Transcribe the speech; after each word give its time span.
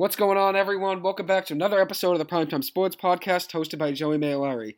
What's 0.00 0.16
going 0.16 0.38
on, 0.38 0.56
everyone? 0.56 1.02
Welcome 1.02 1.26
back 1.26 1.44
to 1.44 1.52
another 1.52 1.78
episode 1.78 2.12
of 2.12 2.18
the 2.18 2.24
Primetime 2.24 2.64
Sports 2.64 2.96
Podcast 2.96 3.50
hosted 3.50 3.78
by 3.78 3.92
Joey 3.92 4.16
Mailari. 4.16 4.76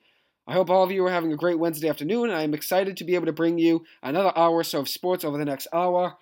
I 0.49 0.53
hope 0.55 0.69
all 0.69 0.83
of 0.83 0.91
you 0.91 1.07
are 1.07 1.13
having 1.13 1.33
a 1.33 1.37
great 1.37 1.61
Wednesday 1.61 1.89
afternoon, 1.89 2.31
and 2.31 2.37
I'm 2.37 2.55
excited 2.55 2.97
to 2.97 3.05
be 3.05 3.15
able 3.15 3.27
to 3.27 3.33
bring 3.33 3.57
you 3.57 3.85
another 4.03 4.33
hour 4.35 4.57
or 4.57 4.65
so 4.65 4.81
of 4.81 4.89
sports 4.89 5.25
over 5.25 5.39
the 5.39 5.45
next 5.45 5.69
hour. 5.73 6.17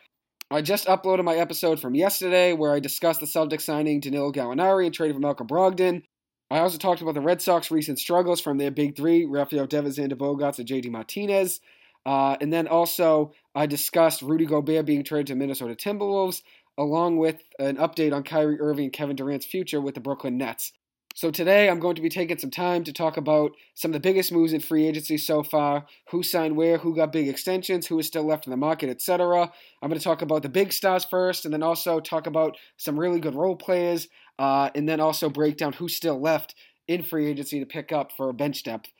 I 0.51 0.61
just 0.61 0.87
uploaded 0.87 1.25
my 1.25 1.37
episode 1.37 1.81
from 1.81 1.95
yesterday 1.95 2.53
where 2.53 2.75
I 2.75 2.79
discussed 2.79 3.21
the 3.21 3.27
Celtics 3.27 3.63
signing 3.63 4.01
Danilo 4.01 4.33
Gallinari 4.33 4.85
and 4.85 4.95
trading 4.95 5.17
for 5.17 5.21
Malcolm 5.21 5.47
Brogdon. 5.47 6.03
I 6.51 6.59
also 6.59 6.77
talked 6.77 7.01
about 7.01 7.15
the 7.15 7.23
Red 7.23 7.41
Sox 7.41 7.71
recent 7.71 7.99
struggles 7.99 8.43
from 8.43 8.59
their 8.59 8.71
big 8.71 8.99
three, 8.99 9.25
Rafael 9.25 9.67
Devers, 9.67 9.97
Xander 9.97 10.13
Bogaerts, 10.13 10.59
and 10.59 10.69
JD 10.69 10.91
Martinez. 10.91 11.63
Uh, 12.05 12.37
and 12.41 12.53
then 12.53 12.69
also, 12.69 13.33
I 13.55 13.67
discussed 13.67 14.23
Rudy 14.23 14.47
Gobert 14.47 14.87
being 14.87 15.05
traded 15.05 15.29
to 15.29 15.35
Minnesota 15.35 15.75
Timberwolves, 15.75 16.43
along 16.81 17.19
with 17.19 17.43
an 17.59 17.77
update 17.77 18.15
on 18.15 18.23
Kyrie 18.23 18.59
Irving 18.59 18.85
and 18.85 18.93
Kevin 18.93 19.15
Durant's 19.15 19.45
future 19.45 19.83
with 19.83 19.95
the 19.95 20.01
Brooklyn 20.01 20.39
Nets. 20.39 20.73
So 21.15 21.31
today 21.31 21.69
I'm 21.69 21.79
going 21.79 21.97
to 21.97 22.03
be 22.03 22.09
taking 22.09 22.39
some 22.39 22.51
time 22.51 22.85
to 22.85 22.93
talk 22.93 23.19
about 23.19 23.51
some 23.75 23.91
of 23.91 23.93
the 23.93 24.01
biggest 24.01 24.33
moves 24.33 24.55
in 24.55 24.61
free 24.61 24.87
agency 24.87 25.19
so 25.19 25.43
far, 25.43 25.85
who 26.11 26.23
signed 26.23 26.57
where, 26.57 26.79
who 26.79 26.97
got 26.97 27.13
big 27.13 27.29
extensions, 27.29 27.87
who 27.87 27.99
is 27.99 28.07
still 28.07 28.25
left 28.25 28.47
in 28.47 28.51
the 28.51 28.57
market, 28.57 28.89
etc. 28.89 29.53
I'm 29.83 29.91
going 29.91 29.99
to 29.99 30.05
talk 30.05 30.23
about 30.23 30.43
the 30.43 30.49
big 30.49 30.73
stars 30.73 31.05
first, 31.05 31.45
and 31.45 31.53
then 31.53 31.63
also 31.63 32.01
talk 32.01 32.27
about 32.27 32.57
some 32.79 32.99
really 32.99 33.21
good 33.21 33.35
role 33.35 33.57
players, 33.57 34.09
uh, 34.39 34.71
and 34.75 34.89
then 34.89 35.01
also 35.01 35.29
break 35.29 35.59
down 35.59 35.75
who's 35.75 35.95
still 35.95 36.19
left 36.19 36.55
in 36.89 37.03
free 37.03 37.27
agency 37.27 37.61
to 37.61 37.67
pick 37.67 37.93
up 37.93 38.13
for 38.17 38.33
bench 38.33 38.63
depth. 38.63 38.91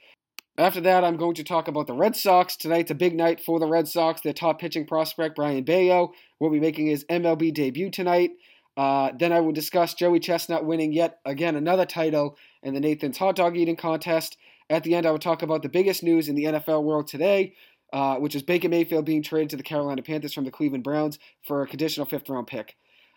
After 0.61 0.83
that, 0.83 1.05
I'm 1.05 1.17
going 1.17 1.37
to 1.37 1.43
talk 1.43 1.69
about 1.69 1.87
the 1.87 1.95
Red 1.95 2.15
Sox. 2.15 2.55
Tonight's 2.55 2.91
a 2.91 2.95
big 2.95 3.17
night 3.17 3.41
for 3.41 3.59
the 3.59 3.67
Red 3.67 3.89
Sox. 3.89 4.21
Their 4.21 4.35
top 4.35 4.61
pitching 4.61 4.85
prospect, 4.85 5.35
Brayan 5.35 5.65
Bello, 5.65 6.13
will 6.39 6.51
be 6.51 6.61
making 6.61 6.87
his 6.87 7.03
MLB 7.07 7.55
debut 7.55 7.91
tonight. 7.91 8.33
Uh, 8.77 9.11
then 9.19 9.33
I 9.33 9.41
will 9.41 9.53
discuss 9.53 9.95
Joey 9.95 10.21
Chestnut 10.21 10.67
winning 10.67 10.93
yet 10.93 11.19
again 11.25 11.57
another 11.57 11.87
title 11.87 12.37
in 12.63 12.75
the 12.75 12.81
Nathan's 12.81 13.17
Hot 13.17 13.37
Dog 13.37 13.57
Eating 13.57 13.75
Contest. 13.75 14.37
At 14.69 14.85
the 14.85 14.95
end, 14.95 15.07
I 15.07 15.13
will 15.13 15.19
talk 15.19 15.41
about 15.41 15.63
the 15.63 15.71
biggest 15.71 16.03
news 16.03 16.29
in 16.29 16.35
the 16.35 16.45
NFL 16.45 16.83
world 16.83 17.09
today, 17.09 17.55
uh, 17.95 18.17
which 18.17 18.35
is 18.35 18.43
Baker 18.43 18.69
Mayfield 18.69 19.07
being 19.07 19.23
traded 19.23 19.49
to 19.51 19.57
the 19.57 19.63
Carolina 19.63 20.03
Panthers 20.03 20.35
from 20.35 20.45
the 20.45 20.51
Cleveland 20.51 20.85
Browns 20.85 21.19
for 21.41 21.63
a 21.63 21.67
conditional 21.67 22.05
fifth 22.05 22.29
round 22.29 22.49
pick. 22.49 22.77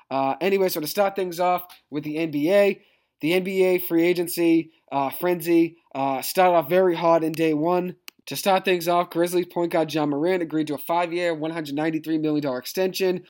Uh, 0.09 0.35
anyway, 0.39 0.69
so 0.69 0.79
to 0.79 0.87
start 0.87 1.17
things 1.17 1.41
off 1.41 1.65
with 1.89 2.05
the 2.05 2.15
NBA, 2.15 2.79
the 3.21 3.31
NBA 3.31 3.87
free 3.87 4.03
agency 4.03 4.71
uh, 4.91 5.09
frenzy 5.09 5.77
uh, 5.95 6.21
started 6.21 6.55
off 6.55 6.69
very 6.69 6.95
hot 6.95 7.23
in 7.23 7.31
day 7.31 7.53
one. 7.53 7.95
To 8.27 8.35
start 8.35 8.63
things 8.63 8.87
off, 8.87 9.09
Grizzlies 9.09 9.47
point 9.47 9.71
guard 9.71 9.93
Ja 9.93 10.05
Morant 10.05 10.41
agreed 10.41 10.67
to 10.67 10.75
a 10.75 10.77
five 10.77 11.11
year, 11.11 11.35
$193 11.35 12.21
million 12.21 12.57
extension. 12.57 13.23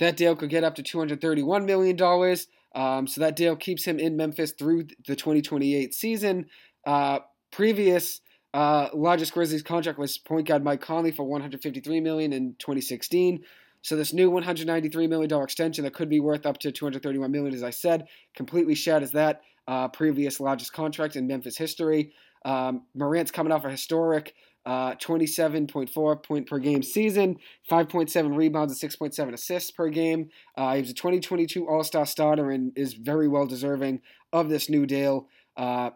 That 0.00 0.16
deal 0.16 0.34
could 0.34 0.50
get 0.50 0.64
up 0.64 0.74
to 0.76 0.82
$231 0.82 1.64
million. 1.66 2.36
Um, 2.74 3.06
so 3.06 3.20
that 3.20 3.36
deal 3.36 3.54
keeps 3.54 3.84
him 3.84 3.98
in 3.98 4.16
Memphis 4.16 4.52
through 4.52 4.84
the 5.06 5.14
2028 5.14 5.94
season. 5.94 6.46
Uh, 6.86 7.20
previous 7.52 8.20
uh, 8.54 8.88
largest 8.94 9.32
Grizzlies 9.32 9.62
contract 9.62 9.98
was 9.98 10.18
point 10.18 10.48
guard 10.48 10.64
Mike 10.64 10.80
Conley 10.80 11.12
for 11.12 11.24
153 11.24 12.00
million 12.00 12.32
in 12.32 12.54
2016. 12.58 13.40
So 13.82 13.96
this 13.96 14.12
new 14.12 14.30
193 14.30 15.06
million 15.06 15.28
dollar 15.28 15.44
extension 15.44 15.84
that 15.84 15.94
could 15.94 16.08
be 16.08 16.20
worth 16.20 16.46
up 16.46 16.58
to 16.58 16.72
231 16.72 17.30
million, 17.30 17.54
as 17.54 17.62
I 17.62 17.70
said, 17.70 18.06
completely 18.34 18.74
shatters 18.74 19.12
that 19.12 19.42
uh, 19.66 19.88
previous 19.88 20.40
largest 20.40 20.72
contract 20.72 21.16
in 21.16 21.26
Memphis 21.26 21.56
history. 21.56 22.12
Um, 22.44 22.82
Morant's 22.94 23.30
coming 23.30 23.52
off 23.52 23.64
a 23.64 23.70
historic 23.70 24.34
uh, 24.66 24.94
27.4 24.96 26.22
point 26.22 26.46
per 26.46 26.58
game 26.58 26.82
season, 26.82 27.36
5.7 27.70 28.36
rebounds 28.36 28.82
and 28.82 28.92
6.7 28.92 29.32
assists 29.32 29.70
per 29.70 29.88
game. 29.88 30.28
Uh, 30.56 30.74
he 30.74 30.82
was 30.82 30.90
a 30.90 30.94
2022 30.94 31.66
All 31.68 31.82
Star 31.82 32.04
starter 32.04 32.50
and 32.50 32.72
is 32.76 32.94
very 32.94 33.28
well 33.28 33.46
deserving 33.46 34.02
of 34.32 34.48
this 34.48 34.68
new 34.68 34.86
deal. 34.86 35.28
Uh, 35.56 35.90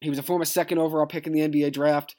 he 0.00 0.08
was 0.08 0.18
a 0.18 0.22
former 0.22 0.46
second 0.46 0.78
overall 0.78 1.06
pick 1.06 1.26
in 1.26 1.32
the 1.32 1.40
NBA 1.40 1.72
draft 1.72 2.16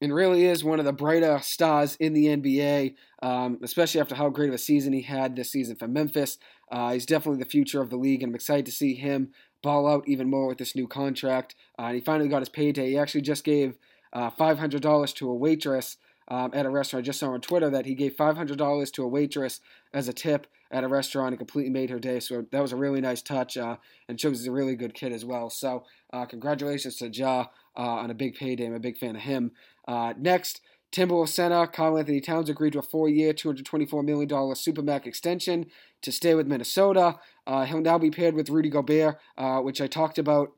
and 0.00 0.14
really 0.14 0.44
is 0.44 0.64
one 0.64 0.78
of 0.78 0.84
the 0.84 0.92
brighter 0.92 1.38
stars 1.42 1.96
in 1.96 2.12
the 2.12 2.26
NBA, 2.26 2.94
um, 3.22 3.58
especially 3.62 4.00
after 4.00 4.14
how 4.14 4.28
great 4.28 4.48
of 4.48 4.54
a 4.54 4.58
season 4.58 4.92
he 4.92 5.02
had 5.02 5.36
this 5.36 5.50
season 5.50 5.76
for 5.76 5.88
Memphis. 5.88 6.38
Uh, 6.70 6.92
he's 6.92 7.06
definitely 7.06 7.42
the 7.42 7.48
future 7.48 7.80
of 7.80 7.90
the 7.90 7.96
league, 7.96 8.22
and 8.22 8.30
I'm 8.30 8.34
excited 8.34 8.66
to 8.66 8.72
see 8.72 8.94
him 8.94 9.30
ball 9.62 9.88
out 9.88 10.04
even 10.06 10.28
more 10.28 10.46
with 10.46 10.58
this 10.58 10.76
new 10.76 10.86
contract. 10.86 11.54
Uh, 11.78 11.84
and 11.84 11.94
he 11.94 12.00
finally 12.00 12.28
got 12.28 12.40
his 12.40 12.48
payday. 12.48 12.90
He 12.90 12.98
actually 12.98 13.22
just 13.22 13.44
gave 13.44 13.78
uh, 14.12 14.30
$500 14.30 15.14
to 15.14 15.30
a 15.30 15.34
waitress 15.34 15.96
um, 16.28 16.50
at 16.54 16.66
a 16.66 16.70
restaurant. 16.70 17.04
I 17.04 17.06
just 17.06 17.20
saw 17.20 17.32
on 17.32 17.40
Twitter 17.40 17.70
that 17.70 17.86
he 17.86 17.94
gave 17.94 18.16
$500 18.16 18.92
to 18.92 19.02
a 19.02 19.08
waitress 19.08 19.60
as 19.92 20.08
a 20.08 20.12
tip 20.12 20.46
at 20.70 20.84
a 20.84 20.88
restaurant 20.88 21.28
and 21.28 21.38
completely 21.38 21.70
made 21.70 21.90
her 21.90 21.98
day. 21.98 22.20
So 22.20 22.46
that 22.50 22.60
was 22.60 22.72
a 22.72 22.76
really 22.76 23.00
nice 23.00 23.22
touch 23.22 23.56
uh, 23.56 23.76
and 24.08 24.20
shows 24.20 24.38
he's 24.38 24.48
a 24.48 24.52
really 24.52 24.74
good 24.74 24.94
kid 24.94 25.12
as 25.12 25.24
well. 25.24 25.50
So 25.50 25.84
uh, 26.12 26.26
congratulations 26.26 26.96
to 26.96 27.08
Ja 27.08 27.46
uh, 27.76 27.80
on 27.80 28.10
a 28.10 28.14
big 28.14 28.34
payday. 28.34 28.66
I'm 28.66 28.74
a 28.74 28.80
big 28.80 28.98
fan 28.98 29.16
of 29.16 29.22
him. 29.22 29.52
Uh, 29.86 30.14
next, 30.18 30.60
Timberwolves 30.94 31.28
center 31.28 31.66
Karl-Anthony 31.66 32.20
Towns 32.20 32.48
agreed 32.48 32.74
to 32.74 32.78
a 32.78 32.82
four-year, 32.82 33.34
$224 33.34 34.04
million 34.04 34.28
Supermax 34.28 35.06
extension 35.06 35.66
to 36.02 36.12
stay 36.12 36.34
with 36.34 36.46
Minnesota. 36.46 37.16
Uh, 37.46 37.64
he'll 37.64 37.80
now 37.80 37.98
be 37.98 38.10
paired 38.10 38.34
with 38.34 38.48
Rudy 38.48 38.70
Gobert, 38.70 39.18
uh, 39.36 39.58
which 39.58 39.80
I 39.80 39.86
talked 39.86 40.18
about 40.18 40.52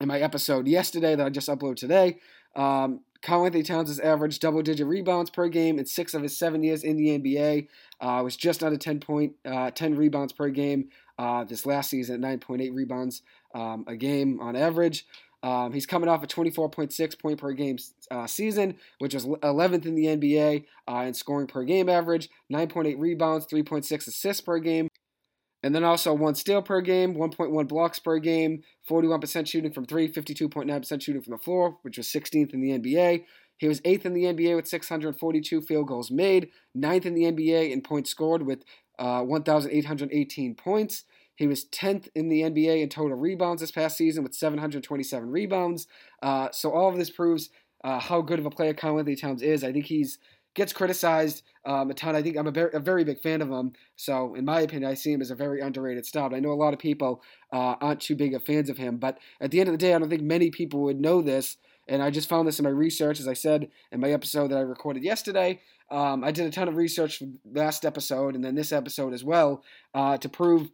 in 0.00 0.08
my 0.08 0.20
episode 0.20 0.68
yesterday 0.68 1.16
that 1.16 1.26
I 1.26 1.30
just 1.30 1.48
uploaded 1.48 1.76
today. 1.76 2.18
Um, 2.54 3.00
Karl-Anthony 3.24 3.62
Towns 3.62 3.88
has 3.88 3.98
averaged 4.00 4.42
double-digit 4.42 4.86
rebounds 4.86 5.30
per 5.30 5.48
game 5.48 5.78
in 5.78 5.86
six 5.86 6.12
of 6.12 6.22
his 6.22 6.38
seven 6.38 6.62
years 6.62 6.84
in 6.84 6.96
the 6.96 7.18
NBA. 7.18 7.68
Uh, 8.00 8.20
was 8.22 8.36
just 8.36 8.62
under 8.62 8.76
10 8.76 9.00
point, 9.00 9.32
uh, 9.46 9.70
10 9.70 9.96
rebounds 9.96 10.32
per 10.32 10.50
game 10.50 10.90
uh, 11.18 11.42
this 11.44 11.64
last 11.64 11.90
season 11.90 12.22
at 12.22 12.40
9.8 12.40 12.74
rebounds 12.74 13.22
um, 13.54 13.84
a 13.88 13.96
game 13.96 14.40
on 14.40 14.54
average. 14.54 15.06
Um, 15.42 15.72
he's 15.72 15.86
coming 15.86 16.08
off 16.08 16.22
a 16.22 16.26
24.6 16.26 17.18
point 17.18 17.38
per 17.38 17.52
game 17.52 17.78
uh, 18.10 18.26
season, 18.26 18.76
which 18.98 19.14
was 19.14 19.26
11th 19.26 19.86
in 19.86 19.94
the 19.94 20.06
NBA 20.06 20.64
uh, 20.86 21.04
in 21.06 21.14
scoring 21.14 21.46
per 21.46 21.64
game 21.64 21.88
average, 21.88 22.28
9.8 22.52 22.96
rebounds, 22.98 23.46
3.6 23.46 24.06
assists 24.06 24.40
per 24.40 24.58
game. 24.58 24.88
And 25.64 25.74
then 25.74 25.82
also 25.82 26.12
one 26.12 26.34
steal 26.34 26.60
per 26.60 26.82
game, 26.82 27.14
1.1 27.14 27.68
blocks 27.68 27.98
per 27.98 28.18
game, 28.18 28.62
41% 28.86 29.46
shooting 29.46 29.72
from 29.72 29.86
three, 29.86 30.12
52.9% 30.12 31.02
shooting 31.02 31.22
from 31.22 31.30
the 31.30 31.38
floor, 31.38 31.78
which 31.80 31.96
was 31.96 32.06
16th 32.08 32.52
in 32.52 32.60
the 32.60 32.78
NBA. 32.78 33.24
He 33.56 33.66
was 33.66 33.80
eighth 33.86 34.04
in 34.04 34.12
the 34.12 34.24
NBA 34.24 34.56
with 34.56 34.68
642 34.68 35.62
field 35.62 35.88
goals 35.88 36.10
made, 36.10 36.50
ninth 36.74 37.06
in 37.06 37.14
the 37.14 37.22
NBA 37.22 37.72
in 37.72 37.80
points 37.80 38.10
scored 38.10 38.42
with 38.42 38.62
uh, 38.98 39.22
1,818 39.22 40.54
points. 40.54 41.04
He 41.34 41.46
was 41.46 41.64
10th 41.64 42.08
in 42.14 42.28
the 42.28 42.42
NBA 42.42 42.82
in 42.82 42.90
total 42.90 43.16
rebounds 43.16 43.62
this 43.62 43.70
past 43.70 43.96
season 43.96 44.22
with 44.22 44.34
727 44.34 45.30
rebounds. 45.30 45.86
Uh, 46.22 46.48
so 46.52 46.72
all 46.72 46.90
of 46.90 46.98
this 46.98 47.08
proves 47.08 47.48
uh, 47.82 48.00
how 48.00 48.20
good 48.20 48.38
of 48.38 48.44
a 48.44 48.50
player 48.50 48.74
Karl-Anthony 48.74 49.16
Towns 49.16 49.40
is. 49.40 49.64
I 49.64 49.72
think 49.72 49.86
he's 49.86 50.18
gets 50.54 50.72
criticized 50.72 51.42
um, 51.66 51.90
a 51.90 51.94
ton. 51.94 52.14
I 52.14 52.22
think 52.22 52.36
I'm 52.36 52.46
a 52.46 52.50
very, 52.50 52.70
a 52.72 52.80
very, 52.80 53.04
big 53.04 53.20
fan 53.20 53.42
of 53.42 53.48
him. 53.48 53.72
So, 53.96 54.34
in 54.34 54.44
my 54.44 54.60
opinion, 54.60 54.90
I 54.90 54.94
see 54.94 55.12
him 55.12 55.20
as 55.20 55.30
a 55.30 55.34
very 55.34 55.60
underrated 55.60 56.06
star. 56.06 56.32
I 56.32 56.40
know 56.40 56.52
a 56.52 56.54
lot 56.54 56.74
of 56.74 56.78
people 56.78 57.22
uh, 57.52 57.76
aren't 57.80 58.00
too 58.00 58.16
big 58.16 58.34
of 58.34 58.44
fans 58.44 58.68
of 58.68 58.76
him. 58.76 58.98
But 58.98 59.18
at 59.40 59.50
the 59.50 59.60
end 59.60 59.68
of 59.68 59.72
the 59.72 59.78
day, 59.78 59.94
I 59.94 59.98
don't 59.98 60.10
think 60.10 60.22
many 60.22 60.50
people 60.50 60.82
would 60.82 61.00
know 61.00 61.22
this. 61.22 61.56
And 61.86 62.02
I 62.02 62.10
just 62.10 62.28
found 62.28 62.48
this 62.48 62.58
in 62.58 62.64
my 62.64 62.70
research, 62.70 63.20
as 63.20 63.28
I 63.28 63.34
said 63.34 63.68
in 63.92 64.00
my 64.00 64.10
episode 64.10 64.50
that 64.50 64.58
I 64.58 64.62
recorded 64.62 65.04
yesterday. 65.04 65.60
Um, 65.90 66.24
I 66.24 66.32
did 66.32 66.46
a 66.46 66.50
ton 66.50 66.68
of 66.68 66.76
research 66.76 67.22
last 67.52 67.84
episode 67.84 68.34
and 68.34 68.42
then 68.42 68.54
this 68.54 68.72
episode 68.72 69.12
as 69.12 69.22
well 69.22 69.62
uh, 69.92 70.16
to 70.16 70.28
prove 70.28 70.70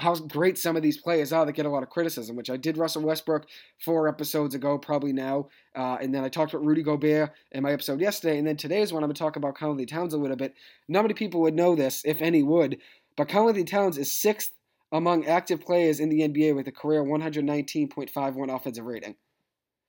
how 0.00 0.14
great 0.14 0.58
some 0.58 0.76
of 0.76 0.82
these 0.82 0.98
players 0.98 1.32
are 1.32 1.44
that 1.44 1.52
get 1.52 1.66
a 1.66 1.70
lot 1.70 1.82
of 1.82 1.90
criticism, 1.90 2.36
which 2.36 2.50
I 2.50 2.56
did 2.56 2.76
Russell 2.76 3.02
Westbrook 3.02 3.46
four 3.78 4.08
episodes 4.08 4.54
ago, 4.54 4.78
probably 4.78 5.12
now. 5.12 5.48
Uh, 5.76 5.98
and 6.00 6.14
then 6.14 6.24
I 6.24 6.28
talked 6.28 6.52
about 6.52 6.64
Rudy 6.64 6.82
Gobert 6.82 7.32
in 7.52 7.62
my 7.62 7.72
episode 7.72 8.00
yesterday. 8.00 8.38
And 8.38 8.46
then 8.46 8.56
today's 8.56 8.92
one, 8.92 9.02
I'm 9.02 9.08
going 9.08 9.14
to 9.14 9.18
talk 9.18 9.36
about 9.36 9.54
Karl-Anthony 9.54 9.86
Towns 9.86 10.14
a 10.14 10.18
little 10.18 10.36
bit. 10.36 10.54
Not 10.88 11.02
many 11.02 11.14
people 11.14 11.40
would 11.42 11.54
know 11.54 11.74
this, 11.74 12.02
if 12.04 12.22
any 12.22 12.42
would, 12.42 12.78
but 13.16 13.28
Karl-Anthony 13.28 13.64
Towns 13.64 13.98
is 13.98 14.12
sixth 14.12 14.52
among 14.92 15.26
active 15.26 15.60
players 15.60 16.00
in 16.00 16.08
the 16.08 16.20
NBA 16.20 16.54
with 16.54 16.66
a 16.66 16.72
career 16.72 17.04
119.51 17.04 18.54
offensive 18.54 18.84
rating. 18.84 19.16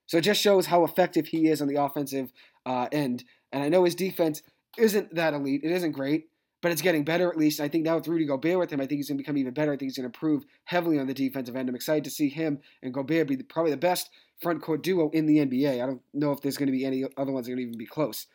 So 0.06 0.18
it 0.18 0.22
just 0.22 0.40
shows 0.40 0.66
how 0.66 0.84
effective 0.84 1.28
he 1.28 1.48
is 1.48 1.62
on 1.62 1.68
the 1.68 1.82
offensive 1.82 2.32
uh, 2.66 2.88
end. 2.92 3.24
And 3.50 3.62
I 3.62 3.68
know 3.68 3.84
his 3.84 3.94
defense 3.94 4.42
isn't 4.78 5.14
that 5.14 5.34
elite, 5.34 5.62
it 5.64 5.72
isn't 5.72 5.92
great 5.92 6.28
but 6.62 6.72
it's 6.72 6.80
getting 6.80 7.04
better 7.04 7.28
at 7.28 7.36
least. 7.36 7.60
I 7.60 7.68
think 7.68 7.84
now 7.84 7.96
with 7.96 8.08
Rudy 8.08 8.24
Gobert 8.24 8.58
with 8.58 8.72
him, 8.72 8.80
I 8.80 8.86
think 8.86 9.00
he's 9.00 9.08
going 9.08 9.18
to 9.18 9.22
become 9.22 9.36
even 9.36 9.52
better. 9.52 9.72
I 9.72 9.76
think 9.76 9.90
he's 9.90 9.96
going 9.96 10.10
to 10.10 10.16
improve 10.16 10.44
heavily 10.64 10.98
on 10.98 11.06
the 11.06 11.14
defensive 11.14 11.56
end. 11.56 11.68
I'm 11.68 11.74
excited 11.74 12.04
to 12.04 12.10
see 12.10 12.28
him 12.28 12.60
and 12.82 12.94
Gobert 12.94 13.28
be 13.28 13.36
probably 13.36 13.72
the 13.72 13.76
best 13.76 14.10
front 14.40 14.62
court 14.62 14.82
duo 14.82 15.10
in 15.10 15.26
the 15.26 15.38
NBA. 15.38 15.82
I 15.82 15.86
don't 15.86 16.00
know 16.14 16.32
if 16.32 16.40
there's 16.40 16.56
going 16.56 16.68
to 16.68 16.72
be 16.72 16.86
any 16.86 17.04
other 17.16 17.32
ones 17.32 17.46
that 17.46 17.52
are 17.52 17.56
going 17.56 17.66
to 17.66 17.68
even 17.68 17.78
be 17.78 17.86
close. 17.86 18.26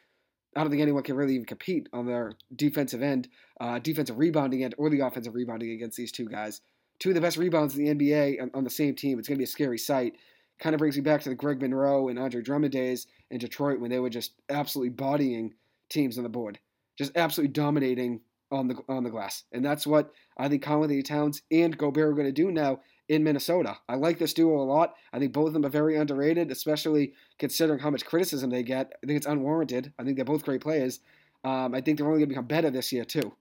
I 0.55 0.61
don't 0.61 0.69
think 0.69 0.81
anyone 0.81 1.03
can 1.03 1.15
really 1.15 1.35
even 1.35 1.45
compete 1.45 1.87
on 1.93 2.05
their 2.05 2.33
defensive 2.55 3.01
end, 3.01 3.29
uh, 3.61 3.79
defensive 3.79 4.17
rebounding 4.17 4.63
end, 4.63 4.75
or 4.77 4.89
the 4.89 5.01
offensive 5.01 5.35
rebounding 5.35 5.71
against 5.71 5.97
these 5.97 6.11
two 6.11 6.27
guys. 6.27 6.61
Two 6.99 7.09
of 7.09 7.15
the 7.15 7.21
best 7.21 7.37
rebounds 7.37 7.77
in 7.77 7.85
the 7.85 7.93
NBA 7.93 8.41
on, 8.41 8.51
on 8.53 8.63
the 8.63 8.69
same 8.69 8.95
team. 8.95 9.19
It's 9.19 9.27
going 9.27 9.35
to 9.35 9.39
be 9.39 9.43
a 9.43 9.47
scary 9.47 9.77
sight. 9.77 10.15
Kind 10.59 10.73
of 10.73 10.79
brings 10.79 10.95
me 10.95 11.03
back 11.03 11.21
to 11.21 11.29
the 11.29 11.35
Greg 11.35 11.61
Monroe 11.61 12.07
and 12.07 12.17
Andre 12.17 12.41
Drummond 12.41 12.73
days 12.73 13.05
in 13.29 13.37
Detroit 13.37 13.79
when 13.79 13.91
they 13.91 13.99
were 13.99 14.09
just 14.09 14.33
absolutely 14.49 14.89
bodying 14.89 15.53
teams 15.89 16.17
on 16.17 16.23
the 16.23 16.29
board, 16.29 16.59
just 16.97 17.15
absolutely 17.15 17.53
dominating 17.53 18.21
on 18.51 18.67
the 18.67 18.75
on 18.87 19.03
the 19.03 19.09
glass, 19.09 19.43
and 19.51 19.63
that's 19.63 19.85
what 19.85 20.11
I 20.37 20.47
think 20.47 20.63
Karl-Anthony 20.63 21.03
Towns 21.03 21.41
and 21.51 21.77
Gobert 21.77 22.09
are 22.09 22.13
going 22.13 22.27
to 22.27 22.31
do 22.31 22.51
now 22.51 22.79
in 23.09 23.23
Minnesota. 23.23 23.77
I 23.87 23.95
like 23.95 24.19
this 24.19 24.33
duo 24.33 24.61
a 24.61 24.63
lot. 24.63 24.95
I 25.13 25.19
think 25.19 25.33
both 25.33 25.47
of 25.47 25.53
them 25.53 25.65
are 25.65 25.69
very 25.69 25.95
underrated, 25.97 26.51
especially 26.51 27.13
considering 27.39 27.79
how 27.79 27.89
much 27.89 28.05
criticism 28.05 28.49
they 28.49 28.63
get. 28.63 28.93
I 29.03 29.07
think 29.07 29.17
it's 29.17 29.27
unwarranted. 29.27 29.93
I 29.97 30.03
think 30.03 30.15
they're 30.15 30.25
both 30.25 30.43
great 30.43 30.61
players. 30.61 30.99
Um, 31.43 31.73
I 31.73 31.81
think 31.81 31.97
they're 31.97 32.07
only 32.07 32.19
going 32.19 32.29
to 32.29 32.35
become 32.35 32.47
better 32.47 32.69
this 32.69 32.91
year, 32.91 33.05
too. 33.05 33.33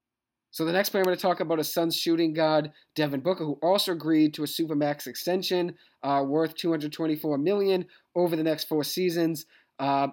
So 0.50 0.64
the 0.64 0.72
next 0.72 0.90
player 0.90 1.02
I'm 1.02 1.06
going 1.06 1.16
to 1.16 1.22
talk 1.22 1.40
about 1.40 1.58
is 1.58 1.72
Suns 1.72 1.96
shooting 1.96 2.32
guard 2.32 2.70
Devin 2.94 3.20
Booker, 3.20 3.44
who 3.44 3.58
also 3.62 3.92
agreed 3.92 4.32
to 4.34 4.44
a 4.44 4.46
supermax 4.46 5.06
extension 5.06 5.74
uh, 6.02 6.22
worth 6.26 6.54
224 6.54 7.36
million 7.38 7.86
over 8.14 8.36
the 8.36 8.42
next 8.42 8.68
four 8.68 8.84
seasons. 8.84 9.44
Uh, 9.78 10.08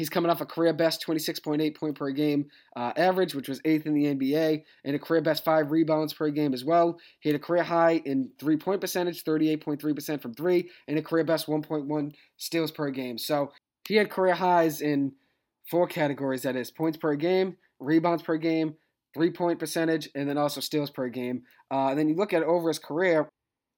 He's 0.00 0.08
coming 0.08 0.30
off 0.30 0.40
a 0.40 0.46
career 0.46 0.72
best 0.72 1.04
26.8 1.06 1.76
point 1.76 1.94
per 1.94 2.10
game 2.10 2.46
uh, 2.74 2.94
average, 2.96 3.34
which 3.34 3.50
was 3.50 3.60
eighth 3.66 3.84
in 3.84 3.92
the 3.92 4.06
NBA, 4.06 4.62
and 4.82 4.96
a 4.96 4.98
career 4.98 5.20
best 5.20 5.44
five 5.44 5.70
rebounds 5.70 6.14
per 6.14 6.30
game 6.30 6.54
as 6.54 6.64
well. 6.64 6.98
He 7.20 7.28
had 7.28 7.36
a 7.36 7.38
career 7.38 7.62
high 7.62 8.00
in 8.06 8.30
three 8.38 8.56
point 8.56 8.80
percentage, 8.80 9.22
38.3% 9.24 10.22
from 10.22 10.32
three, 10.32 10.70
and 10.88 10.98
a 10.98 11.02
career 11.02 11.24
best 11.24 11.48
1.1 11.48 12.12
steals 12.38 12.70
per 12.70 12.88
game. 12.88 13.18
So 13.18 13.52
he 13.86 13.96
had 13.96 14.08
career 14.08 14.32
highs 14.34 14.80
in 14.80 15.12
four 15.70 15.86
categories 15.86 16.44
that 16.44 16.56
is, 16.56 16.70
points 16.70 16.96
per 16.96 17.14
game, 17.14 17.58
rebounds 17.78 18.22
per 18.22 18.38
game, 18.38 18.76
three 19.12 19.30
point 19.30 19.58
percentage, 19.58 20.08
and 20.14 20.26
then 20.26 20.38
also 20.38 20.62
steals 20.62 20.88
per 20.88 21.10
game. 21.10 21.42
Uh, 21.70 21.88
and 21.88 21.98
then 21.98 22.08
you 22.08 22.14
look 22.14 22.32
at 22.32 22.42
over 22.42 22.68
his 22.68 22.78
career, 22.78 23.28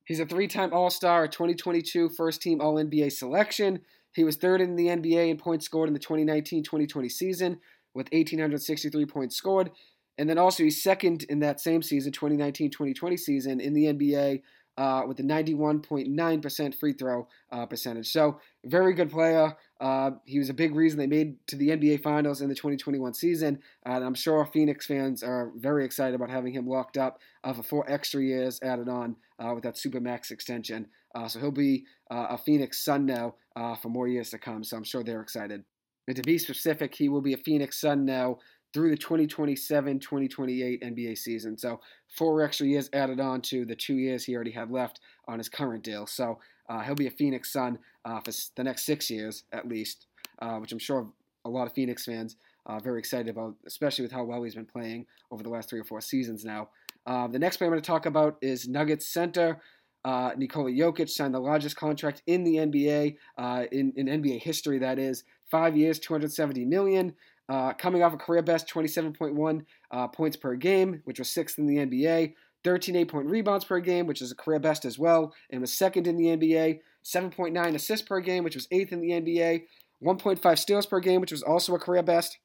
he's 0.05 0.21
a 0.21 0.27
three 0.27 0.47
time 0.47 0.73
All 0.73 0.89
Star, 0.89 1.25
a 1.25 1.29
2022 1.29 2.11
first 2.11 2.41
team 2.41 2.61
All 2.61 2.77
NBA 2.77 3.11
selection. 3.11 3.81
He 4.15 4.25
was 4.25 4.37
third 4.37 4.61
in 4.61 4.77
the 4.77 4.87
NBA 4.87 5.31
in 5.31 5.37
points 5.37 5.65
scored 5.65 5.89
in 5.89 5.95
the 5.95 6.01
2019 6.01 6.63
2020 6.63 7.09
season 7.09 7.61
with 7.95 8.09
1,863 8.13 9.07
points 9.07 9.37
scored. 9.37 9.71
And 10.19 10.29
then 10.29 10.39
also, 10.39 10.63
he's 10.63 10.83
second 10.83 11.25
in 11.25 11.41
that 11.41 11.61
same 11.61 11.83
season, 11.83 12.13
2019 12.13 12.71
2020 12.71 13.17
season, 13.17 13.61
in 13.61 13.73
the 13.73 13.87
NBA 13.87 14.43
uh, 14.77 15.03
with 15.07 15.21
a 15.21 15.23
91.9% 15.23 16.75
free 16.75 16.93
throw 16.93 17.29
uh, 17.51 17.67
percentage. 17.67 18.11
So, 18.11 18.39
very 18.65 18.95
good 18.95 19.11
player. 19.11 19.57
Uh, 19.81 20.13
he 20.25 20.39
was 20.39 20.49
a 20.49 20.55
big 20.55 20.75
reason 20.75 20.99
they 20.99 21.07
made 21.07 21.37
to 21.49 21.57
the 21.57 21.71
NBA 21.71 22.03
Finals 22.03 22.41
in 22.41 22.49
the 22.49 22.55
2021 22.55 23.15
season. 23.15 23.59
and 23.85 24.05
I'm 24.05 24.15
sure 24.15 24.47
Phoenix 24.47 24.87
fans 24.87 25.23
are 25.23 25.53
very 25.57 25.85
excited 25.85 26.15
about 26.15 26.31
having 26.31 26.53
him 26.53 26.67
locked 26.67 26.97
up 26.97 27.19
uh, 27.43 27.53
for 27.53 27.63
four 27.63 27.91
extra 27.91 28.23
years 28.23 28.61
added 28.63 28.89
on 28.89 29.17
uh, 29.39 29.53
with 29.55 29.65
that 29.65 29.75
Supermax 29.75 30.31
extension. 30.31 30.87
Uh, 31.15 31.29
so, 31.29 31.41
he'll 31.41 31.51
be 31.51 31.85
a 32.11 32.39
Phoenix 32.39 32.85
Sun 32.85 33.07
now 33.07 33.35
for 33.81 33.89
more 33.89 34.09
years 34.09 34.31
to 34.31 34.39
come. 34.39 34.65
So, 34.65 34.77
I'm 34.77 34.85
sure 34.85 35.03
they're 35.03 35.23
excited. 35.23 35.65
And 36.09 36.17
to 36.17 36.23
be 36.23 36.39
specific, 36.39 36.95
he 36.95 37.09
will 37.09 37.21
be 37.21 37.35
a 37.35 37.39
Phoenix 37.39 37.81
Sun 37.81 38.05
now 38.05 38.39
through 38.73 38.91
the 38.91 38.97
2027 38.97 40.01
2028 40.01 40.83
NBA 40.83 41.19
season. 41.19 41.59
So, 41.59 41.81
four 42.17 42.43
extra 42.43 42.67
years 42.67 42.89
added 42.93 43.21
on 43.21 43.41
to 43.43 43.65
the 43.65 43.77
two 43.77 43.97
years 43.97 44.25
he 44.25 44.35
already 44.35 44.51
had 44.51 44.71
left 44.71 45.01
on 45.29 45.39
his 45.39 45.49
current 45.49 45.85
deal. 45.85 46.07
So, 46.07 46.39
uh, 46.69 46.81
he'll 46.81 46.95
be 46.95 47.07
a 47.07 47.11
Phoenix 47.11 47.53
Sun 47.53 47.79
uh, 48.05 48.21
for 48.21 48.33
the 48.57 48.65
next 48.65 48.85
six 48.85 49.11
years 49.11 49.45
at 49.53 49.69
least, 49.69 50.07
uh, 50.41 50.57
which 50.57 50.73
I'm 50.73 50.79
sure 50.79 51.09
a 51.45 51.49
lot 51.49 51.67
of 51.67 51.73
Phoenix 51.73 52.05
fans 52.05 52.37
are 52.67 52.81
very 52.81 52.99
excited 52.99 53.29
about, 53.29 53.57
especially 53.67 54.05
with 54.05 54.13
how 54.13 54.25
well 54.25 54.43
he's 54.43 54.55
been 54.55 54.65
playing 54.65 55.07
over 55.31 55.43
the 55.43 55.49
last 55.49 55.69
three 55.69 55.81
or 55.81 55.85
four 55.85 56.01
seasons 56.01 56.45
now. 56.45 56.69
Uh, 57.07 57.27
the 57.27 57.39
next 57.39 57.57
player 57.57 57.69
I'm 57.69 57.73
going 57.73 57.83
to 57.83 57.87
talk 57.87 58.07
about 58.07 58.39
is 58.41 58.69
Nuggets 58.69 59.09
center. 59.09 59.61
Uh, 60.05 60.33
Nikola 60.37 60.71
Jokic 60.71 61.09
signed 61.09 61.35
the 61.35 61.41
largest 61.41 61.77
contract 61.77 62.23
in 62.27 62.45
the 62.45 62.57
NBA, 62.57 63.17
uh, 63.39 63.65
in, 63.71 63.93
in 63.97 64.07
NBA 64.07 64.43
history, 64.43 64.79
that 64.79 64.99
is, 64.99 65.25
five 65.51 65.77
years, 65.77 65.99
270 65.99 66.65
million. 66.65 67.15
Uh, 67.49 67.73
coming 67.75 68.03
off 68.03 68.15
a 68.15 68.17
career 68.17 68.43
best 68.43 68.69
27.1 68.69 69.65
uh, 69.91 70.09
points 70.09 70.37
per 70.37 70.55
game, 70.55 71.03
which 71.05 71.19
was 71.19 71.29
sixth 71.29 71.59
in 71.59 71.67
the 71.67 71.77
NBA. 71.77 72.35
13 72.65 72.97
8 72.97 73.09
point 73.09 73.27
rebounds 73.27 73.65
per 73.65 73.81
game, 73.81 74.07
which 74.07 74.23
is 74.23 74.31
a 74.31 74.37
career 74.37 74.61
best 74.61 74.85
as 74.85 74.99
well, 74.99 75.35
and 75.51 75.61
was 75.61 75.73
second 75.73 76.07
in 76.07 76.17
the 76.17 76.27
NBA. 76.27 76.79
7.9 77.05 77.75
assists 77.75 78.07
per 78.07 78.21
game, 78.21 78.45
which 78.45 78.55
was 78.55 78.69
eighth 78.71 78.93
in 78.93 79.01
the 79.01 79.11
NBA. 79.11 79.65
1.5 80.03 80.59
steals 80.59 80.87
per 80.87 81.01
game, 81.01 81.21
which 81.21 81.33
was 81.33 81.43
also 81.43 81.75
a 81.75 81.79
career 81.79 82.03
best. 82.03 82.39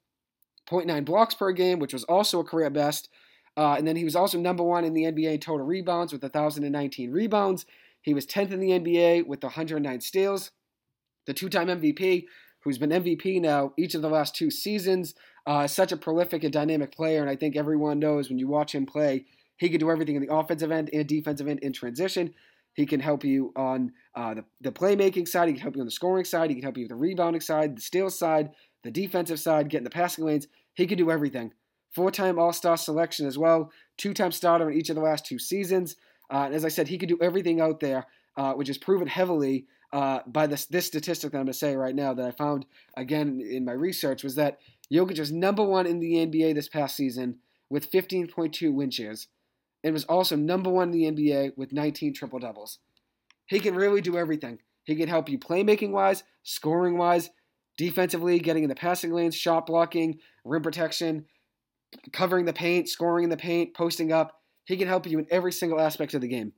0.9 0.69 1.05
blocks 1.05 1.33
per 1.33 1.51
game, 1.51 1.79
which 1.79 1.93
was 1.93 2.03
also 2.05 2.39
a 2.39 2.43
career 2.43 2.69
best. 2.69 3.09
Uh, 3.57 3.73
and 3.73 3.87
then 3.87 3.95
he 3.95 4.03
was 4.03 4.15
also 4.15 4.37
number 4.37 4.63
one 4.63 4.85
in 4.85 4.93
the 4.93 5.03
NBA 5.03 5.33
in 5.33 5.39
total 5.39 5.65
rebounds 5.65 6.13
with 6.13 6.21
1,019 6.21 7.11
rebounds. 7.11 7.65
He 8.01 8.13
was 8.13 8.27
10th 8.27 8.51
in 8.51 8.59
the 8.59 8.69
NBA 8.69 9.25
with 9.25 9.43
109 9.43 10.01
steals. 10.01 10.51
The 11.25 11.33
two 11.33 11.49
time 11.49 11.67
MVP 11.67 12.25
who's 12.67 12.77
been 12.77 12.89
MVP 12.89 13.41
now 13.41 13.73
each 13.77 13.95
of 13.95 14.01
the 14.01 14.09
last 14.09 14.35
two 14.35 14.51
seasons. 14.51 15.15
Uh, 15.45 15.65
such 15.65 15.93
a 15.93 15.97
prolific 15.97 16.43
and 16.43 16.51
dynamic 16.51 16.91
player, 16.91 17.21
and 17.21 17.29
I 17.29 17.37
think 17.37 17.55
everyone 17.55 17.99
knows 17.99 18.27
when 18.27 18.37
you 18.37 18.47
watch 18.47 18.75
him 18.75 18.85
play, 18.85 19.25
he 19.55 19.69
can 19.69 19.79
do 19.79 19.89
everything 19.89 20.17
in 20.17 20.21
the 20.21 20.33
offensive 20.33 20.71
end 20.71 20.89
and 20.91 21.07
defensive 21.07 21.47
end 21.47 21.59
in 21.59 21.71
transition. 21.71 22.33
He 22.73 22.85
can 22.85 22.99
help 22.99 23.23
you 23.23 23.53
on 23.55 23.93
uh, 24.13 24.33
the, 24.33 24.45
the 24.59 24.71
playmaking 24.73 25.27
side. 25.27 25.47
He 25.47 25.53
can 25.53 25.61
help 25.61 25.75
you 25.75 25.81
on 25.81 25.87
the 25.87 25.91
scoring 25.91 26.25
side. 26.25 26.49
He 26.49 26.55
can 26.57 26.63
help 26.63 26.77
you 26.77 26.83
with 26.83 26.89
the 26.89 26.95
rebounding 26.95 27.41
side, 27.41 27.77
the 27.77 27.81
steal 27.81 28.09
side, 28.09 28.49
the 28.83 28.91
defensive 28.91 29.39
side, 29.39 29.69
getting 29.69 29.85
the 29.85 29.89
passing 29.89 30.25
lanes. 30.25 30.47
He 30.73 30.85
can 30.85 30.97
do 30.97 31.09
everything. 31.09 31.53
Four 31.97 32.11
time 32.11 32.37
All 32.37 32.53
Star 32.53 32.77
selection 32.77 33.25
as 33.25 33.39
well. 33.39 33.71
Two 33.97 34.13
time 34.13 34.31
starter 34.31 34.69
in 34.69 34.77
each 34.77 34.91
of 34.91 34.95
the 34.95 35.01
last 35.01 35.25
two 35.25 35.39
seasons. 35.39 35.95
Uh, 36.29 36.43
and 36.45 36.53
as 36.53 36.63
I 36.63 36.67
said, 36.67 36.87
he 36.87 36.99
can 36.99 37.09
do 37.09 37.17
everything 37.19 37.59
out 37.59 37.79
there, 37.79 38.05
uh, 38.37 38.53
which 38.53 38.69
is 38.69 38.77
proven 38.77 39.07
heavily 39.07 39.65
uh, 39.91 40.19
by 40.27 40.45
this 40.45 40.67
this 40.67 40.85
statistic 40.85 41.31
that 41.31 41.39
I'm 41.39 41.45
going 41.45 41.53
to 41.53 41.57
say 41.57 41.75
right 41.75 41.95
now 41.95 42.13
that 42.13 42.27
I 42.27 42.29
found 42.29 42.67
again 42.95 43.41
in 43.41 43.65
my 43.65 43.71
research 43.71 44.23
was 44.23 44.35
that 44.35 44.59
Jokic 44.93 45.17
was 45.17 45.31
number 45.31 45.63
one 45.63 45.87
in 45.87 45.99
the 45.99 46.13
NBA 46.23 46.53
this 46.53 46.69
past 46.69 46.95
season 46.95 47.39
with 47.67 47.91
15.2 47.91 48.71
win 48.71 48.91
shares, 48.91 49.29
and 49.83 49.91
was 49.91 50.05
also 50.05 50.35
number 50.35 50.69
one 50.69 50.93
in 50.93 51.15
the 51.15 51.33
NBA 51.33 51.57
with 51.57 51.73
19 51.73 52.13
triple 52.13 52.37
doubles. 52.37 52.77
He 53.47 53.59
can 53.59 53.73
really 53.73 54.01
do 54.01 54.17
everything. 54.17 54.59
He 54.83 54.95
can 54.95 55.09
help 55.09 55.29
you 55.29 55.39
playmaking 55.39 55.89
wise, 55.89 56.23
scoring 56.43 56.99
wise, 56.99 57.31
defensively, 57.75 58.37
getting 58.37 58.61
in 58.61 58.69
the 58.69 58.75
passing 58.75 59.13
lanes, 59.13 59.35
shot 59.35 59.65
blocking, 59.65 60.19
rim 60.45 60.61
protection, 60.61 61.25
covering 62.11 62.45
the 62.45 62.53
paint, 62.53 62.89
scoring 62.89 63.23
in 63.23 63.29
the 63.29 63.37
paint, 63.37 63.73
posting 63.73 64.11
up. 64.11 64.41
He 64.65 64.77
can 64.77 64.87
help 64.87 65.07
you 65.07 65.19
in 65.19 65.27
every 65.31 65.51
single 65.51 65.79
aspect 65.79 66.13
of 66.13 66.21
the 66.21 66.27
game. 66.27 66.53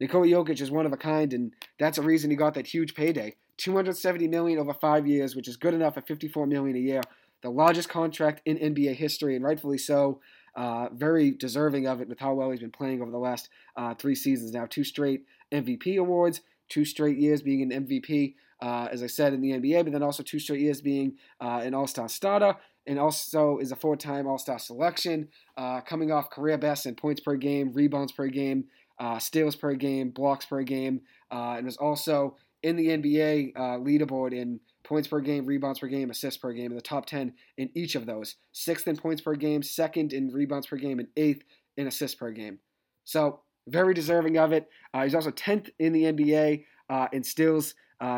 Nikola 0.00 0.26
Jokic 0.26 0.60
is 0.60 0.70
one 0.70 0.84
of 0.84 0.92
a 0.92 0.96
kind, 0.96 1.32
and 1.32 1.52
that's 1.78 1.98
a 1.98 2.02
reason 2.02 2.30
he 2.30 2.36
got 2.36 2.54
that 2.54 2.66
huge 2.66 2.94
payday. 2.94 3.36
270 3.58 4.28
million 4.28 4.58
over 4.58 4.74
five 4.74 5.06
years, 5.06 5.34
which 5.34 5.48
is 5.48 5.56
good 5.56 5.72
enough 5.72 5.96
at 5.96 6.06
54 6.06 6.46
million 6.46 6.76
a 6.76 6.80
year. 6.80 7.00
The 7.42 7.50
largest 7.50 7.88
contract 7.88 8.42
in 8.44 8.58
NBA 8.58 8.96
history, 8.96 9.36
and 9.36 9.44
rightfully 9.44 9.78
so. 9.78 10.20
Uh, 10.54 10.88
very 10.94 11.30
deserving 11.30 11.86
of 11.86 12.00
it 12.00 12.08
with 12.08 12.18
how 12.18 12.32
well 12.32 12.50
he's 12.50 12.60
been 12.60 12.70
playing 12.70 13.02
over 13.02 13.10
the 13.10 13.18
last 13.18 13.50
uh, 13.76 13.94
three 13.94 14.14
seasons 14.14 14.52
now. 14.52 14.64
Two 14.64 14.84
straight 14.84 15.26
MVP 15.52 15.98
awards, 15.98 16.40
two 16.70 16.84
straight 16.84 17.18
years 17.18 17.42
being 17.42 17.60
an 17.60 17.86
MVP, 17.86 18.34
uh, 18.62 18.88
as 18.90 19.02
I 19.02 19.06
said, 19.06 19.34
in 19.34 19.42
the 19.42 19.52
NBA, 19.52 19.84
but 19.84 19.92
then 19.92 20.02
also 20.02 20.22
two 20.22 20.38
straight 20.38 20.60
years 20.60 20.80
being 20.80 21.18
uh, 21.42 21.60
an 21.62 21.74
All 21.74 21.86
Star 21.86 22.08
starter, 22.08 22.56
and 22.86 22.98
also 22.98 23.58
is 23.58 23.72
a 23.72 23.76
four 23.76 23.96
time 23.96 24.26
All 24.26 24.38
Star 24.38 24.58
selection, 24.58 25.28
uh, 25.56 25.80
coming 25.80 26.12
off 26.12 26.30
career 26.30 26.58
best 26.58 26.86
in 26.86 26.94
points 26.94 27.20
per 27.20 27.36
game, 27.36 27.72
rebounds 27.72 28.12
per 28.12 28.28
game, 28.28 28.64
uh, 28.98 29.18
steals 29.18 29.56
per 29.56 29.74
game, 29.74 30.10
blocks 30.10 30.46
per 30.46 30.62
game, 30.62 31.00
uh, 31.30 31.54
and 31.56 31.66
was 31.66 31.76
also 31.76 32.36
in 32.62 32.76
the 32.76 32.88
NBA 32.88 33.52
uh, 33.56 33.78
leaderboard 33.78 34.32
in 34.32 34.60
points 34.84 35.08
per 35.08 35.20
game, 35.20 35.44
rebounds 35.44 35.80
per 35.80 35.88
game, 35.88 36.10
assists 36.10 36.38
per 36.38 36.52
game, 36.52 36.70
in 36.70 36.76
the 36.76 36.82
top 36.82 37.06
10 37.06 37.32
in 37.58 37.70
each 37.74 37.94
of 37.94 38.06
those. 38.06 38.36
Sixth 38.52 38.86
in 38.88 38.96
points 38.96 39.20
per 39.20 39.34
game, 39.34 39.62
second 39.62 40.12
in 40.12 40.32
rebounds 40.32 40.66
per 40.66 40.76
game, 40.76 40.98
and 40.98 41.08
eighth 41.16 41.42
in 41.76 41.86
assists 41.86 42.16
per 42.16 42.30
game. 42.30 42.58
So, 43.04 43.40
very 43.68 43.94
deserving 43.94 44.38
of 44.38 44.52
it. 44.52 44.68
Uh, 44.94 45.02
he's 45.02 45.14
also 45.14 45.32
10th 45.32 45.70
in 45.80 45.92
the 45.92 46.04
NBA 46.04 46.64
uh, 46.88 47.08
in 47.12 47.24
steals, 47.24 47.74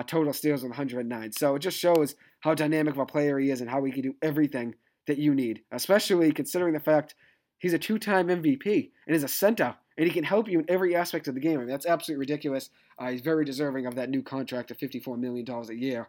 total 0.06 0.32
steals 0.32 0.62
with 0.62 0.70
109. 0.70 1.32
So, 1.32 1.56
it 1.56 1.60
just 1.60 1.78
shows 1.78 2.14
how 2.40 2.54
dynamic 2.54 2.94
of 2.94 3.00
a 3.00 3.06
player 3.06 3.38
he 3.38 3.50
is 3.50 3.60
and 3.60 3.70
how 3.70 3.82
he 3.84 3.92
can 3.92 4.02
do 4.02 4.14
everything 4.22 4.74
that 5.06 5.18
you 5.18 5.34
need, 5.34 5.62
especially 5.72 6.32
considering 6.32 6.74
the 6.74 6.80
fact 6.80 7.14
he's 7.58 7.72
a 7.72 7.78
two 7.78 7.98
time 7.98 8.28
MVP 8.28 8.90
and 9.06 9.16
is 9.16 9.24
a 9.24 9.28
center 9.28 9.74
and 9.96 10.06
he 10.06 10.12
can 10.12 10.24
help 10.24 10.48
you 10.48 10.60
in 10.60 10.64
every 10.68 10.94
aspect 10.94 11.26
of 11.26 11.34
the 11.34 11.40
game. 11.40 11.56
I 11.56 11.58
mean, 11.58 11.68
that's 11.68 11.86
absolutely 11.86 12.20
ridiculous. 12.20 12.70
Uh, 12.98 13.10
he's 13.10 13.20
very 13.20 13.44
deserving 13.44 13.86
of 13.86 13.96
that 13.96 14.10
new 14.10 14.22
contract 14.22 14.70
of 14.70 14.78
$54 14.78 15.18
million 15.18 15.44
a 15.48 15.72
year. 15.72 16.06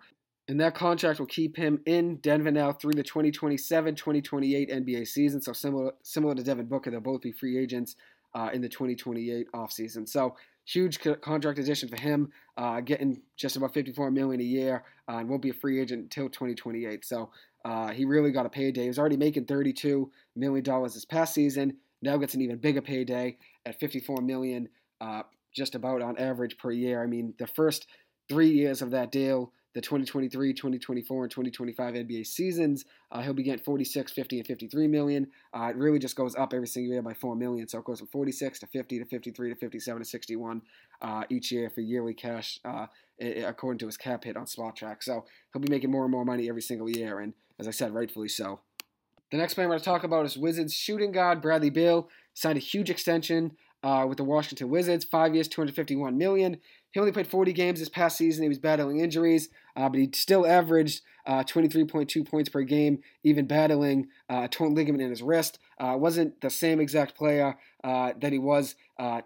And 0.48 0.59
that 0.62 0.75
contract 0.75 1.19
will 1.19 1.27
keep 1.27 1.57
him 1.57 1.81
in 1.86 2.17
Denver 2.17 2.51
now 2.51 2.71
through 2.71 2.93
the 2.93 3.03
2027 3.03 3.95
2028 3.95 4.69
NBA 4.69 5.07
season. 5.07 5.41
So, 5.41 5.53
similar, 5.53 5.91
similar 6.03 6.36
to 6.36 6.43
Devin 6.43 6.67
Booker, 6.67 6.89
they'll 6.89 7.00
both 7.00 7.21
be 7.21 7.31
free 7.31 7.57
agents 7.57 7.95
uh, 8.33 8.50
in 8.53 8.62
the 8.62 8.69
2028 8.69 9.51
offseason. 9.53 10.09
So, 10.09 10.36
huge 10.71 10.99
contract 11.21 11.57
addition 11.57 11.89
for 11.89 11.99
him, 11.99 12.31
uh, 12.57 12.79
getting 12.81 13.21
just 13.35 13.55
about 13.55 13.73
54 13.73 14.11
million 14.11 14.39
a 14.39 14.43
year, 14.43 14.83
uh, 15.07 15.17
and 15.17 15.29
won't 15.29 15.41
be 15.41 15.49
a 15.49 15.53
free 15.53 15.79
agent 15.81 16.03
until 16.03 16.29
2028. 16.29 17.03
So 17.05 17.31
uh, 17.65 17.89
he 17.89 18.05
really 18.05 18.31
got 18.31 18.45
a 18.45 18.49
payday. 18.49 18.83
He 18.83 18.88
was 18.88 18.99
already 18.99 19.17
making 19.17 19.45
32 19.45 20.11
million 20.35 20.63
dollars 20.63 20.93
this 20.93 21.05
past 21.05 21.33
season. 21.33 21.77
Now 22.01 22.17
gets 22.17 22.33
an 22.33 22.41
even 22.41 22.57
bigger 22.57 22.81
payday 22.81 23.38
at 23.65 23.79
54 23.79 24.21
million, 24.21 24.69
uh, 25.01 25.23
just 25.53 25.75
about 25.75 26.01
on 26.01 26.17
average 26.17 26.57
per 26.57 26.71
year. 26.71 27.03
I 27.03 27.07
mean, 27.07 27.33
the 27.39 27.47
first 27.47 27.88
three 28.29 28.49
years 28.49 28.81
of 28.81 28.91
that 28.91 29.11
deal, 29.11 29.51
the 29.73 29.81
2023, 29.81 30.53
2024, 30.53 31.23
and 31.23 31.31
2025 31.31 31.93
NBA 31.93 32.25
seasons. 32.25 32.85
Uh, 33.11 33.21
he'll 33.21 33.33
be 33.33 33.43
getting 33.43 33.63
46, 33.63 34.11
50, 34.11 34.39
and 34.39 34.47
53 34.47 34.88
million. 34.88 35.27
Uh, 35.53 35.67
it 35.69 35.75
really 35.75 35.99
just 35.99 36.15
goes 36.15 36.35
up 36.35 36.53
every 36.53 36.67
single 36.67 36.91
year 36.91 37.01
by 37.01 37.13
4 37.13 37.35
million. 37.35 37.67
So 37.67 37.79
it 37.79 37.85
goes 37.85 37.99
from 37.99 38.07
46 38.07 38.59
to 38.59 38.67
50 38.67 38.99
to 38.99 39.05
53 39.05 39.49
to 39.49 39.55
57 39.55 40.01
to 40.01 40.07
61 40.07 40.61
uh, 41.01 41.23
each 41.29 41.51
year 41.51 41.69
for 41.69 41.81
yearly 41.81 42.13
cash, 42.13 42.59
uh, 42.65 42.88
according 43.19 43.79
to 43.79 43.85
his 43.85 43.97
cap 43.97 44.23
hit 44.23 44.38
on 44.38 44.45
Spotrac. 44.45 45.03
So 45.03 45.25
he'll 45.53 45.61
be 45.61 45.69
making 45.69 45.91
more 45.91 46.03
and 46.03 46.11
more 46.11 46.25
money 46.25 46.49
every 46.49 46.61
single 46.61 46.89
year. 46.89 47.19
And 47.19 47.33
as 47.59 47.67
I 47.67 47.71
said, 47.71 47.93
rightfully 47.93 48.29
so. 48.29 48.61
The 49.31 49.38
next 49.38 49.53
player 49.53 49.67
I'm 49.67 49.69
going 49.69 49.79
to 49.79 49.85
talk 49.85 50.03
about 50.03 50.25
is 50.25 50.38
Wizards 50.38 50.73
shooting 50.73 51.11
guard 51.11 51.41
Bradley 51.41 51.69
Beal. 51.69 52.09
Signed 52.33 52.57
a 52.57 52.61
huge 52.61 52.89
extension 52.89 53.51
uh, 53.83 54.05
with 54.07 54.17
the 54.17 54.23
Washington 54.23 54.69
Wizards, 54.69 55.05
five 55.05 55.35
years, 55.35 55.47
251 55.47 56.17
million. 56.17 56.57
He 56.91 57.00
only 57.00 57.12
played 57.12 57.27
40 57.27 57.53
games 57.53 57.79
this 57.79 57.89
past 57.89 58.17
season. 58.17 58.43
He 58.43 58.50
was 58.50 58.58
battling 58.58 59.00
injuries, 59.00 59.50
uh, 59.75 59.89
but 59.89 60.00
he 60.00 60.10
still 60.13 60.48
averaged 60.48 61.01
uh, 61.25 61.43
23.2 61.43 62.27
points 62.27 62.50
per 62.50 62.63
game, 62.63 63.00
even 63.24 63.46
battling 63.46 64.08
uh, 64.29 64.41
a 64.46 64.48
torn 64.48 64.74
ligament 64.74 65.03
in 65.03 65.12
his 65.12 65.22
wrist. 65.22 65.60
Uh, 65.79 65.96
wasn't 65.96 66.41
the 66.41 66.50
same 66.50 66.79
exact 66.79 67.15
player 67.15 67.55
uh, 67.84 68.13
that 68.19 68.31
he 68.31 68.39
was 68.39 68.75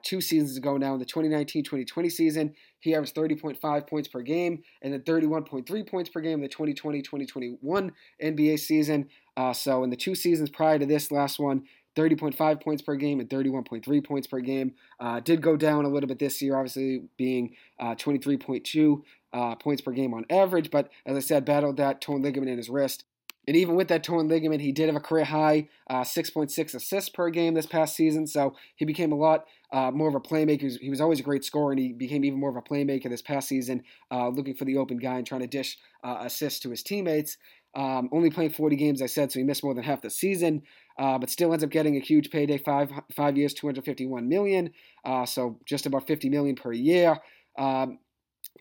two 0.03 0.21
seasons 0.21 0.57
ago 0.57 0.77
now 0.77 0.93
in 0.93 0.99
the 0.99 1.05
2019-2020 1.05 2.11
season. 2.11 2.53
He 2.79 2.93
averaged 2.93 3.15
30.5 3.15 3.87
points 3.87 4.07
per 4.09 4.21
game 4.21 4.61
and 4.81 4.93
then 4.93 5.01
31.3 5.01 5.89
points 5.89 6.09
per 6.09 6.19
game 6.19 6.33
in 6.33 6.41
the 6.41 6.49
2020-2021 6.49 7.91
NBA 8.21 8.59
season. 8.59 9.07
so 9.53 9.83
in 9.83 9.89
the 9.89 9.95
two 9.95 10.13
seasons 10.13 10.49
prior 10.49 10.77
to 10.77 10.85
this 10.85 11.11
last 11.11 11.39
one, 11.39 11.63
30.5 11.95 12.61
points 12.61 12.81
per 12.81 12.95
game 12.95 13.19
and 13.19 13.29
31.3 13.29 14.03
points 14.03 14.27
per 14.27 14.39
game. 14.39 14.73
Uh, 14.99 15.19
did 15.19 15.41
go 15.41 15.55
down 15.55 15.85
a 15.85 15.89
little 15.89 16.07
bit 16.07 16.19
this 16.19 16.41
year, 16.41 16.55
obviously 16.55 17.03
being 17.17 17.55
uh, 17.79 17.95
23.2 17.95 19.01
uh, 19.33 19.55
points 19.55 19.81
per 19.81 19.91
game 19.91 20.13
on 20.13 20.25
average. 20.29 20.71
But 20.71 20.89
as 21.05 21.15
I 21.15 21.19
said, 21.19 21.45
battled 21.45 21.77
that 21.77 22.01
torn 22.01 22.21
ligament 22.21 22.51
in 22.51 22.57
his 22.57 22.69
wrist. 22.69 23.05
And 23.45 23.57
even 23.57 23.75
with 23.75 23.89
that 23.89 24.03
torn 24.03 24.29
ligament, 24.29 24.61
he 24.61 24.71
did 24.71 24.87
have 24.87 24.95
a 24.95 25.01
career 25.01 25.25
high 25.25 25.67
uh, 25.89 26.01
6.6 26.01 26.75
assists 26.75 27.09
per 27.09 27.29
game 27.29 27.53
this 27.53 27.65
past 27.65 27.93
season. 27.93 28.25
So 28.25 28.55
he 28.75 28.85
became 28.85 29.11
a 29.11 29.17
lot 29.17 29.45
uh, 29.73 29.91
more 29.91 30.07
of 30.07 30.15
a 30.15 30.21
playmaker. 30.21 30.71
He 30.79 30.89
was 30.89 31.01
always 31.01 31.19
a 31.19 31.23
great 31.23 31.43
scorer, 31.43 31.71
and 31.71 31.79
he 31.79 31.91
became 31.91 32.23
even 32.23 32.39
more 32.39 32.51
of 32.51 32.55
a 32.55 32.61
playmaker 32.61 33.09
this 33.09 33.21
past 33.21 33.49
season, 33.49 33.83
uh, 34.11 34.29
looking 34.29 34.53
for 34.53 34.63
the 34.63 34.77
open 34.77 34.97
guy 34.97 35.15
and 35.15 35.27
trying 35.27 35.41
to 35.41 35.47
dish 35.47 35.77
assists 36.03 36.59
to 36.61 36.69
his 36.69 36.83
teammates. 36.83 37.37
Um, 37.75 38.09
only 38.11 38.29
playing 38.29 38.51
40 38.51 38.75
games, 38.75 39.01
I 39.01 39.07
said, 39.07 39.31
so 39.31 39.39
he 39.39 39.43
missed 39.43 39.63
more 39.63 39.73
than 39.73 39.83
half 39.83 40.01
the 40.01 40.09
season 40.11 40.61
uh, 40.97 41.17
but 41.17 41.29
still 41.29 41.51
ends 41.51 41.63
up 41.63 41.69
getting 41.69 41.97
a 41.97 41.99
huge 41.99 42.29
payday 42.29 42.57
five 42.57 42.91
five 43.15 43.37
years, 43.37 43.53
251 43.53 44.27
million. 44.27 44.71
Uh, 45.03 45.25
so 45.25 45.59
just 45.65 45.85
about 45.85 46.07
50 46.07 46.29
million 46.29 46.55
per 46.55 46.71
year. 46.71 47.17
Um, 47.57 47.99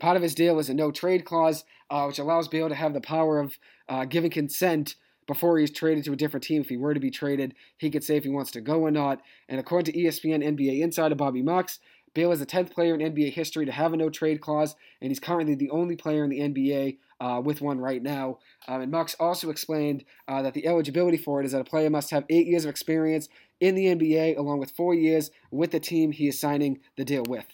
part 0.01 0.17
of 0.17 0.23
his 0.23 0.35
deal 0.35 0.59
is 0.59 0.69
a 0.69 0.75
no 0.75 0.91
trade 0.91 1.25
clause, 1.25 1.65
uh, 1.91 2.05
which 2.05 2.19
allows 2.19 2.49
Beal 2.49 2.69
to 2.69 2.75
have 2.75 2.95
the 2.95 3.01
power 3.01 3.39
of 3.39 3.59
uh, 3.89 4.05
giving 4.05 4.31
consent 4.31 4.97
before 5.27 5.59
he's 5.59 5.71
traded 5.71 6.05
to 6.05 6.13
a 6.13 6.17
different 6.17 6.45
team. 6.45 6.63
If 6.63 6.69
he 6.69 6.77
were 6.77 6.95
to 6.95 7.01
be 7.01 7.11
traded, 7.11 7.55
he 7.79 7.91
could 7.91 8.05
say 8.05 8.17
if 8.17 8.25
he 8.25 8.31
wants 8.31 8.51
to 8.53 8.61
go 8.61 8.81
or 8.81 8.91
not. 8.91 9.21
And 9.49 9.61
according 9.61 9.93
to 9.93 9.99
ESPN 9.99 10.43
NBA 10.43 10.81
insider 10.81 11.15
Bobby 11.15 11.43
Marks, 11.43 11.79
Beal 12.15 12.33
is 12.33 12.41
the 12.41 12.47
10th 12.47 12.73
player 12.73 12.95
in 12.95 13.15
NBA 13.15 13.33
history 13.33 13.65
to 13.65 13.73
have 13.73 13.95
a 13.95 13.97
no 13.97 14.11
trade 14.11 14.41
clause, 14.41 14.75
and 15.01 15.11
he's 15.11 15.21
currently 15.21 15.55
the 15.55 15.71
only 15.71 15.97
player 15.97 16.25
in 16.25 16.31
the 16.31 16.41
NBA 16.41 16.99
uh, 17.23 17.41
with 17.41 17.61
one 17.61 17.79
right 17.79 18.03
now. 18.03 18.39
Um, 18.67 18.81
and 18.81 18.91
Marks 18.91 19.15
also 19.21 19.49
explained 19.49 20.05
uh, 20.27 20.43
that 20.43 20.55
the 20.55 20.67
eligibility 20.67 21.17
for 21.17 21.41
it 21.41 21.47
is 21.47 21.53
that 21.53 21.61
a 21.61 21.65
player 21.65 21.89
must 21.89 22.11
have 22.11 22.25
eight 22.29 22.49
years 22.49 22.65
of 22.65 22.71
experience 22.71 23.29
in 23.61 23.77
the 23.77 23.87
NBA, 23.87 24.37
along 24.37 24.59
with 24.59 24.73
four 24.73 24.93
years 24.93 25.31
with 25.53 25.71
the 25.71 25.79
team 25.79 26.11
he 26.11 26.27
is 26.27 26.41
signing 26.41 26.81
the 26.97 27.05
deal 27.05 27.23
with. 27.29 27.47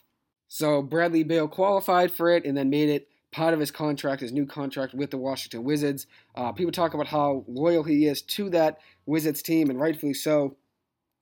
So 0.48 0.80
Bradley 0.80 1.22
Beal 1.22 1.48
qualified 1.48 2.10
for 2.10 2.30
it 2.30 2.46
and 2.46 2.56
then 2.56 2.70
made 2.70 2.88
it 2.88 3.08
part 3.30 3.52
of 3.52 3.60
his 3.60 3.70
contract, 3.70 4.22
his 4.22 4.32
new 4.32 4.46
contract 4.46 4.94
with 4.94 5.10
the 5.10 5.18
Washington 5.18 5.64
Wizards. 5.64 6.06
Uh, 6.34 6.50
people 6.52 6.72
talk 6.72 6.94
about 6.94 7.08
how 7.08 7.44
loyal 7.46 7.82
he 7.82 8.06
is 8.06 8.22
to 8.22 8.48
that 8.48 8.78
Wizards 9.04 9.42
team, 9.42 9.68
and 9.68 9.78
rightfully 9.78 10.14
so. 10.14 10.56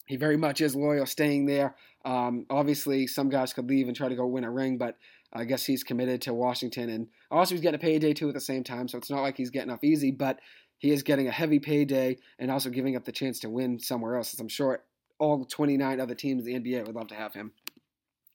He 0.07 0.15
very 0.15 0.37
much 0.37 0.61
is 0.61 0.77
loyal, 0.77 1.05
staying 1.05 1.47
there. 1.47 1.75
Um, 2.05 2.47
obviously, 2.49 3.09
some 3.09 3.29
guys 3.29 3.53
could 3.53 3.69
leave 3.69 3.89
and 3.89 3.97
try 3.97 4.09
to 4.09 4.15
go 4.15 4.25
win 4.25 4.45
a 4.45 4.51
ring, 4.53 4.79
but 4.79 4.97
I 5.33 5.45
guess 5.45 5.65
he's 5.65 5.83
committed 5.83 6.23
to 6.23 6.35
Washington, 6.35 6.89
and 6.89 7.09
also 7.31 7.55
he's 7.55 7.63
getting 7.63 7.81
a 7.81 7.83
payday 7.83 8.13
too 8.13 8.29
at 8.29 8.35
the 8.35 8.41
same 8.41 8.65
time. 8.65 8.89
So 8.89 8.99
it's 8.99 9.11
not 9.11 9.23
like 9.23 9.37
he's 9.37 9.51
getting 9.51 9.71
off 9.71 9.85
easy, 9.85 10.11
but 10.11 10.39
he 10.79 10.91
is 10.91 11.03
getting 11.03 11.29
a 11.29 11.33
heavy 11.33 11.59
payday 11.59 12.19
and 12.39 12.51
also 12.51 12.71
giving 12.71 12.97
up 12.97 13.05
the 13.05 13.13
chance 13.13 13.41
to 13.41 13.51
win 13.51 13.79
somewhere 13.79 14.17
else. 14.17 14.35
As 14.35 14.41
I'm 14.41 14.49
sure 14.49 14.85
all 15.19 15.45
29 15.45 16.01
other 16.01 16.15
teams 16.15 16.47
in 16.47 16.63
the 16.63 16.71
NBA 16.71 16.87
would 16.87 16.95
love 16.95 17.09
to 17.09 17.15
have 17.15 17.35
him. 17.35 17.53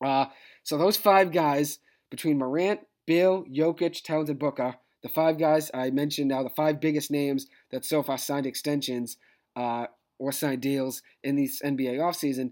Uh, 0.04 0.26
so 0.64 0.78
those 0.78 0.98
five 0.98 1.32
guys 1.32 1.80
between 2.10 2.40
Morant, 2.40 2.82
Beal, 3.06 3.46
Jokic, 3.46 4.10
and 4.10 4.40
Booker, 4.40 4.76
the 5.04 5.10
five 5.10 5.38
guys 5.38 5.72
I 5.74 5.90
mentioned 5.92 6.30
now, 6.30 6.44
the 6.44 6.50
five 6.50 6.80
biggest 6.80 7.12
names 7.12 7.48
that 7.72 7.86
so 7.86 8.04
far 8.04 8.18
signed 8.18 8.46
extensions 8.46 9.18
uh, 9.56 9.88
or 10.20 10.32
signed 10.32 10.62
deals 10.62 11.02
in 11.24 11.36
this 11.36 11.62
NBA 11.62 11.98
offseason, 11.98 12.52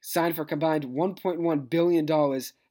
signed 0.00 0.36
for 0.36 0.44
combined 0.44 0.84
$1.1 0.84 1.70
billion 1.70 2.06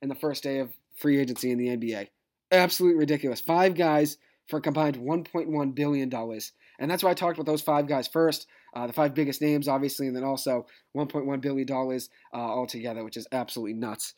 in 0.01 0.09
the 0.09 0.15
first 0.15 0.43
day 0.43 0.59
of 0.59 0.69
free 0.99 1.19
agency 1.19 1.51
in 1.51 1.57
the 1.57 1.67
NBA. 1.67 2.07
Absolutely 2.51 2.99
ridiculous. 2.99 3.41
Five 3.41 3.75
guys 3.75 4.17
for 4.47 4.57
a 4.57 4.61
combined 4.61 4.97
$1.1 4.97 5.75
billion. 5.75 6.13
And 6.79 6.91
that's 6.91 7.03
why 7.03 7.11
I 7.11 7.13
talked 7.13 7.37
about 7.37 7.49
those 7.49 7.61
five 7.61 7.87
guys 7.87 8.07
first. 8.07 8.47
Uh, 8.73 8.87
the 8.87 8.93
five 8.93 9.13
biggest 9.13 9.41
names, 9.41 9.67
obviously, 9.67 10.07
and 10.07 10.15
then 10.15 10.23
also 10.23 10.65
$1.1 10.95 11.41
billion 11.41 11.67
uh, 11.71 11.99
altogether, 12.33 13.03
which 13.03 13.17
is 13.17 13.27
absolutely 13.31 13.73
nuts. 13.73 14.15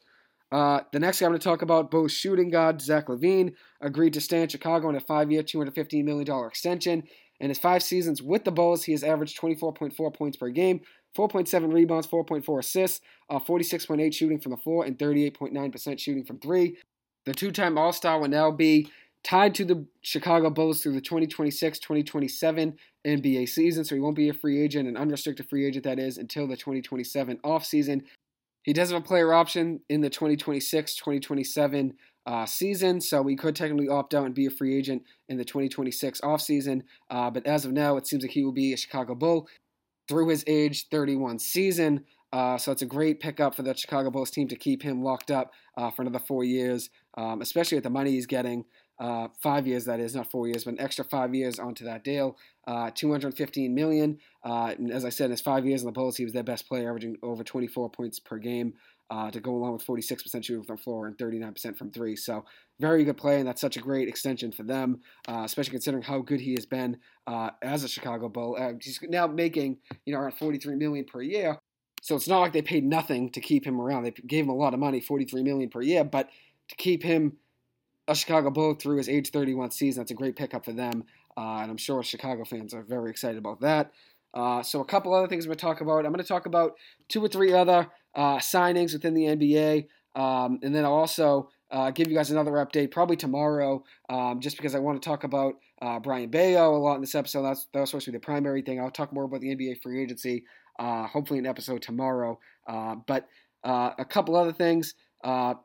Uh, 0.52 0.82
the 0.92 1.00
next 1.00 1.20
guy 1.20 1.26
I'm 1.26 1.32
going 1.32 1.40
to 1.40 1.44
talk 1.44 1.62
about, 1.62 1.92
both 1.92 2.12
shooting 2.12 2.50
guard 2.50 2.82
Zach 2.82 3.08
LaVine, 3.08 3.54
agreed 3.82 4.14
to 4.14 4.22
stay 4.22 4.42
in 4.42 4.50
Chicago 4.50 4.90
on 4.90 4.96
a 4.96 5.00
five 5.00 5.32
year, 5.32 5.44
$215 5.44 6.04
million 6.04 6.48
extension. 6.48 7.04
In 7.40 7.50
his 7.50 7.58
five 7.58 7.82
seasons 7.82 8.22
with 8.22 8.44
the 8.44 8.52
Bulls, 8.52 8.84
he 8.84 8.92
has 8.92 9.04
averaged 9.04 9.40
24.4 9.40 10.14
points 10.14 10.38
per 10.38 10.50
game, 10.50 10.82
4.7 11.18 11.74
rebounds, 11.74 12.08
4.4 12.08 12.60
assists, 12.60 13.02
uh, 13.30 13.40
46.8 13.40 14.14
shooting 14.14 14.40
from 14.40 14.52
the 14.52 14.58
floor, 14.58 14.86
and 14.86 14.98
38.9% 14.98 16.00
shooting 16.00 16.24
from 16.24 16.40
three. 16.40 16.78
The 17.26 17.34
two 17.34 17.52
time 17.52 17.78
All 17.78 17.94
Star 17.94 18.20
will 18.20 18.28
now 18.28 18.52
be 18.52 18.90
tied 19.24 19.54
to 19.56 19.66
the 19.66 19.86
Chicago 20.02 20.50
Bulls 20.50 20.82
through 20.82 20.94
the 20.94 21.02
2026 21.02 21.80
2027 21.80 22.76
NBA 23.06 23.50
season, 23.50 23.84
so 23.84 23.96
he 23.96 24.02
won't 24.02 24.16
be 24.16 24.30
a 24.30 24.34
free 24.34 24.62
agent, 24.62 24.88
an 24.88 24.98
unrestricted 24.98 25.50
free 25.50 25.66
agent 25.66 25.84
that 25.84 26.00
is, 26.00 26.18
until 26.18 26.48
the 26.48 26.58
2027 26.58 27.38
offseason. 27.44 28.02
He 28.64 28.74
does 28.74 28.92
have 28.92 29.02
a 29.02 29.06
player 29.06 29.34
option 29.34 29.82
in 29.90 30.02
the 30.02 30.10
2026 30.10 30.96
2027 30.96 31.94
uh, 32.28 32.46
season, 32.46 33.02
so 33.02 33.26
he 33.26 33.36
could 33.36 33.56
technically 33.56 33.90
opt 33.90 34.14
out 34.14 34.26
and 34.26 34.36
be 34.36 34.46
a 34.46 34.52
free 34.52 34.78
agent 34.78 35.04
in 35.30 35.38
the 35.38 35.46
2026 35.46 36.22
offseason. 36.22 36.84
Uh, 37.10 37.32
but 37.32 37.46
as 37.48 37.66
of 37.66 37.72
now, 37.72 37.98
it 37.98 38.08
seems 38.08 38.24
like 38.24 38.32
he 38.32 38.44
will 38.44 38.52
be 38.52 38.74
a 38.74 38.78
Chicago 38.78 39.16
Bull 39.16 39.48
through 40.08 40.30
his 40.30 40.44
age 40.48 40.88
31 40.90 41.40
season. 41.40 42.06
Uh, 42.34 42.58
so 42.58 42.72
it's 42.72 42.82
a 42.82 42.86
great 42.86 43.20
pickup 43.20 43.56
for 43.56 43.62
the 43.62 43.76
Chicago 43.76 44.10
Bulls 44.10 44.32
team 44.32 44.48
to 44.48 44.56
keep 44.56 44.82
him 44.82 45.04
locked 45.04 45.32
up 45.32 45.52
uh, 45.78 45.92
for 45.92 46.02
another 46.02 46.20
four 46.20 46.44
years, 46.44 46.90
um, 47.18 47.42
especially 47.42 47.76
with 47.76 47.84
the 47.84 47.90
money 47.90 48.12
he's 48.12 48.26
getting. 48.26 48.66
Uh, 49.02 49.28
five 49.42 49.66
years, 49.66 49.86
that 49.86 50.00
is, 50.00 50.14
not 50.14 50.30
four 50.30 50.48
years, 50.48 50.64
but 50.64 50.76
an 50.76 50.80
extra 50.80 51.04
five 51.04 51.34
years 51.34 51.58
onto 51.58 51.84
that 51.84 52.04
deal. 52.04 52.38
Uh, 52.68 52.92
215 52.94 53.74
million. 53.74 54.20
Uh, 54.46 54.76
as 54.94 55.04
I 55.04 55.10
said, 55.10 55.26
in 55.26 55.32
his 55.32 55.42
five 55.42 55.66
years 55.66 55.82
in 55.82 55.88
the 55.88 55.92
Bulls, 55.92 56.18
he 56.18 56.24
was 56.24 56.34
their 56.34 56.44
best 56.44 56.68
player, 56.68 56.88
averaging 56.88 57.18
over 57.24 57.44
24 57.44 57.90
points 57.90 58.20
per 58.20 58.38
game. 58.38 58.74
Uh, 59.12 59.30
to 59.30 59.42
go 59.42 59.52
along 59.52 59.74
with 59.74 59.86
46% 59.86 60.42
shooting 60.42 60.64
from 60.64 60.78
floor 60.78 61.06
and 61.06 61.18
39% 61.18 61.78
from 61.78 61.92
three. 61.92 62.16
So 62.16 62.46
very 62.80 63.04
good 63.04 63.18
play, 63.18 63.40
and 63.40 63.48
that's 63.48 63.60
such 63.60 63.76
a 63.76 63.82
great 63.82 64.08
extension 64.08 64.54
for 64.54 64.64
them, 64.64 65.02
uh, 65.28 65.42
especially 65.44 65.72
considering 65.72 66.02
how 66.02 66.20
good 66.20 66.40
he 66.40 66.54
has 66.54 66.66
been 66.66 66.96
uh, 67.28 67.50
as 67.62 67.84
a 67.84 67.90
Chicago 67.90 68.30
Bull. 68.30 68.56
Uh, 68.58 68.72
he's 68.82 69.02
now 69.10 69.28
making 69.28 69.80
you 70.06 70.14
know 70.14 70.20
around 70.22 70.36
43 70.36 70.78
million 70.78 71.04
per 71.04 71.22
year, 71.22 71.58
so 72.02 72.16
it's 72.16 72.30
not 72.30 72.40
like 72.40 72.54
they 72.54 72.62
paid 72.62 72.86
nothing 72.86 73.30
to 73.32 73.42
keep 73.42 73.66
him 73.68 73.82
around. 73.82 74.04
They 74.04 74.12
gave 74.12 74.46
him 74.46 74.50
a 74.50 74.56
lot 74.56 74.74
of 74.74 74.80
money, 74.80 75.02
43 75.02 75.44
million 75.44 75.70
per 75.70 75.82
year, 75.82 76.06
but 76.06 76.30
to 76.70 76.76
keep 76.78 77.04
him 77.04 77.34
a 78.08 78.16
Chicago 78.16 78.50
Bull 78.50 78.76
through 78.76 78.96
his 78.96 79.10
age 79.10 79.30
31 79.32 79.72
season, 79.72 80.00
that's 80.00 80.12
a 80.12 80.16
great 80.16 80.38
pickup 80.38 80.64
for 80.64 80.72
them, 80.72 81.04
uh, 81.36 81.58
and 81.58 81.70
I'm 81.70 81.76
sure 81.76 82.02
Chicago 82.02 82.46
fans 82.46 82.74
are 82.74 82.84
very 82.84 83.10
excited 83.10 83.38
about 83.38 83.60
that. 83.60 83.92
Uh, 84.34 84.64
so 84.64 84.80
a 84.80 84.86
couple 84.86 85.14
other 85.14 85.28
things 85.28 85.44
I'm 85.44 85.50
going 85.50 85.58
to 85.58 85.66
talk 85.66 85.82
about. 85.82 86.06
I'm 86.06 86.14
going 86.14 86.24
to 86.24 86.28
talk 86.28 86.46
about 86.46 86.76
two 87.10 87.24
or 87.24 87.28
three 87.28 87.52
other 87.52 87.90
uh, 88.16 88.38
signings 88.38 88.94
within 88.94 89.14
the 89.14 89.24
NBA, 89.24 89.88
um, 90.16 90.60
and 90.64 90.74
then 90.76 90.86
I'll 90.86 90.94
also 90.94 91.50
uh, 91.72 91.90
give 91.92 92.08
you 92.10 92.16
guys 92.16 92.32
another 92.32 92.52
update 92.52 92.92
probably 92.92 93.16
tomorrow, 93.16 93.84
um, 94.10 94.42
just 94.42 94.58
because 94.58 94.76
I 94.76 94.80
want 94.80 95.02
to 95.02 95.08
talk 95.08 95.24
about 95.24 95.56
uh, 95.82 96.00
Brayan 96.00 96.30
Bello 96.30 96.76
a 96.76 96.78
lot 96.78 96.96
in 96.96 97.02
this 97.02 97.16
episode. 97.16 97.44
That's, 97.44 97.68
that 97.74 97.80
was 97.80 97.90
supposed 97.90 98.06
to 98.06 98.12
be 98.12 98.18
the 98.18 98.24
primary 98.24 98.62
thing. 98.62 98.80
I'll 98.80 98.92
talk 98.92 99.14
more 99.14 99.24
about 99.24 99.42
the 99.42 99.56
NBA 99.56 99.82
free 99.82 100.02
agency, 100.02 100.44
uh, 100.80 101.08
hopefully 101.08 101.40
an 101.40 101.46
episode 101.46 101.82
tomorrow. 101.82 102.40
Uh, 102.68 102.96
but 103.08 103.28
uh, 103.64 103.92
a 103.98 104.06
couple 104.06 104.36
other 104.36 104.54
things. 104.54 104.96
Uh, 105.24 105.56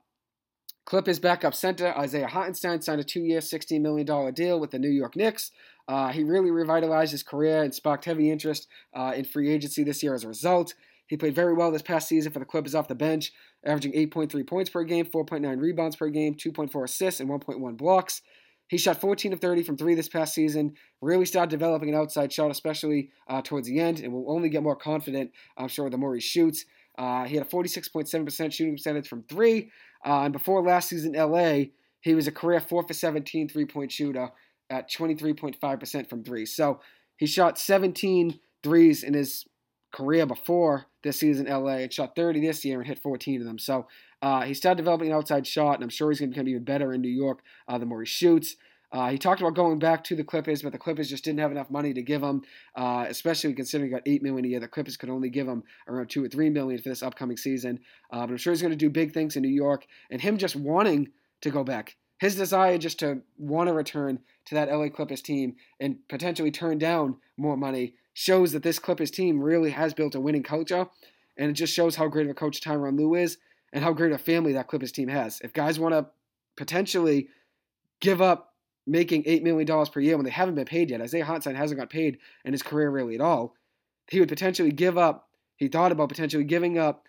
Clippers 0.85 1.19
backup 1.19 1.53
center 1.53 1.89
Isaiah 1.99 2.29
Hartenstein 2.29 2.81
signed 2.81 3.01
a 3.01 3.05
two-year, 3.05 3.41
$16 3.41 3.81
million 3.81 4.33
deal 4.35 4.61
with 4.61 4.71
the 4.71 4.79
New 4.79 4.89
York 4.89 5.17
Knicks. 5.17 5.51
Uh, 5.89 6.13
he 6.13 6.23
really 6.23 6.53
revitalized 6.53 7.11
his 7.11 7.25
career 7.25 7.65
and 7.65 7.75
sparked 7.75 8.05
heavy 8.05 8.31
interest 8.31 8.69
in 9.15 9.25
free 9.25 9.53
agency 9.53 9.83
this 9.83 10.03
year 10.03 10.15
as 10.15 10.23
a 10.23 10.29
result. 10.29 10.75
He 11.07 11.17
played 11.17 11.35
very 11.35 11.55
well 11.55 11.71
this 11.71 11.83
past 11.83 12.09
season 12.09 12.33
for 12.33 12.39
the 12.39 12.45
Clippers 12.45 12.75
off 12.75 12.89
the 12.89 12.95
bench, 12.95 13.33
averaging 13.65 13.93
8.3 13.93 14.47
points 14.47 14.71
per 14.71 14.85
game, 14.85 15.07
4.9 15.07 15.61
rebounds 15.61 15.97
per 15.97 16.09
game, 16.09 16.35
2.4 16.35 16.85
assists, 16.85 17.21
and 17.21 17.31
1.1 17.31 17.77
blocks. 17.77 18.23
he 18.69 18.77
shot 18.77 19.01
14 19.01 19.33
of 19.33 19.41
30 19.41 19.63
from 19.63 19.77
three 19.77 19.95
this 19.95 20.09
past 20.09 20.35
season. 20.35 20.75
Really 21.01 21.27
started 21.27 21.51
developing 21.51 21.89
an 21.89 21.95
outside 21.95 22.33
shot, 22.33 22.51
especially 22.51 23.11
uh, 23.29 23.41
towards 23.43 23.69
the 23.69 23.79
end, 23.79 24.01
and 24.01 24.13
will 24.13 24.31
only 24.31 24.49
get 24.49 24.63
more 24.63 24.77
confident, 24.77 25.31
I'm 25.57 25.69
sure, 25.69 25.89
the 25.89 25.97
more 25.97 26.15
he 26.15 26.21
shoots. 26.21 26.65
Uh, 26.99 27.25
he 27.25 27.37
had 27.37 27.47
a 27.47 27.49
46.7% 27.49 28.53
shooting 28.53 28.75
percentage 28.75 29.07
from 29.07 29.23
three. 29.25 29.71
Uh, 30.05 30.23
and 30.23 30.33
before 30.33 30.63
last 30.63 30.89
season 30.89 31.15
in 31.15 31.31
LA, 31.31 31.67
he 32.01 32.15
was 32.15 32.27
a 32.27 32.33
career 32.33 32.61
4 32.61 32.87
for 32.87 32.93
17 32.93 33.49
three 33.49 33.67
point 33.67 33.93
shooter 33.93 34.31
at 34.71 34.91
23.5% 34.91 36.09
from 36.09 36.25
three. 36.25 36.47
So 36.47 36.81
he 37.17 37.27
shot 37.27 37.59
17 37.59 38.41
threes 38.63 39.03
in 39.03 39.15
his 39.15 39.45
career 39.93 40.27
before 40.27 40.87
this 41.07 41.21
season 41.21 41.47
in 41.47 41.53
LA 41.53 41.77
and 41.77 41.93
shot 41.93 42.15
30 42.15 42.41
this 42.41 42.65
year 42.65 42.79
and 42.79 42.87
hit 42.87 42.99
14 42.99 43.41
of 43.41 43.47
them. 43.47 43.59
So 43.59 43.87
uh, 44.23 44.43
he 44.43 44.55
started 44.55 44.77
developing 44.77 45.09
an 45.09 45.15
outside 45.15 45.47
shot, 45.47 45.75
and 45.77 45.85
I'm 45.85 45.89
sure 45.89 46.11
he's 46.11 46.21
going 46.21 46.31
to 46.31 46.35
become 46.35 46.49
even 46.49 46.65
better 46.65 46.93
in 46.93 47.01
New 47.01 47.09
York 47.09 47.43
uh, 47.69 47.79
the 47.79 47.87
more 47.87 48.01
he 48.03 48.07
shoots. 48.07 48.57
Uh, 48.93 49.11
he 49.11 49.19
talked 49.19 49.41
about 49.41 49.55
going 49.55 49.79
back 49.79 50.05
to 50.05 50.15
the 50.15 50.25
Clippers, 50.25 50.63
but 50.63 50.73
the 50.73 50.79
Clippers 50.79 51.11
just 51.11 51.25
didn't 51.25 51.41
have 51.41 51.51
enough 51.51 51.71
money 51.71 51.93
to 51.93 52.03
give 52.03 52.23
him, 52.23 52.43
uh, 52.77 53.05
especially 53.09 53.53
considering 53.53 53.91
he 53.91 53.95
got 53.95 54.03
eight 54.07 54.23
million 54.23 54.45
a 54.45 54.49
year. 54.49 54.61
The 54.61 54.69
Clippers 54.69 54.97
could 54.97 55.11
only 55.11 55.29
give 55.29 55.47
him 55.47 55.65
around 55.89 56.09
two 56.09 56.25
or 56.25 56.29
three 56.29 56.51
million 56.51 56.81
for 56.81 56.89
this 56.89 57.03
upcoming 57.03 57.37
season. 57.37 57.81
Uh, 58.11 58.21
but 58.21 58.31
I'm 58.31 58.37
sure 58.37 58.53
he's 58.53 58.63
going 58.63 58.71
to 58.71 58.77
do 58.77 58.91
big 58.91 59.13
things 59.13 59.37
in 59.37 59.43
New 59.43 59.49
York, 59.49 59.87
and 60.11 60.21
him 60.21 60.39
just 60.39 60.57
wanting 60.57 61.09
to 61.43 61.51
go 61.51 61.65
back, 61.65 61.97
his 62.21 62.37
desire 62.37 62.79
just 62.79 63.01
to 63.01 63.23
want 63.37 63.69
to 63.69 63.75
return 63.75 64.21
to 64.47 64.55
that 64.55 64.71
LA 64.71 64.89
Clippers 64.89 65.21
team 65.21 65.57
and 65.81 65.99
potentially 66.09 66.51
turn 66.51 66.79
down 66.79 67.17
more 67.37 67.57
money 67.57 67.95
shows 68.19 68.53
that 68.53 68.63
this 68.63 68.79
Clippers 68.79 69.11
team 69.11 69.43
really 69.43 69.73
has 69.73 69.93
built 69.93 70.15
a 70.15 70.21
winning 70.21 70.43
culture, 70.43 70.87
and 71.37 71.51
it 71.51 71.53
just 71.53 71.75
shows 71.75 71.97
how 71.97 72.09
great 72.09 72.25
of 72.25 72.31
a 72.31 72.35
coach 72.35 72.63
Tyronn 72.63 72.97
Lue 72.97 73.15
is 73.15 73.37
and 73.75 73.85
how 73.85 73.93
great 73.93 74.11
a 74.11 74.17
family 74.17 74.55
that 74.55 74.69
Clippers 74.69 74.91
team 74.91 75.09
has. 75.09 75.39
If 75.43 75.53
guys 75.53 75.79
want 75.79 75.93
to 75.95 76.07
potentially 76.57 77.29
give 78.01 78.23
up 78.23 78.55
making 78.87 79.25
$8 79.25 79.43
million 79.43 79.87
per 79.87 80.01
year 80.01 80.17
when 80.17 80.25
they 80.25 80.31
haven't 80.31 80.55
been 80.55 80.65
paid 80.65 80.89
yet, 80.89 81.03
Isaiah 81.03 81.27
Hartenstein 81.27 81.57
hasn't 81.57 81.79
got 81.79 81.91
paid 81.91 82.17
in 82.43 82.53
his 82.55 82.63
career 82.63 82.89
really 82.89 83.17
at 83.17 83.21
all, 83.21 83.55
he 84.09 84.19
would 84.19 84.31
potentially 84.31 84.73
give 84.73 84.97
up, 84.97 85.29
he 85.57 85.69
thought 85.69 85.93
about 85.93 86.09
potentially 86.09 86.45
giving 86.45 86.79
up 86.79 87.05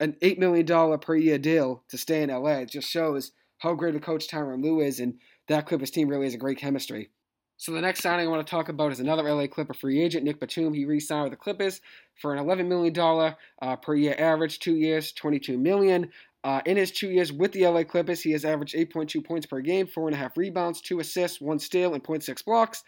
an 0.00 0.16
$8 0.22 0.38
million 0.38 0.98
per 1.00 1.16
year 1.16 1.36
deal 1.36 1.84
to 1.90 1.98
stay 1.98 2.22
in 2.22 2.30
LA. 2.30 2.60
It 2.60 2.70
just 2.70 2.88
shows 2.88 3.32
how 3.58 3.74
great 3.74 3.94
of 3.94 4.00
a 4.00 4.04
coach 4.04 4.26
Tyronn 4.26 4.62
Lue 4.62 4.80
is, 4.80 5.00
and 5.00 5.18
that 5.48 5.66
Clippers 5.66 5.90
team 5.90 6.08
really 6.08 6.24
has 6.24 6.34
a 6.34 6.38
great 6.38 6.56
chemistry. 6.56 7.10
So 7.58 7.72
the 7.72 7.80
next 7.80 8.02
signing 8.02 8.26
I 8.26 8.30
want 8.30 8.46
to 8.46 8.50
talk 8.50 8.68
about 8.68 8.92
is 8.92 9.00
another 9.00 9.22
LA 9.22 9.46
Clipper 9.46 9.72
free 9.72 10.02
agent, 10.02 10.24
Nic 10.24 10.38
Batum. 10.38 10.74
He 10.74 10.84
re-signed 10.84 11.24
with 11.24 11.32
the 11.32 11.36
Clippers 11.38 11.80
for 12.20 12.34
an 12.34 12.44
$11 12.44 12.66
million 12.66 13.34
uh, 13.62 13.76
per 13.76 13.94
year 13.94 14.14
average, 14.18 14.58
two 14.58 14.76
years, 14.76 15.12
22 15.12 15.56
million. 15.56 16.10
Uh, 16.44 16.60
in 16.66 16.76
his 16.76 16.92
two 16.92 17.08
years 17.08 17.32
with 17.32 17.52
the 17.52 17.66
LA 17.66 17.82
Clippers, 17.82 18.20
he 18.20 18.32
has 18.32 18.44
averaged 18.44 18.74
8.2 18.74 19.24
points 19.24 19.46
per 19.46 19.60
game, 19.60 19.86
four 19.86 20.06
and 20.06 20.14
a 20.14 20.18
half 20.18 20.36
rebounds, 20.36 20.80
two 20.80 21.00
assists, 21.00 21.40
one 21.40 21.58
steal, 21.58 21.94
and 21.94 22.04
0.6 22.04 22.44
blocks. 22.44 22.84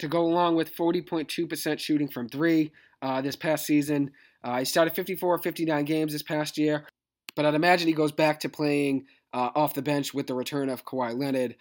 To 0.00 0.08
go 0.08 0.26
along 0.26 0.54
with 0.54 0.76
40.2% 0.76 1.78
shooting 1.78 2.08
from 2.08 2.28
three 2.28 2.70
uh, 3.02 3.20
this 3.20 3.34
past 3.34 3.66
season. 3.66 4.12
Uh, 4.44 4.58
he 4.58 4.64
started 4.64 4.94
54 4.94 5.38
59 5.38 5.84
games 5.84 6.12
this 6.12 6.22
past 6.22 6.56
year, 6.56 6.86
but 7.34 7.44
I'd 7.44 7.54
imagine 7.54 7.88
he 7.88 7.94
goes 7.94 8.12
back 8.12 8.38
to 8.40 8.48
playing 8.48 9.06
uh, 9.32 9.50
off 9.56 9.74
the 9.74 9.82
bench 9.82 10.14
with 10.14 10.28
the 10.28 10.34
return 10.34 10.68
of 10.68 10.84
Kawhi 10.84 11.18
Leonard. 11.18 11.56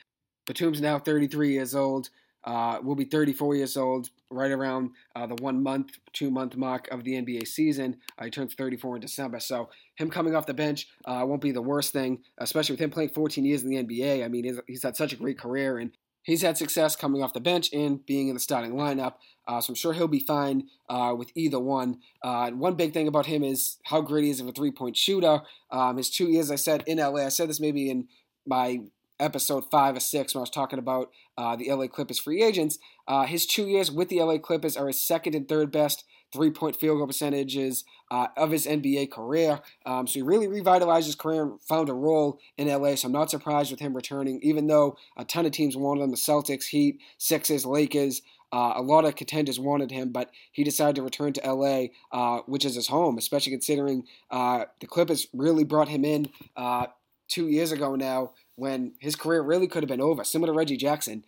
Batum's 0.45 0.81
now 0.81 0.99
33 0.99 1.53
years 1.53 1.73
old 1.73 2.09
uh, 2.47 2.79
will 2.81 2.95
be 2.95 3.03
34 3.03 3.55
years 3.55 3.75
old, 3.75 4.09
right 4.29 4.51
around 4.51 4.91
uh, 5.17 5.27
the 5.27 5.35
one 5.35 5.61
month, 5.61 5.99
two 6.13 6.31
month 6.31 6.55
mark 6.55 6.87
of 6.91 7.03
the 7.03 7.11
NBA 7.11 7.45
season. 7.45 7.97
Uh, 8.17 8.23
he 8.25 8.31
turns 8.31 8.53
34 8.53 8.95
in 8.95 9.01
December, 9.01 9.41
so 9.41 9.69
him 9.95 10.09
coming 10.09 10.33
off 10.33 10.45
the 10.45 10.53
bench 10.53 10.87
uh, 11.03 11.23
won't 11.25 11.41
be 11.41 11.51
the 11.51 11.61
worst 11.61 11.91
thing, 11.91 12.19
especially 12.37 12.73
with 12.73 12.79
him 12.79 12.89
playing 12.89 13.09
14 13.09 13.43
years 13.43 13.63
in 13.63 13.69
the 13.69 13.83
NBA. 13.83 14.23
I 14.23 14.29
mean, 14.29 14.45
he's, 14.45 14.59
he's 14.65 14.83
had 14.83 14.95
such 14.95 15.11
a 15.11 15.17
great 15.17 15.37
career 15.37 15.77
and 15.77 15.91
he's 16.23 16.41
had 16.41 16.57
success 16.57 16.95
coming 16.95 17.21
off 17.21 17.33
the 17.33 17.41
bench 17.41 17.69
and 17.73 18.05
being 18.05 18.29
in 18.29 18.33
the 18.33 18.39
starting 18.39 18.71
lineup. 18.71 19.15
Uh, 19.45 19.59
so 19.59 19.71
I'm 19.71 19.75
sure 19.75 19.91
he'll 19.91 20.07
be 20.07 20.21
fine 20.21 20.69
uh, 20.87 21.13
with 21.17 21.31
either 21.35 21.59
one. 21.59 21.99
One 22.23 22.75
big 22.75 22.93
thing 22.93 23.09
about 23.09 23.25
him 23.25 23.43
is 23.43 23.77
how 23.83 23.99
great 23.99 24.23
he 24.23 24.29
is 24.29 24.39
of 24.39 24.47
a 24.47 24.53
three 24.53 24.71
point 24.71 24.95
shooter. 24.95 25.41
Um, 25.69 25.97
his 25.97 26.09
two 26.09 26.29
years, 26.29 26.49
I 26.49 26.55
said 26.55 26.85
in 26.87 26.99
LA, 26.99 27.25
I 27.25 27.29
said 27.29 27.49
this 27.49 27.59
maybe 27.59 27.89
in 27.89 28.07
my 28.45 28.79
episode 29.19 29.69
five 29.71 29.95
or 29.95 30.00
six 30.00 30.33
when 30.33 30.39
I 30.39 30.43
was 30.43 30.50
talking 30.50 30.79
about 30.79 31.12
uh, 31.38 31.56
the 31.56 31.71
LA 31.71 31.88
Clippers 31.88 32.19
free 32.19 32.43
agents. 32.43 32.80
Uh, 33.08 33.25
his 33.25 33.45
two 33.45 33.67
years 33.67 33.91
with 33.91 34.10
the 34.10 34.21
LA 34.21 34.38
Clippers 34.38 34.77
are 34.77 34.88
his 34.88 35.03
second 35.03 35.36
and 35.36 35.47
third 35.47 35.71
best 35.71 36.03
three 36.34 36.51
point 36.51 36.75
field 36.75 36.97
goal 36.97 37.08
percentages 37.08 37.86
uh, 38.12 38.27
of 38.36 38.51
his 38.51 38.65
NBA 38.65 39.12
career. 39.12 39.62
Um, 39.86 40.08
so 40.08 40.15
he 40.15 40.21
really 40.21 40.47
revitalized 40.47 41.06
his 41.06 41.15
career 41.15 41.43
and 41.43 41.62
found 41.62 41.89
a 41.89 41.93
role 41.93 42.39
in 42.58 42.67
LA. 42.67 42.95
So 42.95 43.08
I'm 43.08 43.13
not 43.13 43.32
surprised 43.32 43.71
with 43.71 43.80
him 43.80 43.95
returning, 43.95 44.39
even 44.43 44.67
though 44.67 44.97
a 45.17 45.25
ton 45.25 45.45
of 45.45 45.51
teams 45.51 45.77
wanted 45.77 46.03
him 46.03 46.12
the 46.12 46.17
Celtics, 46.17 46.65
Heat, 46.65 46.99
Sixers, 47.17 47.65
Lakers. 47.65 48.21
Uh, 48.53 48.73
a 48.77 48.82
lot 48.82 49.03
of 49.03 49.15
contenders 49.15 49.60
wanted 49.60 49.91
him, 49.91 50.10
but 50.13 50.32
he 50.53 50.63
decided 50.63 50.95
to 50.95 51.01
return 51.01 51.34
to 51.34 51.53
LA, 51.53 51.88
uh, 52.13 52.41
which 52.45 52.63
is 52.63 52.75
his 52.75 52.88
home, 52.88 53.17
especially 53.17 53.51
considering 53.51 54.03
uh, 54.32 54.63
the 54.80 54.88
Clippers 54.88 55.27
really 55.34 55.65
brought 55.65 55.89
him 55.89 56.06
in 56.06 56.30
uh, 56.56 56.88
two 57.27 57.49
years 57.49 57.73
ago 57.73 57.95
now 57.95 58.32
when 58.58 58.93
his 59.00 59.15
career 59.15 59.41
really 59.41 59.67
could 59.67 59.84
have 59.84 59.89
been 59.89 60.02
over. 60.02 60.24
Similar 60.24 60.52
to 60.52 60.58
Reggie 60.58 60.78
Jackson, 60.78 61.24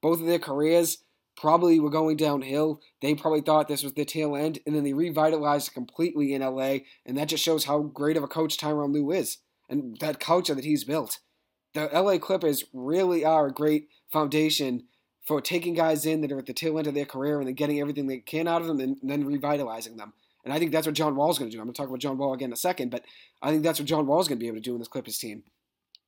both 0.00 0.20
of 0.20 0.26
their 0.26 0.38
careers 0.38 0.98
probably 1.36 1.80
were 1.80 1.90
going 1.90 2.16
downhill. 2.16 2.80
They 3.00 3.14
probably 3.14 3.40
thought 3.40 3.66
this 3.66 3.82
was 3.82 3.94
the 3.94 4.04
tail 4.04 4.36
end, 4.36 4.60
and 4.66 4.76
then 4.76 4.84
they 4.84 4.92
revitalized 4.92 5.72
completely 5.72 6.34
in 6.34 6.42
LA, 6.42 6.78
and 7.04 7.16
that 7.16 7.28
just 7.28 7.42
shows 7.42 7.64
how 7.64 7.80
great 7.80 8.16
of 8.16 8.22
a 8.22 8.28
coach 8.28 8.56
Tyronn 8.56 8.92
Lue 8.92 9.10
is 9.10 9.38
and 9.68 9.96
that 10.00 10.20
culture 10.20 10.54
that 10.54 10.64
he's 10.64 10.84
built. 10.84 11.20
The 11.72 11.88
LA 11.92 12.18
Clippers 12.18 12.64
really 12.72 13.24
are 13.24 13.46
a 13.46 13.52
great 13.52 13.88
foundation 14.12 14.84
for 15.26 15.40
taking 15.40 15.74
guys 15.74 16.04
in 16.04 16.20
that 16.20 16.30
are 16.30 16.38
at 16.38 16.46
the 16.46 16.52
tail 16.52 16.78
end 16.78 16.86
of 16.86 16.94
their 16.94 17.06
career 17.06 17.38
and 17.38 17.48
then 17.48 17.54
getting 17.54 17.80
everything 17.80 18.06
they 18.06 18.18
can 18.18 18.46
out 18.46 18.60
of 18.60 18.68
them 18.68 18.78
and 18.78 18.98
then 19.02 19.24
revitalizing 19.24 19.96
them. 19.96 20.12
And 20.44 20.52
I 20.52 20.58
think 20.58 20.70
that's 20.70 20.86
what 20.86 20.94
John 20.94 21.16
Wall's 21.16 21.38
going 21.38 21.50
to 21.50 21.56
do. 21.56 21.60
I'm 21.60 21.66
going 21.66 21.72
to 21.74 21.78
talk 21.78 21.88
about 21.88 22.00
John 22.00 22.18
Wall 22.18 22.34
again 22.34 22.50
in 22.50 22.52
a 22.52 22.56
second, 22.56 22.90
but 22.90 23.04
I 23.40 23.50
think 23.50 23.62
that's 23.62 23.78
what 23.78 23.88
John 23.88 24.06
Wall's 24.06 24.28
going 24.28 24.38
to 24.38 24.42
be 24.42 24.48
able 24.48 24.58
to 24.58 24.62
do 24.62 24.74
in 24.74 24.78
this 24.78 24.88
Clippers 24.88 25.16
team. 25.16 25.44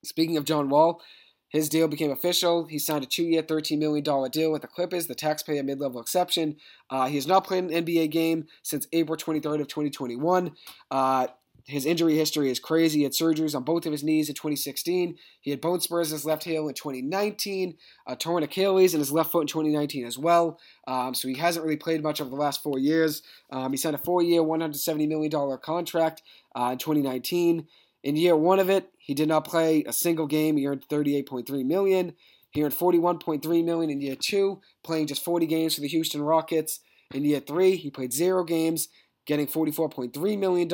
Speaking 0.04 0.37
of 0.37 0.44
John 0.44 0.68
Wall, 0.68 1.02
his 1.48 1.68
deal 1.68 1.88
became 1.88 2.11
official. 2.11 2.66
He 2.66 2.78
signed 2.78 3.04
a 3.04 3.06
two-year, 3.06 3.42
$13 3.42 3.78
million 3.78 4.02
deal 4.30 4.52
with 4.52 4.62
the 4.62 4.68
Clippers, 4.68 5.06
the 5.06 5.14
taxpayer 5.14 5.62
mid-level 5.62 6.00
exception. 6.00 6.56
Uh, 6.90 7.06
he 7.06 7.14
has 7.14 7.26
not 7.26 7.46
played 7.46 7.64
an 7.64 7.70
NBA 7.70 8.11
game 8.11 8.46
since 8.62 8.87
April 8.92 9.16
23rd 9.16 9.61
of 9.61 9.68
2021. 9.68 10.52
Uh, 10.90 11.28
his 11.66 11.85
injury 11.85 12.16
history 12.16 12.48
is 12.50 12.61
crazy. 12.61 12.98
He 12.98 13.02
had 13.04 13.12
surgeries 13.12 13.56
on 13.56 13.64
both 13.64 13.87
of 13.87 13.92
his 13.92 14.04
knees 14.04 14.28
in 14.28 14.37
2016. 14.37 15.16
He 15.40 15.50
had 15.50 15.61
bone 15.61 15.80
spurs 15.80 16.11
in 16.11 16.16
his 16.16 16.24
left 16.24 16.44
heel 16.44 16.68
in 16.68 16.74
2019, 16.74 17.76
a 18.06 18.14
torn 18.14 18.44
Achilles 18.44 18.94
in 18.94 19.00
his 19.00 19.11
left 19.11 19.32
foot 19.32 19.42
in 19.42 19.46
2019 19.48 20.06
as 20.06 20.16
well. 20.16 20.61
Um, 20.87 21.12
so 21.12 21.26
he 21.26 21.35
hasn't 21.35 21.64
really 21.64 21.76
played 21.76 22.04
much 22.04 22.20
over 22.20 22.30
the 22.30 22.37
last 22.37 22.62
four 22.62 22.78
years. 22.78 23.22
Um, 23.50 23.72
he 23.72 23.76
signed 23.76 23.96
a 23.96 23.98
four-year, 23.98 24.42
$170 24.42 25.09
million 25.09 25.59
contract 25.59 26.22
uh, 26.54 26.70
in 26.72 26.78
2019. 26.78 27.66
In 28.07 28.14
year 28.14 28.37
one 28.37 28.61
of 28.61 28.71
it, 28.71 28.92
he 28.99 29.14
did 29.14 29.27
not 29.27 29.45
play 29.45 29.83
a 29.83 29.92
single 29.92 30.29
game. 30.29 30.57
He 30.57 30.64
earned 30.69 30.87
38.3 30.88 31.66
million. 31.66 32.12
He 32.53 32.62
earned 32.62 32.73
41.3 32.73 33.64
million 33.64 33.90
in 33.90 34.01
year 34.01 34.14
two, 34.14 34.61
playing 34.85 35.09
just 35.09 35.25
40 35.25 35.47
games 35.47 35.75
for 35.75 35.81
the 35.81 35.88
Houston 35.88 36.23
Rockets. 36.23 36.79
In 37.12 37.25
year 37.25 37.40
three, 37.40 37.75
he 37.75 37.90
played 37.90 38.12
zero 38.12 38.45
games, 38.45 38.87
getting 39.27 39.49
$44.3 39.49 40.38
million. 40.38 40.73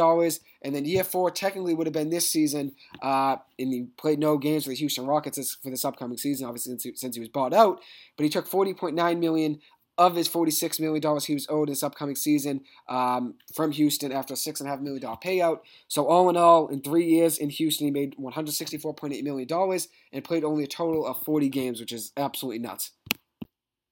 And 0.60 0.74
then 0.74 0.84
year 0.84 1.04
four 1.04 1.30
technically 1.30 1.72
would 1.72 1.86
have 1.86 1.94
been 1.94 2.10
this 2.10 2.30
season, 2.30 2.72
uh, 3.00 3.36
and 3.58 3.72
he 3.72 3.86
played 3.96 4.18
no 4.18 4.36
games 4.36 4.64
for 4.64 4.70
the 4.70 4.76
Houston 4.76 5.06
Rockets 5.06 5.56
for 5.62 5.70
this 5.70 5.86
upcoming 5.86 6.18
season, 6.18 6.46
obviously 6.46 6.72
since 6.72 6.82
he, 6.82 6.94
since 6.96 7.16
he 7.16 7.20
was 7.20 7.30
bought 7.30 7.54
out. 7.54 7.80
But 8.18 8.24
he 8.24 8.28
took 8.28 8.46
$40.9 8.46 9.18
million 9.18 9.58
of 9.98 10.16
his 10.16 10.28
$46 10.28 10.80
million 10.80 11.20
he 11.20 11.34
was 11.34 11.46
owed 11.48 11.68
this 11.68 11.82
upcoming 11.82 12.16
season 12.16 12.62
um, 12.88 13.34
from 13.54 13.72
Houston 13.72 14.12
after 14.12 14.34
a 14.34 14.36
$6.5 14.36 14.80
million 14.80 15.02
payout. 15.02 15.60
So, 15.88 16.06
all 16.06 16.30
in 16.30 16.36
all, 16.36 16.68
in 16.68 16.80
three 16.80 17.04
years 17.04 17.38
in 17.38 17.50
Houston, 17.50 17.86
he 17.86 17.90
made 17.90 18.16
$164.8 18.16 19.22
million 19.22 19.78
and 20.12 20.24
played 20.24 20.44
only 20.44 20.64
a 20.64 20.68
total 20.68 21.06
of 21.06 21.22
40 21.22 21.48
games, 21.48 21.80
which 21.80 21.92
is 21.92 22.12
absolutely 22.16 22.58
nuts 22.58 22.92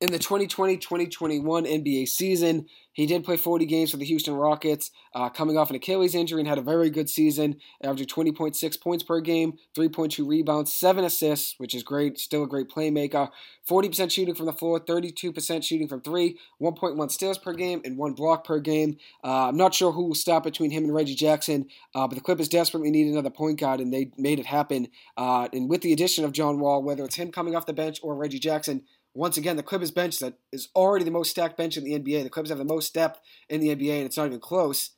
in 0.00 0.12
the 0.12 0.18
2020-2021 0.18 1.42
NBA 1.42 2.08
season, 2.08 2.66
he 2.92 3.06
did 3.06 3.22
play 3.22 3.36
40 3.36 3.66
games 3.66 3.90
for 3.90 3.98
the 3.98 4.04
Houston 4.04 4.34
Rockets, 4.34 4.90
uh, 5.14 5.28
coming 5.28 5.56
off 5.56 5.70
an 5.70 5.76
Achilles 5.76 6.14
injury 6.14 6.40
and 6.40 6.48
had 6.48 6.58
a 6.58 6.62
very 6.62 6.90
good 6.90 7.08
season, 7.08 7.56
averaging 7.82 8.08
20.6 8.08 8.80
points 8.80 9.04
per 9.04 9.20
game, 9.20 9.54
3.2 9.76 10.26
rebounds, 10.26 10.72
7 10.72 11.04
assists, 11.04 11.54
which 11.58 11.74
is 11.74 11.82
great, 11.82 12.18
still 12.18 12.44
a 12.44 12.48
great 12.48 12.68
playmaker, 12.68 13.30
40% 13.68 14.10
shooting 14.10 14.34
from 14.34 14.46
the 14.46 14.52
floor, 14.52 14.80
32% 14.80 15.62
shooting 15.62 15.86
from 15.86 16.00
3, 16.00 16.38
1.1 16.60 17.10
steals 17.10 17.38
per 17.38 17.52
game, 17.52 17.80
and 17.84 17.96
1 17.96 18.12
block 18.14 18.44
per 18.44 18.58
game. 18.58 18.96
Uh, 19.22 19.48
I'm 19.48 19.56
not 19.56 19.74
sure 19.74 19.92
who 19.92 20.06
will 20.06 20.14
stop 20.14 20.42
between 20.42 20.70
him 20.70 20.84
and 20.84 20.94
Reggie 20.94 21.14
Jackson, 21.14 21.66
uh, 21.94 22.08
but 22.08 22.16
the 22.16 22.22
Clippers 22.22 22.48
desperately 22.48 22.90
need 22.90 23.06
another 23.06 23.30
point 23.30 23.60
guard, 23.60 23.80
and 23.80 23.92
they 23.92 24.10
made 24.16 24.40
it 24.40 24.46
happen. 24.46 24.88
Uh, 25.16 25.48
and 25.52 25.68
with 25.68 25.82
the 25.82 25.92
addition 25.92 26.24
of 26.24 26.32
John 26.32 26.58
Wall, 26.58 26.82
whether 26.82 27.04
it's 27.04 27.16
him 27.16 27.30
coming 27.30 27.54
off 27.54 27.66
the 27.66 27.72
bench 27.72 28.00
or 28.02 28.14
Reggie 28.14 28.38
Jackson, 28.38 28.82
once 29.14 29.36
again, 29.36 29.56
the 29.56 29.62
Clippers 29.62 29.90
bench 29.90 30.18
that 30.20 30.34
is 30.52 30.68
already 30.76 31.04
the 31.04 31.10
most 31.10 31.30
stacked 31.30 31.56
bench 31.56 31.76
in 31.76 31.84
the 31.84 31.98
NBA. 31.98 32.22
The 32.22 32.30
Clippers 32.30 32.50
have 32.50 32.58
the 32.58 32.64
most 32.64 32.94
depth 32.94 33.20
in 33.48 33.60
the 33.60 33.74
NBA, 33.74 33.96
and 33.96 34.06
it's 34.06 34.16
not 34.16 34.26
even 34.26 34.40
close. 34.40 34.90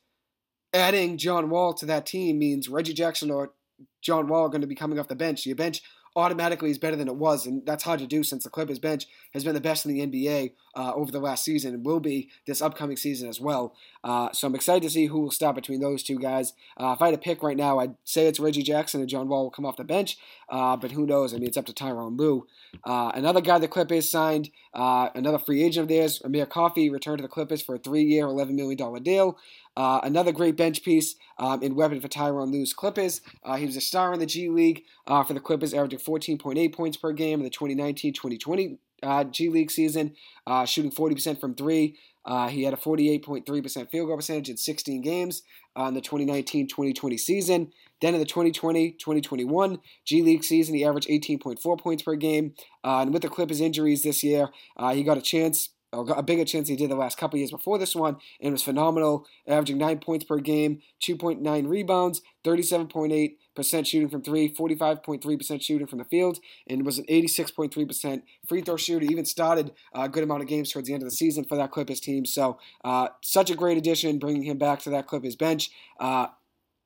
Adding 0.73 1.17
John 1.17 1.49
Wall 1.49 1.73
to 1.75 1.85
that 1.87 2.05
team 2.05 2.39
means 2.39 2.69
Reggie 2.69 2.93
Jackson 2.93 3.31
or 3.31 3.53
John 4.01 4.27
Wall 4.27 4.45
are 4.45 4.49
going 4.49 4.61
to 4.61 4.67
be 4.67 4.75
coming 4.75 4.99
off 4.99 5.07
the 5.07 5.15
bench. 5.15 5.45
Your 5.45 5.55
bench 5.55 5.81
automatically 6.15 6.69
is 6.69 6.77
better 6.77 6.95
than 6.95 7.07
it 7.07 7.15
was, 7.15 7.45
and 7.45 7.65
that's 7.65 7.83
hard 7.83 7.99
to 7.99 8.07
do 8.07 8.23
since 8.23 8.43
the 8.43 8.49
Clippers 8.49 8.79
bench 8.79 9.07
has 9.33 9.43
been 9.43 9.55
the 9.55 9.61
best 9.61 9.85
in 9.85 9.93
the 9.93 10.05
NBA 10.05 10.53
uh, 10.75 10.93
over 10.93 11.11
the 11.11 11.19
last 11.19 11.43
season 11.43 11.73
and 11.73 11.85
will 11.85 11.99
be 11.99 12.29
this 12.45 12.61
upcoming 12.61 12.97
season 12.97 13.29
as 13.29 13.39
well. 13.39 13.75
Uh, 14.03 14.31
so 14.31 14.47
I'm 14.47 14.55
excited 14.55 14.83
to 14.83 14.89
see 14.89 15.07
who 15.07 15.21
will 15.21 15.31
start 15.31 15.55
between 15.55 15.79
those 15.79 16.03
two 16.03 16.19
guys. 16.19 16.53
Uh, 16.77 16.93
if 16.95 17.01
I 17.01 17.07
had 17.07 17.11
to 17.11 17.17
pick 17.17 17.41
right 17.41 17.57
now, 17.57 17.79
I'd 17.79 17.95
say 18.03 18.27
it's 18.27 18.39
Reggie 18.39 18.63
Jackson 18.63 18.99
and 18.99 19.09
John 19.09 19.27
Wall 19.27 19.43
will 19.43 19.51
come 19.51 19.65
off 19.65 19.77
the 19.77 19.83
bench, 19.83 20.17
uh, 20.49 20.75
but 20.77 20.91
who 20.91 21.05
knows? 21.05 21.33
I 21.33 21.37
mean, 21.37 21.47
it's 21.47 21.57
up 21.57 21.65
to 21.65 21.73
Tyronn 21.73 22.17
Lue. 22.17 22.47
Uh, 22.83 23.11
another 23.15 23.41
guy 23.41 23.59
the 23.59 23.67
Clippers 23.67 24.09
signed, 24.09 24.49
uh, 24.73 25.09
another 25.15 25.39
free 25.39 25.63
agent 25.63 25.83
of 25.83 25.89
theirs, 25.89 26.21
Amir 26.23 26.45
Coffey, 26.45 26.89
returned 26.89 27.19
to 27.19 27.21
the 27.23 27.27
Clippers 27.27 27.61
for 27.61 27.75
a 27.75 27.79
three-year, 27.79 28.25
$11 28.25 28.51
million 28.51 29.03
deal. 29.03 29.37
Uh, 29.75 29.99
another 30.03 30.31
great 30.31 30.55
bench 30.55 30.83
piece 30.83 31.15
um, 31.37 31.63
in 31.63 31.75
weapon 31.75 31.99
for 31.99 32.07
Tyronn 32.07 32.51
Lue's 32.51 32.73
Clippers. 32.73 33.21
Uh, 33.43 33.55
he 33.55 33.65
was 33.65 33.75
a 33.75 33.81
star 33.81 34.13
in 34.13 34.19
the 34.19 34.25
G 34.25 34.49
League 34.49 34.83
uh, 35.07 35.23
for 35.23 35.33
the 35.33 35.39
Clippers, 35.39 35.73
averaging 35.73 35.99
14.8 35.99 36.73
points 36.73 36.97
per 36.97 37.11
game 37.11 37.39
in 37.39 37.43
the 37.43 37.49
2019-2020 37.49 38.77
uh, 39.01 39.23
G 39.25 39.49
League 39.49 39.71
season, 39.71 40.15
uh, 40.47 40.65
shooting 40.65 40.91
40% 40.91 41.39
from 41.39 41.55
three. 41.55 41.97
Uh, 42.25 42.47
he 42.47 42.63
had 42.63 42.73
a 42.73 42.77
48.3% 42.77 43.89
field 43.89 44.07
goal 44.07 44.15
percentage 44.15 44.49
in 44.49 44.55
16 44.55 45.01
games 45.01 45.43
in 45.75 45.93
the 45.93 46.01
2019-2020 46.01 47.19
season. 47.19 47.71
Then 47.99 48.13
in 48.13 48.19
the 48.19 48.25
2020-2021 48.25 49.79
G 50.05 50.21
League 50.21 50.43
season, 50.43 50.75
he 50.75 50.85
averaged 50.85 51.09
18.4 51.09 51.79
points 51.79 52.03
per 52.03 52.15
game. 52.15 52.53
and 52.83 53.11
with 53.11 53.23
the 53.23 53.29
Clippers 53.29 53.59
injuries 53.59 54.03
this 54.03 54.23
year, 54.23 54.49
he 54.93 55.03
got 55.03 55.17
a 55.17 55.21
chance 55.21 55.69
a 55.93 56.23
bigger 56.23 56.45
chance 56.45 56.67
he 56.67 56.75
did 56.75 56.89
the 56.89 56.95
last 56.95 57.17
couple 57.17 57.37
years 57.37 57.51
before 57.51 57.77
this 57.77 57.95
one, 57.95 58.17
and 58.41 58.51
was 58.51 58.63
phenomenal, 58.63 59.25
averaging 59.47 59.77
9 59.77 59.99
points 59.99 60.25
per 60.25 60.39
game, 60.39 60.81
2.9 61.01 61.67
rebounds, 61.67 62.21
37.8% 62.43 63.85
shooting 63.85 64.09
from 64.09 64.21
three, 64.21 64.53
45.3% 64.53 65.61
shooting 65.61 65.87
from 65.87 65.99
the 65.99 66.05
field, 66.05 66.39
and 66.67 66.85
was 66.85 66.97
an 66.97 67.05
86.3% 67.05 68.21
free 68.47 68.61
throw 68.61 68.77
shooter. 68.77 69.05
Even 69.05 69.25
started 69.25 69.71
a 69.93 70.09
good 70.09 70.23
amount 70.23 70.41
of 70.41 70.47
games 70.47 70.71
towards 70.71 70.87
the 70.87 70.93
end 70.93 71.03
of 71.03 71.09
the 71.09 71.15
season 71.15 71.43
for 71.43 71.55
that 71.55 71.71
Clippers 71.71 71.99
team. 71.99 72.25
So, 72.25 72.59
uh, 72.83 73.09
such 73.21 73.49
a 73.49 73.55
great 73.55 73.77
addition 73.77 74.19
bringing 74.19 74.43
him 74.43 74.57
back 74.57 74.79
to 74.79 74.89
that 74.91 75.07
Clippers 75.07 75.35
bench. 75.35 75.71
Uh, 75.99 76.27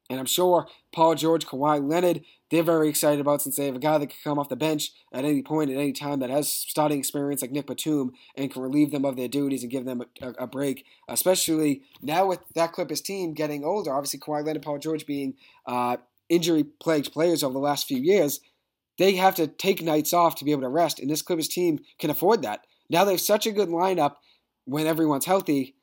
and 0.10 0.20
I'm 0.20 0.26
sure 0.26 0.68
Paul 0.94 1.16
George, 1.16 1.46
Kawhi 1.46 1.86
Leonard, 1.86 2.22
they're 2.50 2.64
very 2.64 2.88
excited 2.88 3.20
about 3.20 3.42
since 3.42 3.58
they 3.58 3.66
have 3.66 3.76
a 3.76 3.80
guy 3.80 3.98
that 3.98 4.08
can 4.08 4.18
come 4.24 4.40
off 4.40 4.48
the 4.48 4.56
bench 4.56 4.92
at 5.12 5.26
any 5.26 5.42
point, 5.42 5.70
at 5.70 5.78
any 5.78 5.92
time, 5.92 6.20
that 6.20 6.30
has 6.30 6.50
starting 6.50 6.98
experience 6.98 7.42
like 7.42 7.52
Nic 7.52 7.68
Batum 7.68 8.14
and 8.36 8.52
can 8.52 8.62
relieve 8.62 8.92
them 8.92 9.04
of 9.04 9.18
their 9.18 9.28
duties 9.28 9.64
and 9.64 9.72
give 9.72 9.86
them 9.86 10.02
a, 10.22 10.30
a 10.40 10.48
break. 10.48 10.86
Especially 11.10 11.82
now 12.02 12.26
with 12.26 12.40
that 12.56 12.72
Clippers 12.72 13.02
team 13.02 13.34
getting 13.34 13.66
older, 13.66 13.94
obviously 13.94 14.20
Kawhi 14.20 14.46
Leonard, 14.46 14.64
Paul 14.64 14.80
George 14.80 15.06
being 15.06 15.36
uh, 15.66 15.98
injury-plagued 16.30 17.12
players 17.12 17.44
over 17.44 17.54
the 17.54 17.60
last 17.60 17.88
few 17.88 18.00
years, 18.00 18.40
they 18.98 19.16
have 19.16 19.36
to 19.36 19.48
take 19.48 19.82
nights 19.82 20.14
off 20.14 20.36
to 20.36 20.46
be 20.46 20.52
able 20.52 20.62
to 20.62 20.70
rest, 20.70 21.00
and 21.00 21.10
this 21.10 21.22
Clippers 21.22 21.48
team 21.48 21.80
can 22.00 22.10
afford 22.10 22.42
that. 22.42 22.62
Now 22.90 23.04
they 23.04 23.12
have 23.12 23.22
such 23.22 23.46
a 23.46 23.52
good 23.52 23.70
lineup 23.70 24.16
when 24.66 24.88
everyone's 24.88 25.26
healthy. 25.26 25.76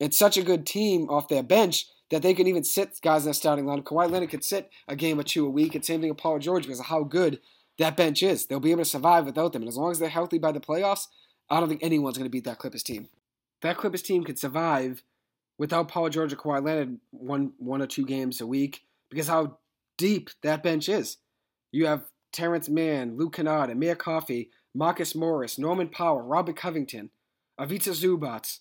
It's 0.00 0.18
such 0.18 0.36
a 0.36 0.42
good 0.42 0.66
team 0.66 1.08
off 1.08 1.28
their 1.28 1.42
bench 1.42 1.86
that 2.10 2.22
they 2.22 2.34
can 2.34 2.46
even 2.46 2.64
sit 2.64 2.98
guys 3.02 3.24
in 3.24 3.30
the 3.30 3.34
starting 3.34 3.66
line. 3.66 3.82
Kawhi 3.82 4.10
Leonard 4.10 4.30
could 4.30 4.44
sit 4.44 4.70
a 4.88 4.96
game 4.96 5.18
or 5.18 5.22
two 5.22 5.46
a 5.46 5.50
week, 5.50 5.74
and 5.74 5.84
same 5.84 6.00
thing 6.00 6.10
with 6.10 6.18
Paul 6.18 6.38
George 6.38 6.64
because 6.64 6.80
of 6.80 6.86
how 6.86 7.02
good 7.02 7.40
that 7.78 7.96
bench 7.96 8.22
is. 8.22 8.46
They'll 8.46 8.60
be 8.60 8.70
able 8.70 8.84
to 8.84 8.90
survive 8.90 9.26
without 9.26 9.52
them, 9.52 9.62
and 9.62 9.68
as 9.68 9.76
long 9.76 9.90
as 9.90 9.98
they're 9.98 10.08
healthy 10.08 10.38
by 10.38 10.52
the 10.52 10.60
playoffs, 10.60 11.08
I 11.50 11.60
don't 11.60 11.68
think 11.68 11.82
anyone's 11.82 12.16
going 12.16 12.26
to 12.26 12.30
beat 12.30 12.44
that 12.44 12.58
Clippers 12.58 12.82
team. 12.82 13.08
That 13.62 13.76
Clippers 13.76 14.02
team 14.02 14.24
could 14.24 14.38
survive 14.38 15.02
without 15.58 15.88
Paul 15.88 16.08
George 16.10 16.32
or 16.32 16.36
Kawhi 16.36 16.64
Leonard 16.64 16.98
one 17.10 17.52
one 17.58 17.82
or 17.82 17.86
two 17.86 18.04
games 18.04 18.40
a 18.40 18.46
week 18.46 18.82
because 19.10 19.28
how 19.28 19.58
deep 19.96 20.30
that 20.42 20.62
bench 20.62 20.88
is. 20.88 21.18
You 21.72 21.86
have 21.86 22.04
Terance 22.32 22.68
Mann, 22.68 23.16
Luke 23.16 23.34
Kennard, 23.34 23.70
Amir 23.70 23.96
Coffey, 23.96 24.50
Marcus 24.74 25.14
Morris, 25.14 25.58
Norman 25.58 25.88
Powell, 25.88 26.20
Robert 26.20 26.56
Covington, 26.56 27.10
Ivica 27.58 27.90
Zubac, 27.90 28.58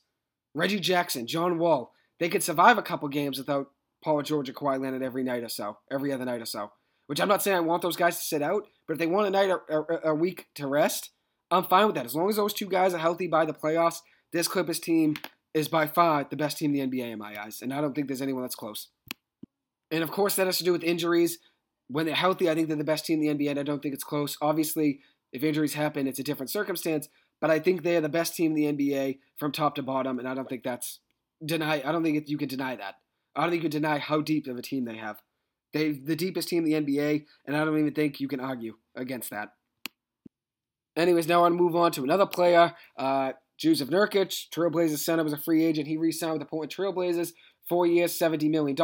Reggie 0.53 0.79
Jackson, 0.79 1.27
John 1.27 1.57
Wall 1.57 1.93
they 2.19 2.29
could 2.29 2.43
survive 2.43 2.77
a 2.77 2.83
couple 2.83 3.07
games 3.09 3.37
without 3.37 3.67
Paul 4.03 4.21
George 4.21 4.49
or 4.49 4.53
Kawhi 4.53 4.79
Leonard 4.79 5.03
every 5.03 5.23
night 5.23 5.43
or 5.43 5.49
so, 5.49 5.77
every 5.91 6.11
other 6.11 6.25
night 6.25 6.41
or 6.41 6.45
so. 6.45 6.71
Which 7.07 7.19
I'm 7.19 7.27
not 7.27 7.43
saying 7.43 7.57
I 7.57 7.61
want 7.61 7.81
those 7.81 7.95
guys 7.95 8.17
to 8.17 8.23
sit 8.23 8.41
out, 8.41 8.67
but 8.87 8.93
if 8.93 8.99
they 8.99 9.07
want 9.07 9.27
a 9.27 9.29
night 9.29 9.49
or 9.49 10.01
a, 10.03 10.15
week 10.15 10.47
to 10.55 10.67
rest, 10.67 11.11
I'm 11.51 11.63
fine 11.63 11.85
with 11.85 11.95
that. 11.95 12.05
As 12.05 12.15
long 12.15 12.29
as 12.29 12.35
those 12.35 12.53
two 12.53 12.67
guys 12.67 12.95
are 12.95 12.99
healthy 12.99 13.27
by 13.27 13.45
the 13.45 13.53
playoffs, 13.53 13.99
this 14.33 14.47
Clippers 14.47 14.79
team 14.79 15.15
is 15.53 15.67
by 15.67 15.87
far 15.87 16.25
the 16.27 16.35
best 16.35 16.57
team 16.57 16.73
in 16.75 16.89
the 16.89 16.97
NBA 16.97 17.11
in 17.11 17.19
my 17.19 17.39
eyes, 17.39 17.61
and 17.61 17.73
I 17.73 17.79
don't 17.79 17.93
think 17.93 18.07
there's 18.07 18.23
anyone 18.23 18.41
that's 18.41 18.55
close. 18.55 18.87
And 19.91 20.03
of 20.03 20.11
course, 20.11 20.35
that 20.35 20.47
has 20.47 20.57
to 20.57 20.63
do 20.63 20.71
with 20.71 20.83
injuries. 20.83 21.37
When 21.87 22.07
they're 22.07 22.15
healthy, 22.15 22.49
I 22.49 22.55
think 22.55 22.67
they're 22.67 22.77
the 22.77 22.83
best 22.83 23.05
team 23.05 23.21
in 23.21 23.37
the 23.37 23.45
NBA, 23.45 23.51
and 23.51 23.59
I 23.59 23.63
don't 23.63 23.81
think 23.81 23.93
it's 23.93 24.03
close. 24.03 24.35
Obviously, 24.41 25.01
if 25.31 25.43
injuries 25.43 25.75
happen, 25.75 26.07
it's 26.07 26.19
a 26.19 26.23
different 26.23 26.49
circumstance, 26.49 27.07
but 27.39 27.51
I 27.51 27.59
think 27.59 27.83
they're 27.83 28.01
the 28.01 28.09
best 28.09 28.35
team 28.35 28.55
in 28.55 28.75
the 28.75 28.85
NBA 28.87 29.19
from 29.37 29.51
top 29.51 29.75
to 29.75 29.83
bottom, 29.83 30.17
and 30.17 30.27
I 30.27 30.33
don't 30.33 30.49
think 30.49 30.63
that's 30.63 30.99
deny. 31.45 31.81
I 31.85 31.91
don't 31.91 32.03
think 32.03 32.27
you 32.27 32.37
can 32.37 32.47
deny 32.47 32.75
that. 32.75 32.95
I 33.35 33.41
don't 33.41 33.51
think 33.51 33.63
you 33.63 33.69
can 33.69 33.81
deny 33.81 33.97
how 33.99 34.21
deep 34.21 34.47
of 34.47 34.57
a 34.57 34.61
team 34.61 34.85
they 34.85 34.97
have. 34.97 35.21
They 35.73 35.91
the 35.91 36.15
deepest 36.15 36.47
team 36.47 36.65
in 36.65 36.85
the 36.85 36.97
NBA, 36.97 37.25
and 37.45 37.55
I 37.55 37.65
don't 37.65 37.77
even 37.77 37.93
think 37.93 38.19
you 38.19 38.27
can 38.27 38.39
argue 38.39 38.75
against 38.95 39.29
that. 39.31 39.49
Anyways, 40.95 41.27
now 41.27 41.39
I 41.39 41.41
want 41.41 41.57
to 41.57 41.61
move 41.61 41.75
on 41.75 41.91
to 41.93 42.03
another 42.03 42.25
player. 42.25 42.73
Uh, 42.97 43.33
Jusuf 43.61 43.89
Nurkic, 43.89 44.49
Trailblazers 44.53 44.99
center, 44.99 45.23
was 45.23 45.33
a 45.33 45.37
free 45.37 45.65
agent. 45.65 45.87
He 45.87 45.97
re-signed 45.97 46.33
with 46.33 46.41
the 46.41 46.45
Portland 46.45 46.73
Trailblazers, 46.73 47.31
four 47.67 47.85
years, 47.85 48.17
$70 48.17 48.49
million. 48.49 48.75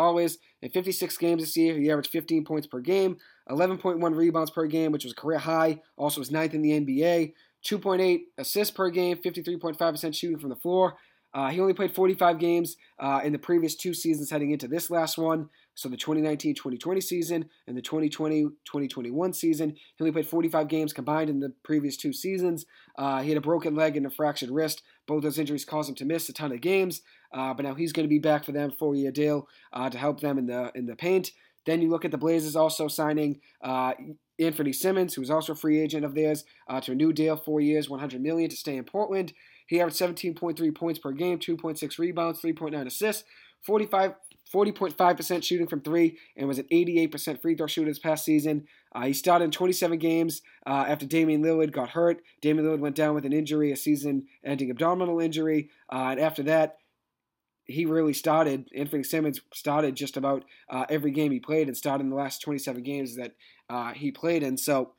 In 0.62 0.70
56 0.70 1.18
games 1.18 1.42
this 1.42 1.58
year, 1.58 1.78
he 1.78 1.92
averaged 1.92 2.12
15 2.12 2.46
points 2.46 2.68
per 2.68 2.80
game, 2.80 3.18
11.1 3.50 4.16
rebounds 4.16 4.52
per 4.52 4.66
game, 4.68 4.92
which 4.92 5.04
was 5.04 5.14
career 5.14 5.40
high. 5.40 5.80
Also 5.98 6.20
was 6.20 6.32
ninth 6.32 6.54
in 6.54 6.62
the 6.62 6.72
NBA. 6.72 7.34
2.8 7.66 8.22
assists 8.38 8.76
per 8.76 8.90
game, 8.90 9.18
53.5% 9.18 10.16
shooting 10.16 10.40
from 10.40 10.50
the 10.50 10.56
floor, 10.56 10.96
uh, 11.34 11.50
he 11.50 11.60
only 11.60 11.74
played 11.74 11.94
45 11.94 12.40
games 12.40 12.76
uh, 13.00 13.22
in 13.24 13.32
the 13.32 13.40
previous 13.40 13.76
two 13.76 13.94
seasons 13.94 14.30
heading 14.30 14.52
into 14.52 14.68
this 14.68 14.90
last 14.90 15.18
one. 15.18 15.50
So 15.74 15.88
the 15.88 15.98
2019 15.98 16.56
2020 16.56 17.02
season 17.02 17.46
and 17.68 17.78
the 17.78 17.82
2020 17.82 18.44
2021 18.66 19.34
season. 19.34 19.70
He 19.70 20.02
only 20.02 20.12
played 20.12 20.28
45 20.28 20.68
games 20.68 20.92
combined 20.92 21.30
in 21.30 21.40
the 21.40 21.54
previous 21.64 21.96
two 21.96 22.12
seasons. 22.12 22.66
Uh, 22.98 23.22
he 23.22 23.30
had 23.30 23.38
a 23.38 23.42
broken 23.42 23.76
leg 23.76 23.96
and 23.96 24.06
a 24.06 24.10
fractured 24.10 24.52
wrist. 24.52 24.84
Both 25.08 25.24
those 25.24 25.40
injuries 25.40 25.66
caused 25.66 25.90
him 25.90 25.96
to 25.96 26.06
miss 26.06 26.28
a 26.28 26.34
ton 26.34 26.52
of 26.52 26.62
games. 26.62 27.02
Uh, 27.34 27.54
but 27.54 27.66
now 27.66 27.74
he's 27.74 27.94
going 27.94 28.06
to 28.06 28.10
be 28.10 28.20
back 28.20 28.44
for 28.44 28.52
them, 28.52 28.72
four 28.72 28.96
year 28.96 29.12
deal 29.12 29.48
uh, 29.72 29.90
to 29.90 29.98
help 29.98 30.20
them 30.20 30.38
in 30.38 30.48
the, 30.48 30.72
in 30.76 30.86
the 30.86 30.96
paint. 30.96 31.32
Then 31.66 31.82
you 31.82 31.90
look 31.90 32.04
at 32.04 32.12
the 32.12 32.18
Blazers 32.18 32.56
also 32.56 32.88
signing 32.88 33.40
uh, 33.64 33.94
Anfernee 34.42 34.76
Simons, 34.76 35.14
who 35.14 35.22
was 35.22 35.30
also 35.30 35.54
a 35.54 35.56
free 35.56 35.80
agent 35.80 36.04
of 36.04 36.16
theirs, 36.16 36.44
to 36.82 36.92
a 36.92 36.96
new 36.96 37.14
deal, 37.14 37.38
four 37.38 37.62
years, 37.62 37.88
100 37.88 38.20
million 38.20 38.50
to 38.50 38.56
stay 38.56 38.78
in 38.78 38.84
Portland. 38.84 39.32
He 39.72 39.80
averaged 39.80 40.00
17.3 40.00 40.76
points 40.76 41.00
per 41.00 41.14
game, 41.14 41.40
2.6 41.40 41.98
rebounds, 41.98 42.42
3.9 42.42 42.86
assists, 42.86 43.24
45, 43.66 44.16
40.5% 44.54 45.44
shooting 45.44 45.66
from 45.66 45.80
three, 45.80 46.18
and 46.36 46.46
was 46.46 46.60
an 46.60 46.68
88% 46.70 47.42
free 47.42 47.56
throw 47.56 47.68
shooter 47.68 47.90
this 47.90 47.98
past 47.98 48.26
season. 48.26 48.66
Uh, 48.94 49.04
he 49.04 49.14
started 49.14 49.46
in 49.46 49.52
27 49.52 49.98
games 49.98 50.42
uh, 50.68 50.84
after 50.90 51.06
Damian 51.06 51.42
Lillard 51.42 51.72
got 51.72 51.92
hurt. 51.92 52.22
Damian 52.42 52.68
Lillard 52.68 52.82
went 52.82 52.98
down 52.98 53.16
with 53.16 53.26
an 53.26 53.32
injury, 53.32 53.72
a 53.72 53.78
season 53.78 54.26
ending 54.44 54.70
abdominal 54.70 55.22
injury. 55.22 55.70
Uh, 55.90 56.10
and 56.10 56.20
after 56.20 56.44
that, 56.44 56.76
he 57.64 57.86
really 57.86 58.12
started. 58.12 58.68
Anfernee 58.78 59.06
Simons 59.06 59.40
started 59.54 59.96
just 59.96 60.18
about 60.18 60.44
uh, 60.70 60.84
every 60.90 61.12
game 61.12 61.32
he 61.32 61.40
played 61.40 61.70
and 61.70 61.78
started 61.78 62.04
in 62.04 62.10
the 62.10 62.18
last 62.18 62.42
27 62.42 62.84
games 62.84 63.16
that 63.16 63.36
uh, 63.70 63.94
he 63.94 64.12
played 64.12 64.44
in. 64.44 64.58
So, 64.58 64.96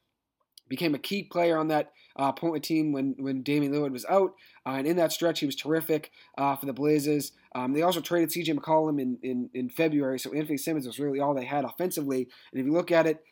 became 0.73 0.95
a 0.95 0.99
key 0.99 1.23
player 1.23 1.59
on 1.59 1.69
that 1.69 1.93
uh, 2.17 2.33
Portland 2.33 2.65
team 2.65 2.93
when 2.93 3.15
when 3.19 3.43
Damian 3.43 3.75
Lillard 3.75 3.93
was 3.93 4.07
out, 4.07 4.33
uh, 4.67 4.71
and 4.71 4.87
in 4.87 4.97
that 4.97 5.13
stretch 5.13 5.41
he 5.41 5.47
was 5.47 5.55
terrific 5.55 6.11
uh, 6.39 6.57
for 6.57 6.65
the 6.65 6.73
Blazers. 6.73 7.33
Um, 7.55 7.75
they 7.75 7.83
also 7.83 8.01
traded 8.01 8.33
C.J. 8.33 8.55
McCollum 8.55 8.99
in, 9.01 9.19
in 9.23 9.51
in 9.53 9.69
February, 9.69 10.19
so 10.19 10.31
Anfernee 10.31 10.59
Simons 10.59 10.87
was 10.87 10.99
really 10.99 11.21
all 11.21 11.35
they 11.35 11.45
had 11.45 11.67
offensively. 11.67 12.27
And 12.53 12.61
if 12.61 12.65
you 12.65 12.73
look 12.73 12.91
at 12.91 13.07
it 13.07 13.23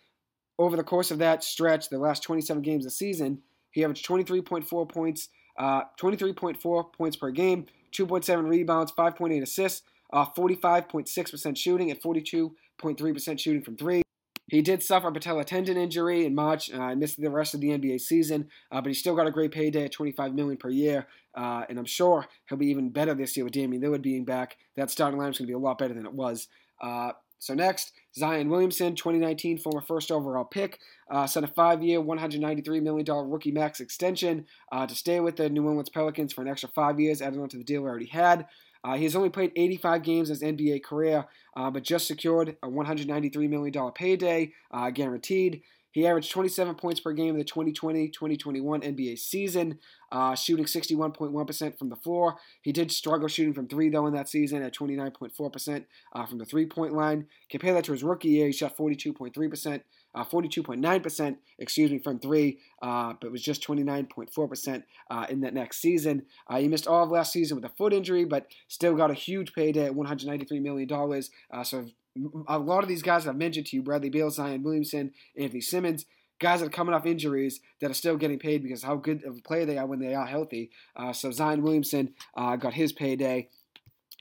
over 0.59 0.77
the 0.77 0.85
course 0.85 1.11
of 1.11 1.19
that 1.19 1.43
stretch, 1.43 1.89
the 1.89 1.99
last 1.99 2.23
27 2.23 2.63
games 2.63 2.85
of 2.85 2.91
the 2.93 2.97
season, 2.97 3.41
he 3.71 3.83
averaged 3.83 4.07
23.4 4.07 4.89
points, 4.93 5.29
uh, 5.59 5.83
23.4 5.99 6.93
points 6.93 7.17
per 7.17 7.31
game, 7.31 7.65
2.7 7.93 8.47
rebounds, 8.47 8.93
5.8 8.93 9.43
assists, 9.43 9.83
45.6% 10.13 11.47
uh, 11.47 11.55
shooting, 11.55 11.91
and 11.91 12.03
42.3% 12.03 13.41
shooting 13.41 13.63
from 13.63 13.79
three. 13.79 14.03
He 14.51 14.63
did 14.63 14.83
suffer 14.83 15.09
a 15.09 15.13
patella 15.13 15.45
tendon 15.45 15.77
injury 15.77 16.27
in 16.27 16.35
March 16.35 16.73
uh, 16.73 16.95
missed 16.97 17.21
the 17.21 17.31
rest 17.31 17.55
of 17.55 17.61
the 17.61 17.69
NBA 17.69 18.01
season, 18.01 18.49
uh, 18.73 18.81
but 18.81 18.89
he 18.89 18.95
still 18.95 19.15
got 19.15 19.29
a 19.29 19.31
great 19.31 19.53
payday 19.53 19.85
at 19.85 19.93
25 19.93 20.35
million 20.35 20.57
per 20.57 20.71
year, 20.71 21.07
uh, 21.37 21.65
and 21.69 21.79
I'm 21.79 21.85
sure 21.85 22.27
he'll 22.49 22.59
be 22.59 22.67
even 22.67 22.91
better 22.91 23.15
this 23.15 23.37
year 23.37 23.45
with 23.45 23.53
Damian 23.53 23.81
Lillard 23.81 24.03
being 24.03 24.25
back. 24.25 24.57
That 24.77 24.91
starting 24.91 25.21
lineup 25.21 25.31
is 25.31 25.39
going 25.39 25.47
to 25.47 25.53
be 25.53 25.53
a 25.53 25.59
lot 25.59 25.79
better 25.79 25.95
than 25.95 26.05
it 26.05 26.13
was. 26.13 26.49
Uh, 26.83 27.13
so 27.39 27.55
next, 27.55 27.93
Zion 28.15 28.51
Williamson, 28.51 28.97
2019 28.97 29.59
former 29.59 29.81
first 29.81 30.11
overall 30.11 30.45
pick, 30.45 30.79
uh, 31.11 31.27
signed 31.29 31.45
a 31.45 31.49
five-year, 31.49 32.01
$193 32.01 32.83
million 32.83 33.31
rookie 33.31 33.53
max 33.53 33.79
extension 33.79 34.47
uh, 34.73 34.87
to 34.87 34.95
stay 34.97 35.21
with 35.21 35.37
the 35.37 35.49
New 35.49 35.65
Orleans 35.65 35.89
Pelicans 35.89 36.33
for 36.33 36.43
an 36.43 36.49
extra 36.49 36.69
five 36.69 36.99
years, 36.99 37.23
added 37.23 37.39
on 37.39 37.49
to 37.49 37.57
the 37.57 37.65
deal 37.65 37.83
we 37.83 37.89
already 37.89 38.07
had. 38.07 38.47
Uh, 38.83 38.97
he 38.97 39.05
has 39.05 39.15
only 39.15 39.31
played 39.31 39.53
85 39.57 40.03
games 40.03 40.29
his 40.29 40.43
NBA 40.43 40.83
career, 40.83 41.27
uh, 41.57 41.71
but 41.71 41.83
just 41.83 42.07
secured 42.07 42.57
a 42.63 42.69
$193 42.69 43.49
million 43.49 43.93
payday, 43.93 44.53
uh, 44.71 44.91
guaranteed. 44.91 45.63
He 45.93 46.07
averaged 46.07 46.31
27 46.31 46.77
points 46.77 47.01
per 47.01 47.13
game 47.13 47.31
in 47.31 47.39
the 47.39 47.45
2020 47.45 48.09
2021 48.09 48.81
NBA 48.81 49.19
season, 49.19 49.79
uh, 50.13 50.35
shooting 50.35 50.65
61.1% 50.65 51.79
from 51.79 51.89
the 51.89 51.97
floor. 51.97 52.37
He 52.63 52.73
did 52.73 52.93
struggle 52.93 53.29
shooting 53.29 53.55
from 53.55 53.67
three, 53.67 53.89
though, 53.89 54.07
in 54.07 54.15
that 54.15 54.29
season 54.29 54.63
at 54.63 54.75
29.4% 54.75 55.85
uh, 56.15 56.27
from 56.27 56.39
the 56.39 56.45
three 56.45 56.67
point 56.67 56.95
line. 56.95 57.27
Compare 57.51 57.75
that 57.75 57.85
to 57.85 57.93
his 57.93 58.05
rookie 58.05 58.29
year, 58.29 58.47
he 58.47 58.53
shot 58.53 58.77
42.3%. 58.77 59.83
Uh, 60.15 60.25
42.9%, 60.25 61.37
excuse 61.59 61.91
me, 61.91 61.99
from 61.99 62.19
three, 62.19 62.59
uh, 62.83 63.15
but 63.21 63.31
was 63.31 63.43
just 63.43 63.67
29.4% 63.67 64.83
uh, 65.11 65.27
in 65.29 65.41
that 65.41 65.55
next 65.55 65.81
season. 65.81 66.23
Uh, 66.49 66.59
he 66.59 66.69
missed 66.69 66.89
all 66.89 67.05
of 67.05 67.11
last 67.11 67.33
season 67.33 67.57
with 67.57 67.65
a 67.65 67.75
foot 67.77 67.93
injury, 67.93 68.25
but 68.25 68.47
still 68.69 68.95
got 68.95 69.11
a 69.11 69.15
huge 69.15 69.53
payday 69.53 69.87
at 69.87 69.93
$193 69.93 70.61
million. 70.61 71.23
Uh, 71.53 71.63
so 71.63 71.87
a 72.49 72.59
lot 72.59 72.83
of 72.83 72.89
these 72.89 73.03
guys 73.03 73.27
I've 73.27 73.37
mentioned 73.37 73.67
to 73.67 73.77
you, 73.77 73.83
Bradley 73.83 74.11
Beal, 74.11 74.31
Zion 74.31 74.63
Williamson, 74.65 75.13
Anfernee 75.39 75.63
Simons, 75.63 76.07
guys 76.41 76.61
that 76.61 76.67
are 76.67 76.71
coming 76.71 76.95
off 76.95 77.07
injuries 77.07 77.61
that 77.81 77.91
are 77.91 77.95
still 77.95 78.17
getting 78.17 78.39
paid 78.39 78.63
because 78.63 78.83
how 78.83 78.97
good 78.97 79.23
of 79.25 79.37
a 79.37 79.43
player 79.43 79.67
they 79.67 79.79
are 79.79 79.87
when 79.87 80.01
they 80.01 80.15
are 80.15 80.27
healthy. 80.27 80.71
Uh, 80.97 81.13
so 81.13 81.31
Zion 81.31 81.63
Williamson 81.63 82.15
got 82.35 82.73
his 82.73 82.93
payday. 82.93 83.49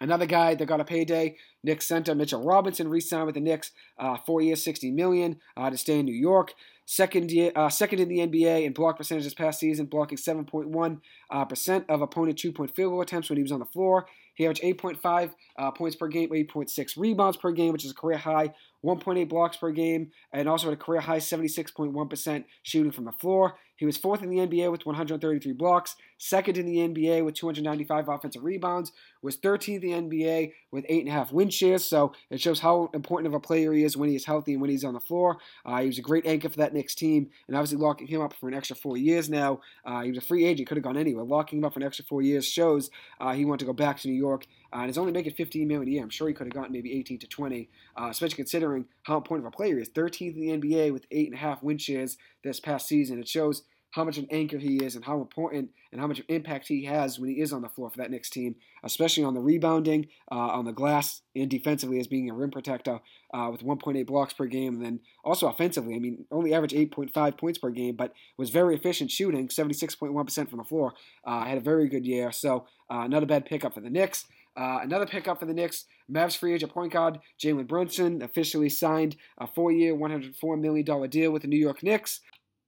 Another 0.02 0.26
guy 0.26 0.56
that 0.56 0.66
got 0.66 0.80
a 0.80 0.86
payday, 0.86 1.36
Knicks 1.64 1.88
center 1.88 2.16
Mitchell 2.16 2.44
Robinson, 2.44 2.88
re-signed 2.88 3.26
with 3.26 3.36
the 3.36 3.42
Knicks, 3.42 3.72
uh, 3.98 4.18
four 4.26 4.42
years, 4.42 4.64
sixty 4.64 4.92
million 4.92 5.40
uh, 5.58 5.70
to 5.70 5.78
stay 5.78 6.00
in 6.00 6.06
New 6.06 6.14
York. 6.14 6.54
Second, 6.86 7.32
year, 7.32 7.52
uh, 7.56 7.70
second 7.70 8.00
in 8.00 8.10
the 8.10 8.18
NBA 8.18 8.64
in 8.66 8.74
block 8.74 8.98
percentage 8.98 9.24
this 9.24 9.36
past 9.36 9.60
season, 9.60 9.86
blocking 9.86 10.18
7.1 10.18 11.00
uh, 11.30 11.84
of 11.88 12.02
opponent 12.02 12.40
two-point 12.40 12.76
field 12.76 12.94
goal 12.94 13.02
attempts 13.02 13.30
when 13.30 13.38
he 13.38 13.44
was 13.44 13.52
on 13.52 13.60
the 13.60 13.66
floor. 13.66 14.08
He 14.34 14.46
averaged 14.46 14.64
8.5 14.64 15.34
uh, 15.60 15.72
points 15.72 15.96
per 15.96 16.08
game, 16.08 16.30
8.6 16.30 16.98
rebounds 16.98 17.38
per 17.38 17.52
game, 17.52 17.74
which 17.74 17.86
is 17.86 17.92
a 17.92 17.94
career 17.94 18.18
high, 18.18 18.54
1.8 18.84 19.30
blocks 19.30 19.58
per 19.58 19.70
game, 19.70 20.10
and 20.34 20.50
also 20.50 20.70
at 20.70 20.74
a 20.74 20.78
career 20.78 21.02
high 21.02 21.20
76.1% 21.20 22.46
shooting 22.64 22.92
from 22.92 23.06
the 23.06 23.12
floor. 23.12 23.56
He 23.80 23.86
was 23.86 23.96
fourth 23.96 24.22
in 24.22 24.30
the 24.30 24.40
NBA 24.40 24.70
with 24.72 24.86
133 24.86 25.54
blocks, 25.54 25.96
second 26.18 26.58
in 26.58 26.66
the 26.66 26.80
NBA 26.80 27.24
with 27.24 27.34
295 27.36 28.10
offensive 28.10 28.44
rebounds, 28.44 28.92
was 29.22 29.38
13th 29.38 29.84
in 29.84 30.10
the 30.10 30.18
NBA 30.18 30.52
with 30.72 30.86
8.5 30.88 31.32
win 31.32 31.50
shares. 31.50 31.86
So 31.86 32.12
it 32.30 32.42
shows 32.42 32.60
how 32.60 32.90
important 32.94 33.28
of 33.28 33.34
a 33.34 33.40
player 33.40 33.72
he 33.72 33.86
is 33.86 33.96
when 33.96 34.10
he 34.10 34.18
is 34.18 34.26
healthy 34.26 34.52
and 34.52 34.62
when 34.62 34.70
he's 34.70 34.84
on 34.84 34.96
the 34.96 35.00
floor. 35.00 35.38
Uh, 35.66 35.80
he 35.80 35.88
was 35.88 35.98
a 35.98 36.02
great 36.02 36.26
anchor 36.26 36.50
for 36.50 36.58
that 36.58 36.74
Knicks 36.74 36.94
team, 36.94 37.30
and 37.48 37.56
obviously 37.56 37.78
locking 37.78 38.08
him 38.08 38.22
up 38.22 38.34
for 38.34 38.50
an 38.50 38.54
extra 38.54 38.76
four 38.76 38.98
years 38.98 39.30
now. 39.30 39.62
Uh, 39.86 40.02
he 40.02 40.10
was 40.10 40.18
a 40.18 40.22
free 40.22 40.46
agent, 40.46 40.68
could 40.68 40.76
have 40.76 40.84
gone 40.84 40.98
anywhere. 40.98 41.24
Locking 41.24 41.60
him 41.60 41.66
up 41.66 41.74
for 41.74 41.80
an 41.80 41.86
extra 41.86 42.04
four 42.04 42.22
years 42.22 42.46
shows 42.46 42.90
uh, 43.22 43.32
he 43.32 43.46
wanted 43.46 43.60
to 43.60 43.66
go 43.66 43.74
back 43.74 43.98
to 44.00 44.10
New 44.10 44.14
York. 44.14 44.46
Uh, 44.74 44.78
and 44.78 44.88
he's 44.88 44.98
only 44.98 45.12
making 45.12 45.34
15 45.34 45.68
million 45.68 45.88
a 45.88 45.92
year. 45.92 46.04
I'm 46.04 46.10
sure 46.10 46.28
he 46.28 46.34
could 46.34 46.48
have 46.48 46.54
gotten 46.54 46.72
maybe 46.72 46.98
18 46.98 47.20
to 47.20 47.28
20, 47.28 47.70
uh, 48.00 48.08
especially 48.10 48.36
considering 48.36 48.86
how 49.04 49.18
important 49.18 49.48
of 49.48 49.54
a 49.54 49.56
player 49.56 49.76
he 49.76 49.82
is. 49.82 49.90
13th 49.90 50.36
in 50.36 50.62
the 50.62 50.68
NBA 50.68 50.94
with 50.94 51.06
eight 51.12 51.28
and 51.28 51.36
a 51.36 51.40
half 51.40 51.64
win 51.64 51.78
shares 51.78 52.18
this 52.44 52.60
past 52.60 52.88
season. 52.88 53.20
It 53.20 53.28
shows 53.28 53.64
how 53.92 54.04
much 54.04 54.18
an 54.18 54.28
anchor 54.30 54.58
he 54.58 54.78
is 54.78 54.96
and 54.96 55.04
how 55.04 55.20
important 55.20 55.72
and 55.92 56.00
how 56.00 56.06
much 56.06 56.20
of 56.20 56.26
impact 56.30 56.68
he 56.68 56.86
has 56.86 57.20
when 57.20 57.30
he 57.30 57.42
is 57.42 57.52
on 57.52 57.64
the 57.64 57.70
floor 57.70 57.90
for 57.90 57.98
that 57.98 58.12
Knicks 58.12 58.30
team, 58.30 58.56
especially 58.84 59.24
on 59.24 59.34
the 59.34 59.40
rebounding, 59.40 60.08
uh, 60.32 60.36
on 60.36 60.66
the 60.66 60.72
glass, 60.72 61.22
and 61.36 61.50
defensively 61.50 62.00
as 62.00 62.06
being 62.06 62.30
a 62.30 62.34
rim 62.34 62.52
protector 62.52 63.00
uh, 63.34 63.50
with 63.52 63.64
1.8 63.64 64.06
blocks 64.06 64.34
per 64.34 64.46
game. 64.46 64.76
And 64.76 64.86
then 64.86 65.00
also 65.24 65.48
offensively, 65.48 65.96
I 65.96 66.00
mean, 66.00 66.26
only 66.32 66.54
averaged 66.54 66.76
8.5 66.76 67.38
points 67.38 67.58
per 67.58 67.72
game, 67.72 67.96
but 67.96 68.14
was 68.38 68.52
very 68.52 68.76
efficient 68.76 69.10
shooting, 69.10 69.48
76.1% 69.48 70.50
from 70.50 70.60
the 70.60 70.64
floor. 70.64 70.94
Uh, 71.26 71.46
had 71.46 71.58
a 71.58 71.62
very 71.62 71.90
good 71.90 72.06
year. 72.06 72.32
So 72.32 72.68
uh, 72.90 73.08
not 73.08 73.24
a 73.24 73.28
bad 73.28 73.46
pickup 73.46 73.74
for 73.74 73.82
the 73.82 73.90
Knicks. 73.90 74.26
Uh, 74.60 74.80
another 74.82 75.06
pickup 75.06 75.40
for 75.40 75.46
the 75.46 75.54
Knicks, 75.54 75.86
Mavs 76.12 76.36
free 76.36 76.54
agent 76.54 76.74
point 76.74 76.92
guard 76.92 77.20
Jalen 77.42 77.66
Brunson 77.66 78.22
officially 78.22 78.68
signed 78.68 79.16
a 79.40 79.48
four-year, 79.48 79.96
$104 79.96 80.60
million 80.60 81.10
deal 81.10 81.32
with 81.32 81.44
the 81.44 81.48
New 81.48 81.58
York 81.58 81.82
Knicks. 81.82 82.20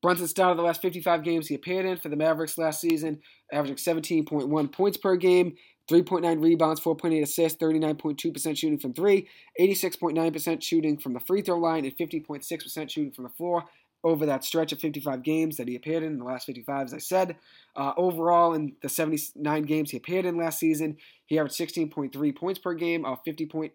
Brunson 0.02 0.28
started 0.28 0.58
the 0.58 0.64
last 0.64 0.82
55 0.82 1.22
games 1.24 1.48
he 1.48 1.56
appeared 1.56 1.86
in 1.86 1.98
for 1.98 2.08
the 2.08 2.16
Mavericks 2.16 2.58
last 2.58 2.80
season, 2.80 3.20
averaging 3.52 3.76
17.1 3.76 4.72
points 4.72 4.98
per 4.98 5.18
game, 5.18 5.54
3.9 5.92 6.42
rebounds, 6.42 6.80
4.8 6.80 7.22
assists, 7.22 7.62
39.2% 7.62 8.58
shooting 8.58 8.80
from 8.80 8.94
three, 8.94 9.28
86.9% 9.60 10.64
shooting 10.64 10.98
from 10.98 11.14
the 11.14 11.20
free 11.20 11.42
throw 11.42 11.60
line, 11.60 11.84
and 11.84 11.98
50.6% 11.98 12.90
shooting 12.90 13.12
from 13.12 13.26
the 13.26 13.30
floor 13.32 13.66
over 14.04 14.26
that 14.26 14.44
stretch 14.44 14.72
of 14.72 14.80
55 14.80 15.24
games 15.24 15.58
that 15.58 15.68
he 15.68 15.76
appeared 15.76 16.04
in, 16.04 16.18
the 16.18 16.24
last 16.24 16.46
55, 16.46 16.88
as 16.88 16.94
I 16.94 16.98
said. 16.98 17.36
Uh, 17.76 17.94
overall, 17.98 18.54
in 18.54 18.74
the 18.82 18.90
79 18.90 19.64
games 19.64 19.92
he 19.92 19.98
appeared 19.98 20.26
in 20.26 20.38
last 20.38 20.60
season, 20.60 20.98
he 21.26 21.38
averaged 21.38 21.58
16.3 21.58 22.36
points 22.36 22.60
per 22.60 22.74
game, 22.74 23.06
off 23.06 23.20
50 23.24 23.46
point 23.46 23.74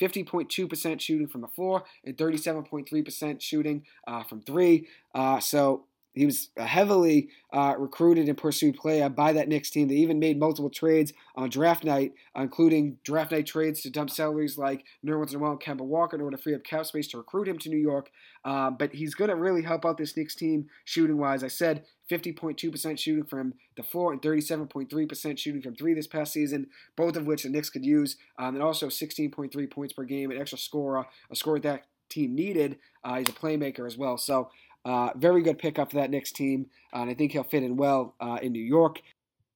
50.2% 0.00 1.00
shooting 1.00 1.26
from 1.26 1.40
the 1.40 1.48
floor 1.48 1.82
and 2.04 2.16
37.3% 2.16 3.40
shooting 3.40 3.84
uh, 4.06 4.22
from 4.22 4.40
three. 4.42 4.86
Uh, 5.12 5.40
so 5.40 5.86
he 6.14 6.26
was 6.26 6.50
a 6.56 6.66
heavily 6.66 7.28
uh, 7.52 7.74
recruited 7.78 8.28
and 8.28 8.36
pursued 8.36 8.76
player 8.76 9.08
by 9.08 9.32
that 9.32 9.48
Knicks 9.48 9.70
team. 9.70 9.88
They 9.88 9.94
even 9.94 10.18
made 10.18 10.38
multiple 10.38 10.70
trades 10.70 11.12
on 11.36 11.48
draft 11.48 11.84
night, 11.84 12.12
uh, 12.36 12.42
including 12.42 12.98
draft 13.04 13.32
night 13.32 13.46
trades 13.46 13.82
to 13.82 13.90
dump 13.90 14.10
salaries 14.10 14.58
like 14.58 14.84
Nerlens 15.04 15.32
Noel 15.32 15.52
and 15.52 15.60
Kemba 15.60 15.82
Walker 15.82 16.16
in 16.16 16.22
order 16.22 16.36
to 16.36 16.42
free 16.42 16.54
up 16.54 16.64
cap 16.64 16.86
space 16.86 17.08
to 17.08 17.18
recruit 17.18 17.46
him 17.46 17.58
to 17.58 17.68
New 17.68 17.78
York. 17.78 18.10
Uh, 18.44 18.70
but 18.70 18.92
he's 18.92 19.14
going 19.14 19.30
to 19.30 19.36
really 19.36 19.62
help 19.62 19.84
out 19.84 19.98
this 19.98 20.16
Knicks 20.16 20.34
team 20.34 20.66
shooting 20.84 21.18
wise. 21.18 21.44
I 21.44 21.48
said 21.48 21.84
50.2% 22.10 22.98
shooting 22.98 23.24
from 23.24 23.54
the 23.76 23.82
floor 23.82 24.12
and 24.12 24.22
37.3% 24.22 25.38
shooting 25.38 25.62
from 25.62 25.76
three 25.76 25.94
this 25.94 26.06
past 26.06 26.32
season, 26.32 26.68
both 26.96 27.16
of 27.16 27.26
which 27.26 27.42
the 27.42 27.48
Knicks 27.48 27.70
could 27.70 27.84
use. 27.84 28.16
Um, 28.38 28.54
and 28.54 28.62
also 28.62 28.88
16.3 28.88 29.70
points 29.70 29.92
per 29.92 30.04
game, 30.04 30.30
an 30.30 30.38
extra 30.38 30.58
scorer, 30.58 31.06
a 31.30 31.36
score 31.36 31.58
that 31.60 31.84
team 32.08 32.34
needed. 32.34 32.78
Uh, 33.04 33.18
he's 33.18 33.28
a 33.28 33.32
playmaker 33.32 33.86
as 33.86 33.96
well. 33.96 34.16
So 34.16 34.50
uh, 34.84 35.10
very 35.16 35.42
good 35.42 35.58
pickup 35.58 35.90
for 35.90 35.96
that 35.96 36.10
Knicks 36.10 36.32
team, 36.32 36.66
uh, 36.94 37.00
and 37.00 37.10
I 37.10 37.14
think 37.14 37.32
he'll 37.32 37.42
fit 37.42 37.62
in 37.62 37.76
well 37.76 38.14
uh, 38.20 38.38
in 38.42 38.52
New 38.52 38.64
York. 38.64 39.00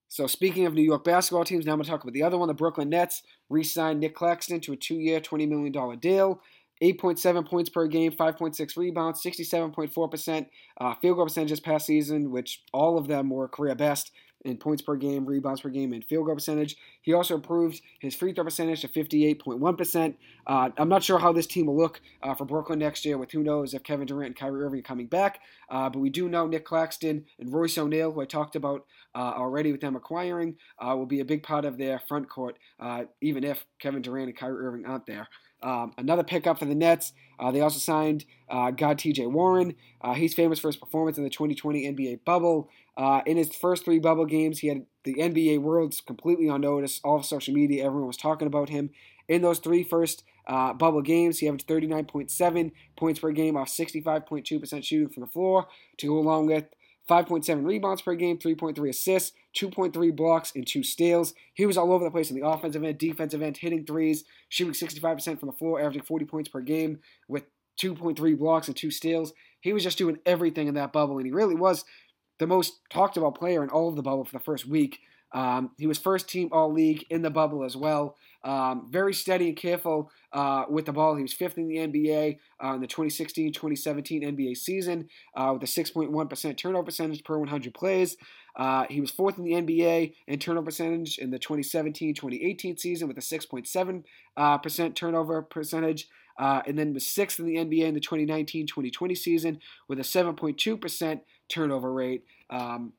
So 0.08 0.26
speaking 0.26 0.66
of 0.66 0.74
New 0.74 0.82
York 0.82 1.04
basketball 1.04 1.44
teams, 1.44 1.64
now 1.64 1.72
I'm 1.72 1.78
going 1.78 1.84
to 1.84 1.90
talk 1.90 2.02
about 2.02 2.12
the 2.12 2.22
other 2.22 2.36
one. 2.36 2.48
The 2.48 2.54
Brooklyn 2.54 2.90
Nets 2.90 3.22
re-signed 3.48 4.00
Nic 4.00 4.14
Claxton 4.14 4.60
to 4.60 4.72
a 4.72 4.76
two-year, 4.76 5.20
$20 5.20 5.48
million 5.48 5.98
deal. 5.98 6.42
8.7 6.82 7.48
points 7.48 7.70
per 7.70 7.86
game, 7.86 8.10
5.6 8.10 8.76
rebounds, 8.76 9.22
67.4% 9.22 10.46
uh, 10.80 10.94
field 10.96 11.16
goal 11.16 11.26
percentage 11.26 11.50
this 11.50 11.60
past 11.60 11.86
season, 11.86 12.30
which 12.32 12.62
all 12.72 12.98
of 12.98 13.06
them 13.06 13.30
were 13.30 13.46
career 13.46 13.76
best 13.76 14.10
in 14.44 14.56
points 14.56 14.82
per 14.82 14.96
game, 14.96 15.24
rebounds 15.24 15.60
per 15.60 15.68
game, 15.68 15.92
and 15.92 16.04
field 16.04 16.26
goal 16.26 16.34
percentage. 16.34 16.76
He 17.02 17.12
also 17.12 17.34
improved 17.34 17.80
his 18.00 18.14
free 18.14 18.32
throw 18.32 18.44
percentage 18.44 18.80
to 18.82 18.88
58.1%. 18.88 20.14
Uh, 20.46 20.70
I'm 20.76 20.88
not 20.88 21.02
sure 21.02 21.18
how 21.18 21.32
this 21.32 21.46
team 21.46 21.66
will 21.66 21.76
look 21.76 22.00
uh, 22.22 22.34
for 22.34 22.44
Brooklyn 22.44 22.78
next 22.78 23.04
year, 23.04 23.18
with 23.18 23.30
who 23.32 23.42
knows 23.42 23.74
if 23.74 23.82
Kevin 23.82 24.06
Durant 24.06 24.26
and 24.28 24.36
Kyrie 24.36 24.62
Irving 24.62 24.80
are 24.80 24.82
coming 24.82 25.06
back. 25.06 25.40
Uh, 25.68 25.88
but 25.88 26.00
we 26.00 26.10
do 26.10 26.28
know 26.28 26.46
Nic 26.46 26.64
Claxton 26.64 27.24
and 27.38 27.52
Royce 27.52 27.78
O'Neale, 27.78 28.12
who 28.12 28.20
I 28.20 28.26
talked 28.26 28.56
about 28.56 28.86
uh, 29.14 29.32
already 29.36 29.72
with 29.72 29.80
them 29.80 29.96
acquiring, 29.96 30.56
uh, 30.78 30.94
will 30.96 31.06
be 31.06 31.20
a 31.20 31.24
big 31.24 31.42
part 31.42 31.64
of 31.64 31.78
their 31.78 32.00
front 32.08 32.28
court, 32.28 32.58
uh, 32.80 33.04
even 33.20 33.44
if 33.44 33.64
Kevin 33.78 34.02
Durant 34.02 34.28
and 34.28 34.36
Kyrie 34.36 34.66
Irving 34.66 34.86
aren't 34.86 35.06
there. 35.06 35.28
Um, 35.62 35.92
another 35.96 36.24
pickup 36.24 36.58
for 36.58 36.64
the 36.64 36.74
Nets. 36.74 37.12
Uh, 37.38 37.50
they 37.50 37.60
also 37.60 37.78
signed 37.78 38.24
uh, 38.48 38.70
God 38.70 38.98
TJ 38.98 39.30
Warren. 39.30 39.74
Uh, 40.00 40.14
he's 40.14 40.34
famous 40.34 40.58
for 40.58 40.68
his 40.68 40.76
performance 40.76 41.18
in 41.18 41.24
the 41.24 41.30
2020 41.30 41.92
NBA 41.92 42.24
bubble. 42.24 42.68
Uh, 42.96 43.22
in 43.26 43.36
his 43.36 43.54
first 43.54 43.84
three 43.84 43.98
bubble 43.98 44.26
games, 44.26 44.58
he 44.58 44.68
had 44.68 44.84
the 45.04 45.14
NBA 45.14 45.60
worlds 45.60 46.00
completely 46.00 46.48
on 46.48 46.60
notice. 46.60 47.00
All 47.04 47.16
of 47.16 47.24
social 47.24 47.54
media, 47.54 47.84
everyone 47.84 48.06
was 48.06 48.16
talking 48.16 48.46
about 48.46 48.68
him. 48.68 48.90
In 49.28 49.42
those 49.42 49.58
three 49.58 49.82
first 49.82 50.24
uh, 50.46 50.72
bubble 50.74 51.02
games, 51.02 51.38
he 51.38 51.48
averaged 51.48 51.68
39.7 51.68 52.72
points 52.96 53.20
per 53.20 53.30
game 53.32 53.56
off 53.56 53.68
65.2% 53.68 54.84
shooting 54.84 55.08
from 55.08 55.22
the 55.22 55.26
floor 55.26 55.68
to 55.98 56.06
go 56.06 56.18
along 56.18 56.46
with 56.46 56.66
5.7 57.08 57.66
rebounds 57.66 58.02
per 58.02 58.14
game, 58.14 58.38
3.3 58.38 58.88
assists, 58.88 59.32
2.3 59.56 60.14
blocks, 60.14 60.52
and 60.54 60.66
2 60.66 60.82
steals. 60.82 61.34
He 61.54 61.66
was 61.66 61.76
all 61.76 61.92
over 61.92 62.04
the 62.04 62.10
place 62.10 62.30
in 62.30 62.38
the 62.38 62.46
offensive 62.46 62.84
end, 62.84 62.98
defensive 62.98 63.42
end, 63.42 63.56
hitting 63.56 63.84
threes, 63.84 64.24
shooting 64.48 64.74
65% 64.74 65.40
from 65.40 65.48
the 65.48 65.52
floor, 65.52 65.80
averaging 65.80 66.02
40 66.02 66.24
points 66.26 66.48
per 66.48 66.60
game 66.60 67.00
with 67.26 67.44
2.3 67.80 68.38
blocks 68.38 68.68
and 68.68 68.76
2 68.76 68.90
steals. 68.90 69.32
He 69.60 69.72
was 69.72 69.82
just 69.82 69.98
doing 69.98 70.18
everything 70.26 70.68
in 70.68 70.74
that 70.74 70.92
bubble, 70.92 71.18
and 71.18 71.26
he 71.26 71.32
really 71.32 71.54
was 71.54 71.84
the 72.42 72.46
most 72.48 72.80
talked 72.90 73.16
about 73.16 73.36
player 73.36 73.62
in 73.62 73.70
all 73.70 73.88
of 73.88 73.94
the 73.94 74.02
bubble 74.02 74.24
for 74.24 74.32
the 74.32 74.42
first 74.42 74.66
week. 74.66 74.98
Um, 75.32 75.70
he 75.78 75.86
was 75.86 75.96
first 75.96 76.28
team 76.28 76.48
all 76.50 76.72
league 76.72 77.06
in 77.08 77.22
the 77.22 77.30
bubble 77.30 77.62
as 77.62 77.76
well. 77.76 78.16
Um, 78.44 78.88
very 78.90 79.14
steady 79.14 79.46
and 79.46 79.56
careful 79.56 80.10
uh, 80.32 80.64
with 80.68 80.86
the 80.86 80.92
ball. 80.92 81.14
He 81.14 81.22
was 81.22 81.32
fifth 81.32 81.56
in 81.56 81.68
the 81.68 81.76
NBA 81.76 82.38
uh, 82.62 82.74
in 82.74 82.80
the 82.80 82.88
2016 82.88 83.52
2017 83.52 84.22
NBA 84.22 84.56
season 84.56 85.08
uh, 85.36 85.50
with 85.54 85.62
a 85.62 85.66
6.1% 85.66 86.56
turnover 86.58 86.84
percentage 86.84 87.22
per 87.22 87.38
100 87.38 87.72
plays. 87.72 88.16
Uh, 88.56 88.84
he 88.90 89.00
was 89.00 89.12
fourth 89.12 89.38
in 89.38 89.44
the 89.44 89.52
NBA 89.52 90.12
in 90.26 90.38
turnover 90.40 90.66
percentage 90.66 91.18
in 91.18 91.30
the 91.30 91.38
2017 91.38 92.12
2018 92.14 92.76
season 92.76 93.06
with 93.06 93.16
a 93.16 93.20
6.7% 93.20 94.04
uh, 94.36 94.88
turnover 94.94 95.42
percentage. 95.42 96.08
Uh, 96.38 96.62
and 96.66 96.78
then 96.78 96.94
was 96.94 97.06
sixth 97.06 97.38
in 97.38 97.46
the 97.46 97.56
NBA 97.56 97.86
in 97.86 97.94
the 97.94 98.00
2019 98.00 98.66
2020 98.66 99.14
season 99.14 99.60
with 99.86 99.98
a 99.98 100.02
7.2% 100.02 101.20
turnover 101.52 101.92
rate. 101.92 102.24
Um, 102.50 102.92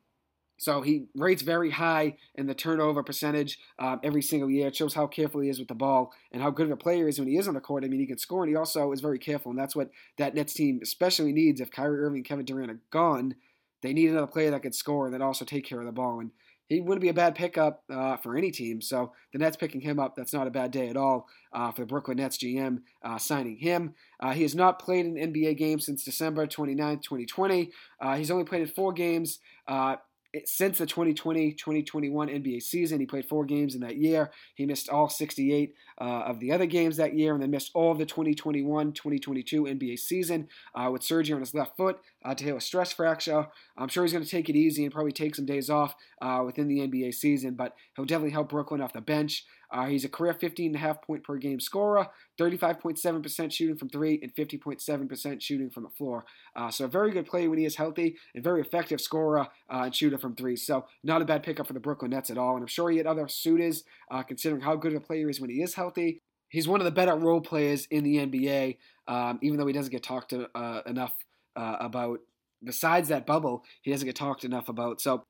So 0.57 0.81
he 0.81 1.07
rates 1.15 1.43
very 1.43 1.71
high 1.71 2.17
in 2.35 2.45
the 2.47 2.53
turnover 2.53 3.03
percentage 3.03 3.57
um, 3.79 3.99
every 4.01 4.21
single 4.21 4.49
year. 4.49 4.67
It 4.67 4.75
shows 4.75 4.93
how 4.93 5.07
careful 5.07 5.41
he 5.41 5.49
is 5.49 5.59
with 5.59 5.67
the 5.67 5.83
ball 5.85 6.13
and 6.31 6.41
how 6.41 6.51
good 6.51 6.67
of 6.67 6.71
a 6.71 6.83
player 6.85 7.03
he 7.03 7.09
is 7.09 7.19
when 7.19 7.27
he 7.27 7.37
is 7.37 7.47
on 7.47 7.55
the 7.55 7.67
court. 7.67 7.83
I 7.83 7.89
mean, 7.89 7.99
he 7.99 8.07
can 8.07 8.17
score, 8.17 8.43
and 8.43 8.51
he 8.51 8.55
also 8.55 8.93
is 8.93 9.01
very 9.01 9.19
careful, 9.19 9.49
and 9.51 9.59
that's 9.59 9.75
what 9.75 9.89
that 10.17 10.35
Nets 10.35 10.53
team 10.53 10.79
especially 10.81 11.33
needs. 11.33 11.59
If 11.59 11.71
Kyrie 11.71 12.01
Irving 12.05 12.19
and 12.19 12.25
Kevin 12.25 12.45
Durant 12.45 12.71
are 12.71 12.81
gone, 12.91 13.35
they 13.81 13.93
need 13.93 14.09
another 14.09 14.31
player 14.35 14.51
that 14.51 14.61
can 14.61 14.73
score 14.73 15.05
and 15.05 15.13
that 15.13 15.21
also 15.21 15.43
take 15.43 15.65
care 15.65 15.81
of 15.81 15.85
the 15.85 15.99
ball. 16.01 16.19
And 16.21 16.31
he 16.67 16.81
wouldn't 16.81 17.01
be 17.01 17.09
a 17.09 17.13
bad 17.13 17.35
pickup 17.35 17.83
uh, 17.91 18.17
for 18.17 18.35
any 18.37 18.51
team. 18.51 18.81
So 18.81 19.11
the 19.31 19.39
Nets 19.39 19.57
picking 19.57 19.81
him 19.81 19.99
up, 19.99 20.15
that's 20.15 20.33
not 20.33 20.47
a 20.47 20.51
bad 20.51 20.71
day 20.71 20.89
at 20.89 20.97
all 20.97 21.27
uh, 21.53 21.71
for 21.71 21.81
the 21.81 21.87
Brooklyn 21.87 22.17
Nets 22.17 22.37
GM 22.37 22.79
uh, 23.03 23.17
signing 23.17 23.57
him. 23.57 23.93
Uh, 24.19 24.31
he 24.31 24.43
has 24.43 24.55
not 24.55 24.79
played 24.79 25.05
an 25.05 25.15
NBA 25.15 25.57
game 25.57 25.79
since 25.79 26.03
December 26.03 26.47
29, 26.47 26.99
2020. 26.99 27.71
Uh, 28.01 28.15
he's 28.15 28.31
only 28.31 28.45
played 28.45 28.61
in 28.61 28.67
four 28.67 28.93
games 28.93 29.39
uh, 29.67 29.97
since 30.45 30.79
the 30.79 30.87
2020-2021 30.87 31.85
NBA 32.11 32.61
season. 32.61 32.99
He 32.99 33.05
played 33.05 33.25
four 33.25 33.45
games 33.45 33.75
in 33.75 33.81
that 33.81 33.97
year. 33.97 34.31
He 34.55 34.65
missed 34.65 34.89
all 34.89 35.09
68 35.09 35.73
uh, 35.99 36.03
of 36.03 36.39
the 36.39 36.51
other 36.51 36.65
games 36.65 36.97
that 36.97 37.15
year, 37.15 37.33
and 37.33 37.43
then 37.43 37.51
missed 37.51 37.71
all 37.75 37.91
of 37.91 37.99
the 37.99 38.05
2021-2022 38.05 38.95
NBA 38.95 39.99
season 39.99 40.47
with 40.89 41.03
surgery 41.03 41.35
on 41.35 41.41
his 41.41 41.53
left 41.53 41.77
foot 41.77 41.99
uh, 42.23 42.33
to 42.35 42.43
heal 42.43 42.57
a 42.57 42.61
stress 42.61 42.93
fracture. 42.93 43.47
I'm 43.77 43.87
sure 43.87 44.03
he's 44.03 44.13
going 44.13 44.23
to 44.23 44.29
take 44.29 44.49
it 44.49 44.55
easy 44.55 44.83
and 44.83 44.93
probably 44.93 45.11
take 45.11 45.35
some 45.35 45.45
days 45.45 45.69
off 45.69 45.95
uh, 46.21 46.43
within 46.45 46.67
the 46.67 46.79
NBA 46.79 47.13
season, 47.13 47.55
but 47.55 47.75
he'll 47.95 48.05
definitely 48.05 48.31
help 48.31 48.49
Brooklyn 48.49 48.81
off 48.81 48.93
the 48.93 49.01
bench. 49.01 49.45
Uh, 49.71 49.87
he's 49.87 50.05
a 50.05 50.09
career 50.09 50.35
15.5 50.35 51.01
point 51.01 51.23
per 51.23 51.37
game 51.37 51.59
scorer, 51.59 52.07
35.7% 52.39 53.51
shooting 53.51 53.75
from 53.75 53.89
three, 53.89 54.19
and 54.21 54.33
50.7% 54.35 55.41
shooting 55.41 55.69
from 55.71 55.83
the 55.83 55.89
floor. 55.89 56.25
Uh, 56.55 56.69
so 56.69 56.85
a 56.85 56.87
very 56.87 57.11
good 57.11 57.25
player 57.25 57.49
when 57.49 57.57
he 57.57 57.65
is 57.65 57.75
healthy, 57.75 58.15
and 58.35 58.43
very 58.43 58.61
effective 58.61 59.01
scorer 59.01 59.47
uh, 59.71 59.81
and 59.85 59.95
shooter 59.95 60.19
from 60.19 60.35
three. 60.35 60.55
So 60.55 60.85
not 61.03 61.23
a 61.23 61.25
bad 61.25 61.41
pickup 61.41 61.65
for 61.65 61.73
the 61.73 61.79
Brooklyn 61.79 62.11
Nets 62.11 62.29
at 62.29 62.37
all. 62.37 62.53
And 62.53 62.61
I'm 62.61 62.67
sure 62.67 62.91
he 62.91 62.97
had 62.97 63.07
other 63.07 63.27
suitors, 63.27 63.83
uh, 64.11 64.21
considering 64.21 64.61
how 64.61 64.75
good 64.75 64.93
of 64.93 65.01
a 65.01 65.05
player 65.05 65.25
he 65.25 65.31
is 65.31 65.41
when 65.41 65.49
he 65.49 65.63
is 65.63 65.73
healthy. 65.73 66.21
He's 66.49 66.67
one 66.67 66.79
of 66.79 66.85
the 66.85 66.91
better 66.91 67.15
role 67.15 67.41
players 67.41 67.87
in 67.87 68.03
the 68.03 68.17
NBA, 68.17 68.77
um, 69.07 69.39
even 69.41 69.57
though 69.57 69.65
he 69.65 69.73
doesn't 69.73 69.91
get 69.91 70.03
talked 70.03 70.29
to, 70.29 70.47
uh, 70.55 70.81
enough 70.85 71.15
uh, 71.55 71.77
about. 71.79 72.19
Besides 72.63 73.09
that 73.09 73.25
bubble, 73.25 73.65
he 73.81 73.91
doesn't 73.91 74.05
get 74.05 74.15
talked 74.15 74.45
enough 74.45 74.69
about. 74.69 75.01
So 75.01 75.25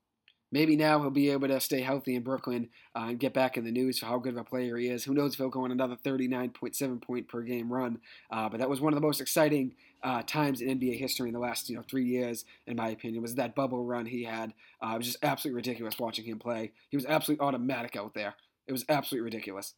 maybe 0.54 0.76
now 0.76 1.02
he'll 1.02 1.10
be 1.10 1.32
able 1.32 1.48
to 1.48 1.60
stay 1.60 1.82
healthy 1.82 2.16
in 2.16 2.22
Brooklyn 2.22 2.70
uh, 2.96 3.08
and 3.10 3.20
get 3.20 3.34
back 3.34 3.58
in 3.58 3.66
the 3.66 3.72
news 3.72 3.98
for 3.98 4.06
how 4.06 4.20
good 4.20 4.34
of 4.34 4.38
a 4.38 4.44
player 4.44 4.78
he 4.78 4.88
is. 4.88 5.04
Who 5.04 5.16
knows 5.16 5.34
if 5.34 5.40
he'll 5.40 5.50
go 5.50 5.64
on 5.64 5.72
another 5.72 5.96
39.7 5.96 7.02
point 7.02 7.28
per 7.28 7.42
game 7.42 7.74
run? 7.74 7.98
Uh, 8.30 8.48
but 8.50 8.60
that 8.60 8.70
was 8.70 8.80
one 8.80 8.94
of 8.94 8.96
the 8.96 9.06
most 9.06 9.20
exciting 9.20 9.74
uh, 10.04 10.22
times 10.22 10.62
in 10.62 10.80
NBA 10.80 11.00
history 11.00 11.28
in 11.28 11.34
the 11.34 11.40
last 11.40 11.70
you 11.70 11.76
know 11.76 11.84
three 11.90 12.06
years, 12.06 12.46
in 12.68 12.78
my 12.78 12.90
opinion, 12.90 13.24
was 13.24 13.36
that 13.36 13.56
bubble 13.56 13.84
run 13.84 14.06
he 14.06 14.24
had. 14.24 14.54
Uh, 14.82 14.92
it 14.94 14.98
was 14.98 15.08
just 15.08 15.24
absolutely 15.24 15.56
ridiculous 15.56 15.98
watching 15.98 16.26
him 16.26 16.38
play. 16.38 16.72
He 16.90 16.98
was 16.98 17.06
absolutely 17.08 17.46
automatic 17.46 17.96
out 17.96 18.14
there. 18.14 18.36
It 18.68 18.72
was 18.72 18.86
absolutely 18.88 19.26
ridiculous. 19.26 19.74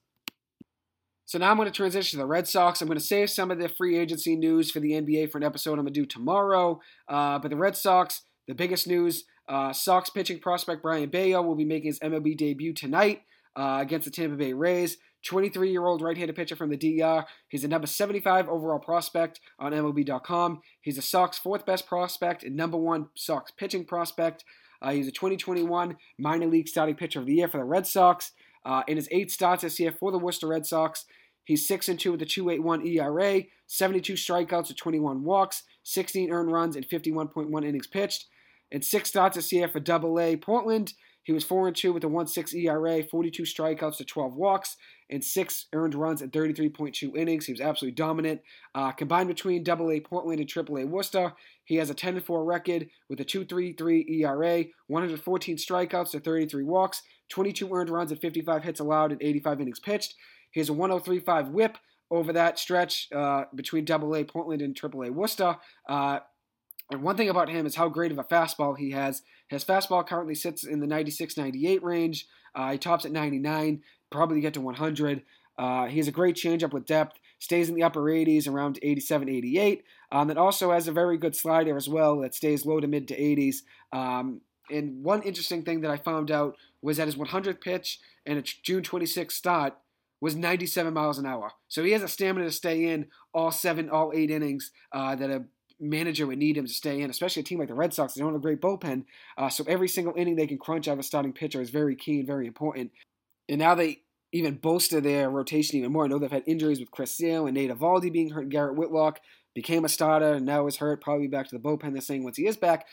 So 1.26 1.40
now 1.40 1.50
I'm 1.50 1.58
going 1.58 1.68
to 1.68 1.72
transition 1.72 2.18
to 2.18 2.24
the 2.24 2.28
Red 2.28 2.48
Sox. 2.48 2.82
I'm 2.82 2.88
going 2.88 3.00
to 3.00 3.04
save 3.04 3.32
some 3.32 3.50
of 3.50 3.60
the 3.60 3.68
free 3.68 3.98
agency 3.98 4.36
news 4.36 4.70
for 4.70 4.80
the 4.80 4.92
NBA 4.92 5.32
for 5.32 5.40
an 5.40 5.44
episode 5.44 5.74
I'm 5.74 5.86
going 5.86 5.94
to 5.94 6.00
do 6.00 6.06
tomorrow. 6.06 6.80
Uh, 7.08 7.40
but 7.40 7.50
the 7.50 7.58
Red 7.58 7.76
Sox, 7.76 8.22
the 8.48 8.54
biggest 8.54 8.88
news 8.88 9.26
uh, 9.50 9.74
Sox 9.74 10.10
pitching 10.10 10.40
prospect 10.40 10.84
Brayan 10.84 11.10
Bello 11.10 11.42
will 11.42 11.56
be 11.56 11.66
making 11.66 11.88
his 11.88 12.00
MLB 12.00 12.38
debut 12.38 12.74
tonight 12.74 13.24
uh, 13.56 13.80
against 13.82 14.06
the 14.06 14.12
Tampa 14.12 14.36
Bay 14.36 14.54
Rays. 14.54 14.98
23 15.26 15.72
year 15.72 15.86
old 15.86 16.04
right 16.04 16.18
handed 16.18 16.36
pitcher 16.36 16.56
from 16.56 16.70
the 16.70 16.78
DR. 16.78 17.26
He's 17.50 17.64
a 17.64 17.68
number 17.68 17.88
75 17.88 18.48
overall 18.48 18.80
prospect 18.80 19.40
on 19.60 19.72
MLB.com. 19.72 20.62
He's 20.82 20.98
the 20.98 21.02
Sox 21.02 21.40
fourth 21.40 21.66
best 21.66 21.88
prospect 21.88 22.44
and 22.44 22.56
number 22.56 22.78
one 22.78 23.08
Sox 23.16 23.52
pitching 23.52 23.86
prospect. 23.86 24.44
Uh, 24.82 24.92
he's 24.92 25.08
a 25.08 25.12
2021 25.12 25.98
minor 26.20 26.46
league 26.46 26.68
starting 26.68 26.96
pitcher 26.96 27.20
of 27.20 27.26
the 27.26 27.34
year 27.34 27.48
for 27.48 27.58
the 27.58 27.64
Red 27.64 27.88
Sox. 27.88 28.34
Uh, 28.66 28.84
in 28.88 28.98
his 28.98 29.08
eight 29.12 29.32
starts 29.32 29.64
this 29.64 29.80
year 29.80 29.92
for 29.92 30.12
the 30.12 30.20
Worcester 30.20 30.48
Red 30.48 30.66
Sox, 30.66 31.06
he's 31.46 31.68
6 31.68 31.90
and 31.90 32.00
2 32.00 32.12
with 32.12 32.22
a 32.22 32.26
2.81 32.26 32.86
ERA, 32.86 33.44
72 33.68 34.14
strikeouts 34.14 34.70
with 34.70 34.78
21 34.78 35.24
walks, 35.24 35.64
16 35.84 36.32
earned 36.32 36.52
runs, 36.52 36.76
and 36.76 36.88
51.1 36.88 37.66
innings 37.66 37.88
pitched 37.88 38.26
and 38.72 38.84
six 38.84 39.10
starts 39.10 39.36
this 39.36 39.52
year 39.52 39.68
for 39.68 39.80
Double 39.80 40.20
A 40.20 40.36
Portland. 40.36 40.94
He 41.24 41.32
was 41.32 41.44
4 41.44 41.68
and 41.68 41.76
2 41.76 41.92
with 41.92 42.04
a 42.04 42.08
1.6 42.08 42.54
ERA, 42.54 43.04
42 43.04 43.44
strikeouts 43.44 43.98
to 43.98 44.06
12 44.06 44.36
walks, 44.36 44.78
and 45.10 45.24
six 45.24 45.66
earned 45.74 45.96
runs 45.96 46.22
at 46.22 46.32
33.2 46.32 47.18
innings. 47.18 47.48
He 47.48 47.54
was 47.54 47.62
absolutely 47.62 47.96
dominant. 47.96 48.42
Uh, 48.76 48.92
combined 48.92 49.28
between 49.28 49.64
Double 49.64 49.90
A 49.90 50.00
Portland 50.00 50.40
and 50.40 50.48
Triple 50.48 50.78
A 50.78 50.86
Worcester, 50.86 51.34
he 51.64 51.78
has 51.78 51.90
a 51.90 51.96
10 51.96 52.20
4 52.20 52.46
record 52.46 52.88
with 53.10 53.20
a 53.20 53.26
2.33 53.26 54.08
ERA, 54.20 54.66
114 54.88 55.58
strikeouts 55.58 56.12
to 56.12 56.20
33 56.20 56.64
walks, 56.64 57.02
22 57.30 57.74
earned 57.74 57.90
runs 57.90 58.12
and 58.12 58.20
55 58.20 58.64
hits 58.64 58.80
allowed 58.80 59.12
and 59.12 59.22
85 59.22 59.62
innings 59.62 59.80
pitched. 59.80 60.16
He 60.52 60.60
has 60.60 60.70
a 60.70 60.74
103.5 60.74 61.52
WHIP 61.52 61.78
over 62.12 62.34
that 62.34 62.60
stretch 62.60 63.10
uh, 63.14 63.46
between 63.54 63.86
Double 63.86 64.16
A 64.16 64.24
Portland 64.24 64.62
and 64.62 64.76
Triple 64.76 65.04
A 65.04 65.12
Worcester. 65.12 65.58
Uh, 65.88 66.20
and 66.92 67.02
one 67.02 67.18
thing 67.18 67.30
about 67.30 67.50
him 67.50 67.66
is 67.66 67.76
how 67.76 67.90
great 67.90 68.12
of 68.12 68.20
a 68.20 68.24
fastball 68.24 68.78
he 68.78 68.92
has. 68.92 69.24
His 69.48 69.64
fastball 69.64 70.06
currently 70.06 70.36
sits 70.36 70.64
in 70.64 70.80
the 70.80 70.88
96 70.88 71.38
98 71.38 71.84
range. 71.84 72.28
Uh, 72.54 72.74
he 72.74 72.78
tops 72.78 73.06
at 73.06 73.12
99, 73.12 73.82
probably 74.12 74.40
get 74.40 74.54
to 74.54 74.62
100. 74.62 75.24
Uh, 75.58 75.86
he 75.86 75.98
has 75.98 76.08
a 76.08 76.12
great 76.12 76.36
changeup 76.36 76.74
with 76.74 76.86
depth, 76.86 77.20
stays 77.40 77.70
in 77.70 77.76
the 77.76 77.84
upper 77.84 78.02
80s, 78.02 78.48
around 78.48 78.80
87 78.82 79.30
88. 79.30 79.84
Um, 80.12 80.30
and 80.30 80.40
also 80.40 80.72
has 80.72 80.88
a 80.88 80.92
very 80.92 81.18
good 81.18 81.36
slider 81.36 81.76
as 81.76 81.90
well 81.90 82.20
that 82.20 82.36
stays 82.36 82.66
low 82.66 82.80
to 82.80 82.88
mid 82.88 83.08
to 83.10 83.20
80s. 83.20 83.58
Um, 83.92 84.42
and 84.70 85.04
one 85.04 85.22
interesting 85.24 85.64
thing 85.64 85.82
that 85.82 85.92
I 85.92 85.98
found 85.98 86.32
out 86.32 86.56
was 86.82 86.98
that 86.98 87.08
his 87.08 87.16
100th 87.16 87.62
pitch 87.62 88.00
and 88.26 88.40
a 88.40 88.42
June 88.42 88.84
26th 88.84 89.32
start 89.32 89.74
was 90.22 90.36
97 90.36 90.94
miles 90.94 91.18
an 91.18 91.26
hour. 91.26 91.52
So 91.68 91.84
he 91.84 91.92
has 91.92 92.02
a 92.02 92.08
stamina 92.08 92.46
to 92.46 92.52
stay 92.52 92.86
in 92.86 93.08
all 93.34 93.52
seven, 93.52 93.90
all 93.90 94.12
eight 94.16 94.32
innings 94.32 94.72
uh, 94.92 95.16
that 95.16 95.30
a 95.30 95.46
manager 95.80 96.26
would 96.26 96.38
need 96.38 96.58
him 96.58 96.66
to 96.66 96.74
stay 96.74 97.02
in, 97.02 97.10
especially 97.10 97.42
a 97.42 97.46
team 97.46 97.60
like 97.60 97.68
the 97.68 97.74
Red 97.74 97.94
Sox. 97.94 98.14
They 98.14 98.22
don't 98.22 98.32
have 98.32 98.40
a 98.40 98.42
great 98.42 98.62
bullpen, 98.62 99.06
uh, 99.38 99.50
so 99.50 99.64
every 99.68 99.88
single 99.88 100.14
inning 100.16 100.36
they 100.36 100.48
can 100.48 100.58
crunch 100.58 100.88
out 100.88 100.94
of 100.94 101.00
a 101.00 101.04
starting 101.04 101.34
pitcher 101.34 101.62
is 101.62 101.70
very 101.70 101.96
key 101.96 102.20
and 102.20 102.28
very 102.28 102.48
important. 102.48 102.92
And 103.50 103.60
now 103.60 103.76
they 103.76 104.02
even 104.32 104.56
bolster 104.56 105.00
their 105.00 105.30
rotation 105.30 105.78
even 105.78 105.92
more. 105.92 106.06
I 106.06 106.08
know 106.08 106.20
they've 106.20 106.32
had 106.32 106.44
injuries 106.46 106.80
with 106.80 106.92
Chris 106.92 107.16
Sale 107.16 107.46
and 107.46 107.56
Nate 107.56 107.72
Eovaldi 107.72 108.12
being 108.12 108.32
hurt. 108.32 108.50
Garrett 108.50 108.76
Whitlock 108.76 109.20
became 109.54 109.86
a 109.86 109.90
starter 109.90 110.34
and 110.34 110.46
now 110.46 110.68
is 110.68 110.78
hurt. 110.78 111.02
Probably 111.02 111.28
back 111.28 111.48
to 111.50 111.58
the 111.58 111.62
bullpen. 111.62 111.94
They're 111.94 112.02
saying 112.02 112.24
once 112.24 112.38
he 112.38 112.48
is 112.48 112.58
back. 112.58 112.86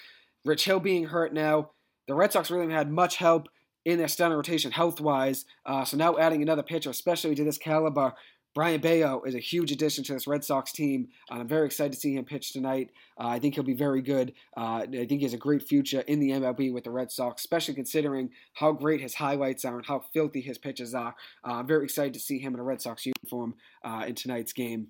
Rich 0.44 0.64
Hill 0.64 0.80
being 0.80 1.06
hurt 1.06 1.32
now. 1.32 1.70
The 2.08 2.14
Red 2.14 2.32
Sox 2.32 2.50
really 2.50 2.72
had 2.72 2.90
much 2.90 3.16
help 3.16 3.48
in 3.84 3.98
their 3.98 4.08
starting 4.08 4.36
rotation 4.36 4.72
health 4.72 5.00
wise. 5.00 5.44
Uh, 5.66 5.84
so 5.84 5.96
now 5.96 6.18
adding 6.18 6.42
another 6.42 6.62
pitcher, 6.62 6.90
especially 6.90 7.34
to 7.34 7.44
this 7.44 7.58
caliber, 7.58 8.14
Brayan 8.54 8.82
Bello 8.82 9.22
is 9.22 9.34
a 9.34 9.38
huge 9.38 9.72
addition 9.72 10.04
to 10.04 10.12
this 10.12 10.26
Red 10.26 10.44
Sox 10.44 10.72
team. 10.72 11.08
I'm 11.30 11.48
very 11.48 11.64
excited 11.64 11.92
to 11.92 11.98
see 11.98 12.14
him 12.14 12.24
pitch 12.24 12.52
tonight. 12.52 12.90
Uh, 13.18 13.28
I 13.28 13.38
think 13.38 13.54
he'll 13.54 13.64
be 13.64 13.72
very 13.72 14.02
good. 14.02 14.34
Uh, 14.56 14.82
I 14.82 14.86
think 14.86 15.10
he 15.10 15.22
has 15.22 15.32
a 15.32 15.38
great 15.38 15.62
future 15.62 16.00
in 16.02 16.20
the 16.20 16.30
MLB 16.30 16.72
with 16.72 16.84
the 16.84 16.90
Red 16.90 17.10
Sox, 17.10 17.42
especially 17.42 17.74
considering 17.74 18.30
how 18.52 18.72
great 18.72 19.00
his 19.00 19.14
highlights 19.14 19.64
are 19.64 19.76
and 19.76 19.86
how 19.86 20.04
filthy 20.12 20.42
his 20.42 20.58
pitches 20.58 20.94
are. 20.94 21.14
Uh, 21.46 21.52
I'm 21.54 21.66
very 21.66 21.84
excited 21.84 22.12
to 22.14 22.20
see 22.20 22.38
him 22.38 22.52
in 22.52 22.60
a 22.60 22.64
Red 22.64 22.82
Sox 22.82 23.06
uniform 23.06 23.54
uh, 23.84 24.04
in 24.06 24.14
tonight's 24.14 24.52
game. 24.52 24.88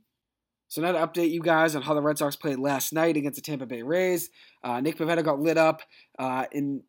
So 0.73 0.81
now 0.81 0.93
to 0.93 1.07
update 1.07 1.31
you 1.31 1.43
guys 1.43 1.77
on 1.77 1.83
how 1.83 1.93
the 1.93 2.01
Red 2.01 2.17
Sox 2.17 2.35
played 2.35 2.59
last 2.59 2.95
night 2.95 3.19
against 3.19 3.37
the 3.37 3.43
Tampa 3.43 3.67
Bay 3.67 3.83
Rays. 3.83 4.31
Uh, 4.65 4.81
Nick 4.81 4.97
Pivetta 4.97 5.23
got 5.23 5.39
lit 5.39 5.59
up 5.59 5.83
in 6.51 6.83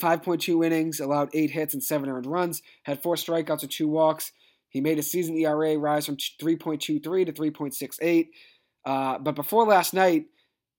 5.2 0.00 0.64
innings, 0.64 0.98
allowed 0.98 1.28
eight 1.34 1.50
hits 1.50 1.74
and 1.74 1.84
seven 1.84 2.08
earned 2.08 2.24
runs, 2.24 2.62
had 2.84 3.02
four 3.02 3.16
strikeouts 3.16 3.60
and 3.60 3.70
two 3.70 3.86
walks. 3.86 4.32
He 4.70 4.80
made 4.80 4.96
his 4.96 5.12
season 5.12 5.36
ERA 5.36 5.76
rise 5.76 6.06
from 6.06 6.16
3.23 6.16 7.02
to 7.26 7.32
3.68. 7.34 8.28
Uh, 8.86 9.18
but 9.18 9.34
before 9.34 9.66
last 9.66 9.92
night, 9.92 10.28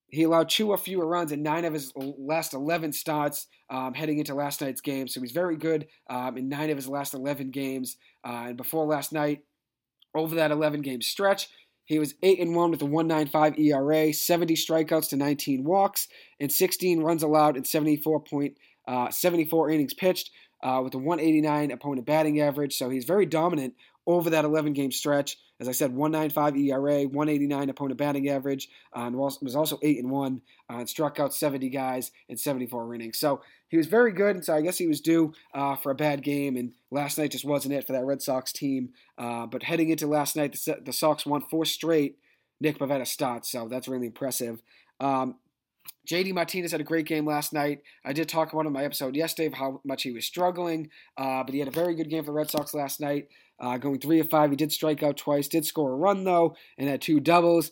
he 0.07 0.23
allowed 0.23 0.49
two 0.49 0.71
or 0.71 0.77
fewer 0.79 1.05
runs 1.05 1.31
in 1.31 1.43
nine 1.43 1.65
of 1.65 1.73
his 1.73 1.93
last 1.95 2.55
11 2.55 2.93
starts 2.93 3.45
um, 3.69 3.93
heading 3.93 4.17
into 4.17 4.33
last 4.33 4.59
night's 4.59 4.81
game. 4.81 5.07
So 5.07 5.21
he's 5.21 5.33
very 5.33 5.55
good 5.55 5.85
um, 6.09 6.35
in 6.35 6.49
nine 6.49 6.71
of 6.71 6.77
his 6.77 6.87
last 6.87 7.13
11 7.13 7.51
games. 7.51 7.97
Uh, 8.27 8.45
and 8.47 8.57
before 8.57 8.87
last 8.87 9.13
night, 9.13 9.43
over 10.15 10.35
that 10.35 10.49
11 10.49 10.81
game 10.81 11.01
stretch, 11.01 11.49
he 11.89 11.97
was 11.97 12.13
8 12.21 12.39
and 12.39 12.55
1 12.55 12.69
with 12.69 12.83
a 12.83 12.85
195 12.85 13.57
ERA, 13.57 14.13
70 14.13 14.53
strikeouts 14.53 15.09
to 15.09 15.17
19 15.17 15.63
walks, 15.63 16.07
and 16.39 16.51
16 16.51 17.01
runs 17.01 17.23
allowed 17.23 17.57
in 17.57 17.65
74 17.65 18.19
point, 18.19 18.57
uh, 18.87 19.09
74 19.09 19.71
innings 19.71 19.95
pitched 19.95 20.29
uh, 20.61 20.81
with 20.83 20.93
a 20.93 20.99
189 20.99 21.71
opponent 21.71 22.05
batting 22.05 22.41
average. 22.41 22.77
So 22.77 22.91
he's 22.91 23.05
very 23.05 23.25
dominant 23.25 23.73
over 24.05 24.29
that 24.29 24.45
11 24.45 24.73
game 24.73 24.91
stretch. 24.91 25.35
As 25.59 25.67
I 25.67 25.73
said, 25.73 25.93
195 25.93 26.55
ERA, 26.55 27.03
189 27.03 27.69
opponent 27.69 27.97
batting 27.97 28.29
average, 28.29 28.69
uh, 28.95 29.01
and 29.01 29.15
was 29.15 29.55
also 29.55 29.77
8 29.83 29.99
and 29.99 30.09
1, 30.09 30.41
uh, 30.69 30.73
and 30.77 30.89
struck 30.89 31.19
out 31.19 31.33
70 31.33 31.69
guys 31.69 32.11
in 32.29 32.37
74 32.37 32.95
innings. 32.95 33.19
So 33.19 33.41
he 33.67 33.77
was 33.77 33.87
very 33.87 34.13
good, 34.13 34.35
and 34.35 34.45
so 34.45 34.55
I 34.55 34.61
guess 34.61 34.77
he 34.77 34.87
was 34.87 35.01
due 35.01 35.33
uh, 35.53 35.75
for 35.75 35.91
a 35.91 35.95
bad 35.95 36.23
game, 36.23 36.55
and 36.55 36.73
last 36.91 37.17
night 37.17 37.31
just 37.31 37.45
wasn't 37.45 37.73
it 37.73 37.85
for 37.85 37.93
that 37.93 38.05
Red 38.05 38.21
Sox 38.21 38.53
team. 38.53 38.89
Uh, 39.17 39.45
but 39.45 39.63
heading 39.63 39.89
into 39.89 40.07
last 40.07 40.35
night, 40.35 40.53
the, 40.53 40.79
the 40.83 40.93
Sox 40.93 41.25
won 41.25 41.41
four 41.41 41.65
straight 41.65 42.17
Nick 42.61 42.79
Pivetta 42.79 43.07
starts, 43.07 43.51
so 43.51 43.67
that's 43.67 43.87
really 43.87 44.07
impressive. 44.07 44.61
Um, 44.99 45.35
JD 46.09 46.33
Martinez 46.33 46.71
had 46.71 46.81
a 46.81 46.85
great 46.85 47.05
game 47.05 47.25
last 47.25 47.53
night. 47.53 47.81
I 48.03 48.13
did 48.13 48.27
talk 48.27 48.51
about 48.51 48.65
in 48.65 48.73
my 48.73 48.83
episode 48.83 49.15
yesterday 49.15 49.47
of 49.47 49.53
how 49.53 49.81
much 49.85 50.03
he 50.03 50.11
was 50.11 50.25
struggling, 50.25 50.89
uh, 51.17 51.43
but 51.43 51.53
he 51.53 51.59
had 51.59 51.67
a 51.67 51.71
very 51.71 51.93
good 51.93 52.09
game 52.09 52.23
for 52.23 52.31
the 52.31 52.37
Red 52.37 52.49
Sox 52.49 52.73
last 52.73 52.99
night, 52.99 53.27
uh, 53.59 53.77
going 53.77 53.99
three 53.99 54.19
of 54.19 54.29
five. 54.29 54.49
He 54.49 54.55
did 54.55 54.71
strike 54.71 55.03
out 55.03 55.17
twice, 55.17 55.47
did 55.47 55.65
score 55.65 55.91
a 55.91 55.95
run 55.95 56.23
though, 56.23 56.55
and 56.77 56.89
had 56.89 57.01
two 57.01 57.19
doubles. 57.19 57.71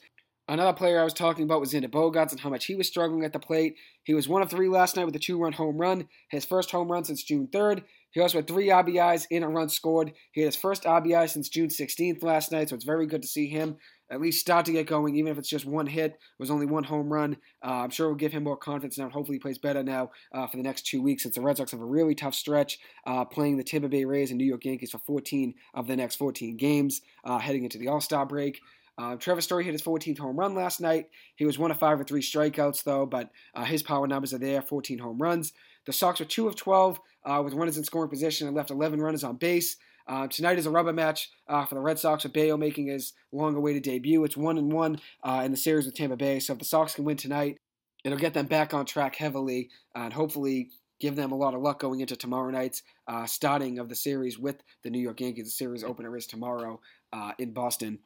Another 0.49 0.71
player 0.71 1.01
I 1.01 1.03
was 1.03 1.13
talking 1.13 1.43
about 1.43 1.59
was 1.59 1.73
Xander 1.73 1.91
Bogaerts 1.91 2.31
and 2.31 2.39
how 2.39 2.49
much 2.49 2.65
he 2.65 2.75
was 2.75 2.87
struggling 2.87 3.25
at 3.25 3.33
the 3.33 3.39
plate. 3.39 3.75
He 4.03 4.13
was 4.13 4.29
one 4.29 4.41
of 4.41 4.49
three 4.49 4.69
last 4.69 4.95
night 4.95 5.05
with 5.05 5.15
a 5.15 5.19
two-run 5.19 5.53
home 5.53 5.77
run, 5.77 6.07
his 6.29 6.45
first 6.45 6.71
home 6.71 6.89
run 6.89 7.03
since 7.03 7.23
June 7.23 7.49
3rd. 7.51 7.83
He 8.11 8.21
also 8.21 8.37
had 8.37 8.47
three 8.47 8.67
RBIs 8.67 9.27
in 9.29 9.43
a 9.43 9.49
run 9.49 9.67
scored. 9.67 10.13
He 10.31 10.41
had 10.41 10.47
his 10.47 10.55
first 10.55 10.83
RBI 10.83 11.29
since 11.29 11.49
June 11.49 11.67
16th 11.67 12.23
last 12.23 12.53
night, 12.53 12.69
so 12.69 12.75
it's 12.75 12.85
very 12.85 13.07
good 13.07 13.23
to 13.23 13.27
see 13.27 13.47
him 13.47 13.75
at 14.09 14.21
least 14.21 14.39
start 14.39 14.65
to 14.65 14.71
get 14.71 14.87
going, 14.87 15.15
even 15.15 15.31
if 15.31 15.37
it's 15.37 15.49
just 15.49 15.65
one 15.65 15.87
hit. 15.87 16.11
It 16.13 16.19
was 16.39 16.51
only 16.51 16.65
one 16.65 16.83
home 16.83 17.11
run. 17.11 17.37
Uh, 17.63 17.83
I'm 17.83 17.89
sure 17.89 18.07
it 18.07 18.09
will 18.09 18.15
give 18.15 18.31
him 18.31 18.43
more 18.43 18.57
confidence 18.57 18.97
now. 18.97 19.09
Hopefully, 19.09 19.35
he 19.35 19.39
plays 19.39 19.57
better 19.57 19.83
now 19.83 20.11
uh, 20.33 20.47
for 20.47 20.57
the 20.57 20.63
next 20.63 20.85
two 20.85 21.01
weeks 21.01 21.23
since 21.23 21.35
the 21.35 21.41
Red 21.41 21.57
Sox 21.57 21.71
have 21.71 21.81
a 21.81 21.85
really 21.85 22.15
tough 22.15 22.35
stretch 22.35 22.79
uh, 23.05 23.25
playing 23.25 23.57
the 23.57 23.63
Tampa 23.63 23.89
Bay 23.89 24.05
Rays 24.05 24.31
and 24.31 24.37
New 24.37 24.45
York 24.45 24.65
Yankees 24.65 24.91
for 24.91 24.99
14 24.99 25.53
of 25.73 25.87
the 25.87 25.95
next 25.95 26.15
14 26.15 26.57
games 26.57 27.01
uh, 27.23 27.39
heading 27.39 27.63
into 27.63 27.77
the 27.77 27.87
All 27.87 28.01
Star 28.01 28.25
break. 28.25 28.59
Uh, 28.99 29.15
Trevor 29.15 29.41
Story 29.41 29.63
hit 29.63 29.73
his 29.73 29.83
14th 29.83 30.17
home 30.17 30.39
run 30.39 30.55
last 30.55 30.81
night. 30.81 31.09
He 31.35 31.45
was 31.45 31.59
one 31.59 31.69
of 31.69 31.77
five 31.77 31.99
or 31.99 32.03
three 32.03 32.21
strikeouts, 32.21 32.83
though, 32.83 33.05
but 33.05 33.29
uh, 33.53 33.63
his 33.63 33.83
power 33.83 34.07
numbers 34.07 34.33
are 34.33 34.39
there 34.39 34.61
14 34.61 34.97
home 34.97 35.21
runs. 35.21 35.53
The 35.85 35.93
Sox 35.93 36.19
were 36.19 36.25
2 36.25 36.47
of 36.47 36.55
12 36.55 36.99
uh, 37.23 37.41
with 37.45 37.53
runners 37.53 37.77
in 37.77 37.83
scoring 37.83 38.09
position 38.09 38.47
and 38.47 38.55
left 38.55 38.71
11 38.71 38.99
runners 38.99 39.23
on 39.23 39.35
base. 39.35 39.77
Uh, 40.07 40.27
tonight 40.27 40.57
is 40.57 40.65
a 40.65 40.71
rubber 40.71 40.93
match 40.93 41.31
uh, 41.47 41.65
for 41.65 41.75
the 41.75 41.81
Red 41.81 41.99
Sox 41.99 42.23
with 42.23 42.33
Bello 42.33 42.55
making 42.55 42.87
his 42.87 43.13
long-awaited 43.31 43.83
debut. 43.83 44.23
It's 44.23 44.37
one 44.37 44.57
and 44.57 44.71
one 44.71 44.99
uh, 45.23 45.41
in 45.43 45.51
the 45.51 45.57
series 45.57 45.85
with 45.85 45.95
Tampa 45.95 46.15
Bay. 46.15 46.39
So 46.39 46.53
if 46.53 46.59
the 46.59 46.65
Sox 46.65 46.95
can 46.95 47.03
win 47.03 47.17
tonight, 47.17 47.57
it'll 48.05 48.17
get 48.17 48.33
them 48.33 48.45
back 48.45 48.73
on 48.73 48.85
track 48.85 49.15
heavily 49.15 49.69
and 49.93 50.13
hopefully 50.13 50.69
give 50.99 51.15
them 51.15 51.31
a 51.31 51.35
lot 51.35 51.53
of 51.53 51.61
luck 51.61 51.79
going 51.79 51.99
into 51.99 52.15
tomorrow 52.15 52.49
night's 52.49 52.83
uh, 53.07 53.25
starting 53.25 53.79
of 53.79 53.89
the 53.89 53.95
series 53.95 54.39
with 54.39 54.63
the 54.83 54.89
New 54.89 54.99
York 54.99 55.19
Yankees. 55.19 55.45
The 55.45 55.51
series 55.51 55.83
opener 55.83 56.15
is 56.15 56.25
tomorrow 56.25 56.79
uh, 57.11 57.33
in 57.37 57.51
Boston. 57.51 57.99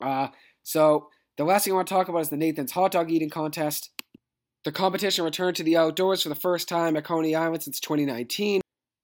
Uh, 0.00 0.28
so 0.62 1.08
the 1.36 1.44
last 1.44 1.64
thing 1.64 1.74
I 1.74 1.76
want 1.76 1.88
to 1.88 1.94
talk 1.94 2.08
about 2.08 2.20
is 2.20 2.30
the 2.30 2.36
Nathan's 2.36 2.72
hot 2.72 2.92
dog 2.92 3.10
eating 3.10 3.30
contest. 3.30 3.90
The 4.64 4.72
competition 4.72 5.24
returned 5.24 5.56
to 5.56 5.62
the 5.62 5.76
outdoors 5.76 6.22
for 6.22 6.28
the 6.28 6.34
first 6.34 6.68
time 6.68 6.96
at 6.96 7.04
Coney 7.04 7.34
Island 7.34 7.62
since 7.62 7.78
2019. 7.80 8.60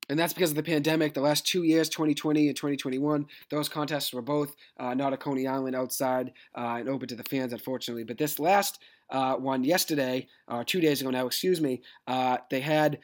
And 0.09 0.19
that's 0.19 0.35
because 0.35 0.51
of 0.51 0.57
the 0.57 0.63
pandemic. 0.63 1.15
The 1.15 1.21
last 1.21 1.47
two 1.47 1.63
years, 1.63 1.89
2020 1.89 2.49
and 2.49 2.57
2021, 2.57 3.27
those 3.51 3.69
contests 3.69 4.13
were 4.13 4.23
both 4.23 4.55
uh, 4.79 4.95
not 4.95 5.13
at 5.13 5.21
Coney 5.21 5.47
Island 5.47 5.75
outside 5.75 6.33
uh, 6.57 6.77
and 6.79 6.89
open 6.89 7.09
to 7.09 7.17
the 7.17 7.25
fans, 7.25 7.53
unfortunately. 7.53 8.05
But 8.05 8.19
this 8.19 8.39
last 8.39 8.81
uh, 9.11 9.37
one 9.37 9.65
yesterday, 9.65 10.29
or 10.49 10.61
uh, 10.61 10.65
two 10.67 10.81
days 10.81 11.01
ago 11.01 11.11
now, 11.11 11.27
excuse 11.27 11.61
me, 11.61 11.83
uh, 12.07 12.39
they 12.51 12.61
had 12.61 12.99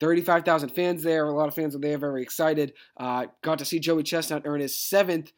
35,000 0.00 0.70
fans 0.70 1.02
there. 1.02 1.26
A 1.26 1.32
lot 1.32 1.48
of 1.48 1.54
fans 1.54 1.74
were 1.74 1.80
there, 1.80 1.98
very 1.98 2.22
excited. 2.22 2.74
Uh, 2.96 3.26
got 3.42 3.58
to 3.58 3.64
see 3.64 3.78
Joey 3.78 4.02
Chestnut 4.02 4.42
earn 4.44 4.60
his 4.60 4.78
seventh 4.78 5.32